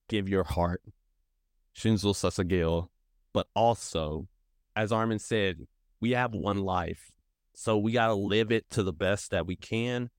Give 0.08 0.28
your 0.28 0.44
heart, 0.44 0.82
Shinzo 1.76 2.14
Sasageyo, 2.14 2.90
but 3.32 3.48
also, 3.56 4.28
as 4.76 4.92
Armin 4.92 5.18
said, 5.18 5.66
we 6.00 6.12
have 6.12 6.32
one 6.32 6.58
life, 6.58 7.10
so 7.54 7.76
we 7.76 7.90
gotta 7.90 8.14
live 8.14 8.52
it 8.52 8.70
to 8.70 8.84
the 8.84 8.92
best 8.92 9.32
that 9.32 9.48
we 9.48 9.56
can. 9.56 10.10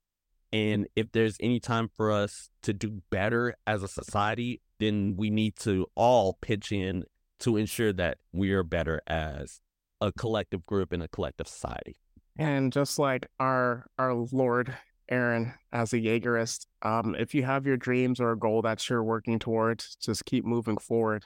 And 0.54 0.88
if 0.95 1.12
there's 1.12 1.36
any 1.39 1.60
time 1.60 1.89
for 1.97 2.12
us 2.12 2.51
to 2.62 2.74
do 2.74 3.01
better 3.10 3.56
as 3.66 3.82
a 3.82 3.88
society, 3.88 4.62
then 4.80 5.16
we 5.18 5.32
need 5.32 5.56
to 5.58 5.88
all 5.95 6.38
pitch 6.41 6.72
in 6.72 7.06
to 7.39 7.58
ensure 7.58 7.91
that 7.93 8.20
we 8.32 8.51
are 8.51 8.64
better 8.64 9.01
as 9.08 9.62
a 9.99 10.12
collective 10.12 10.66
group 10.66 10.93
and 10.93 11.01
a 11.01 11.08
collective 11.08 11.47
society. 11.47 11.97
And 12.38 12.72
just 12.72 12.99
like 12.99 13.28
our 13.39 13.88
our 13.97 14.14
Lord 14.14 14.76
Eren 15.12 15.56
as 15.72 15.91
a 15.93 15.97
Jaegerist, 15.97 16.68
um, 16.84 17.16
if 17.18 17.34
you 17.34 17.43
have 17.43 17.66
your 17.66 17.78
dreams 17.78 18.20
or 18.20 18.32
a 18.32 18.38
goal 18.38 18.62
that 18.62 18.88
you're 18.89 19.04
working 19.04 19.39
towards, 19.39 19.95
just 19.95 20.26
keep 20.26 20.45
moving 20.45 20.78
forward. 20.78 21.26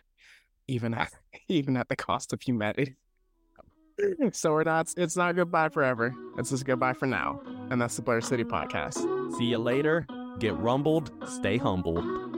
even 0.67 0.93
at 0.93 1.11
even 1.49 1.75
at 1.77 1.89
the 1.89 1.95
cost 1.95 2.33
of 2.33 2.41
humanity. 2.41 2.95
so 4.31 4.51
we're 4.51 4.63
not. 4.63 4.93
It's 4.97 5.15
not 5.15 5.35
goodbye 5.35 5.69
forever. 5.69 6.13
It's 6.37 6.49
just 6.49 6.65
goodbye 6.65 6.93
for 6.93 7.05
now. 7.07 7.41
And 7.69 7.81
that's 7.81 7.95
the 7.95 8.01
Blurred 8.01 8.23
City 8.23 8.43
podcast. 8.43 8.97
See 9.37 9.45
you 9.45 9.57
later. 9.57 10.05
Get 10.39 10.55
rumbled. 10.57 11.11
Stay 11.27 11.57
humbled. 11.57 12.36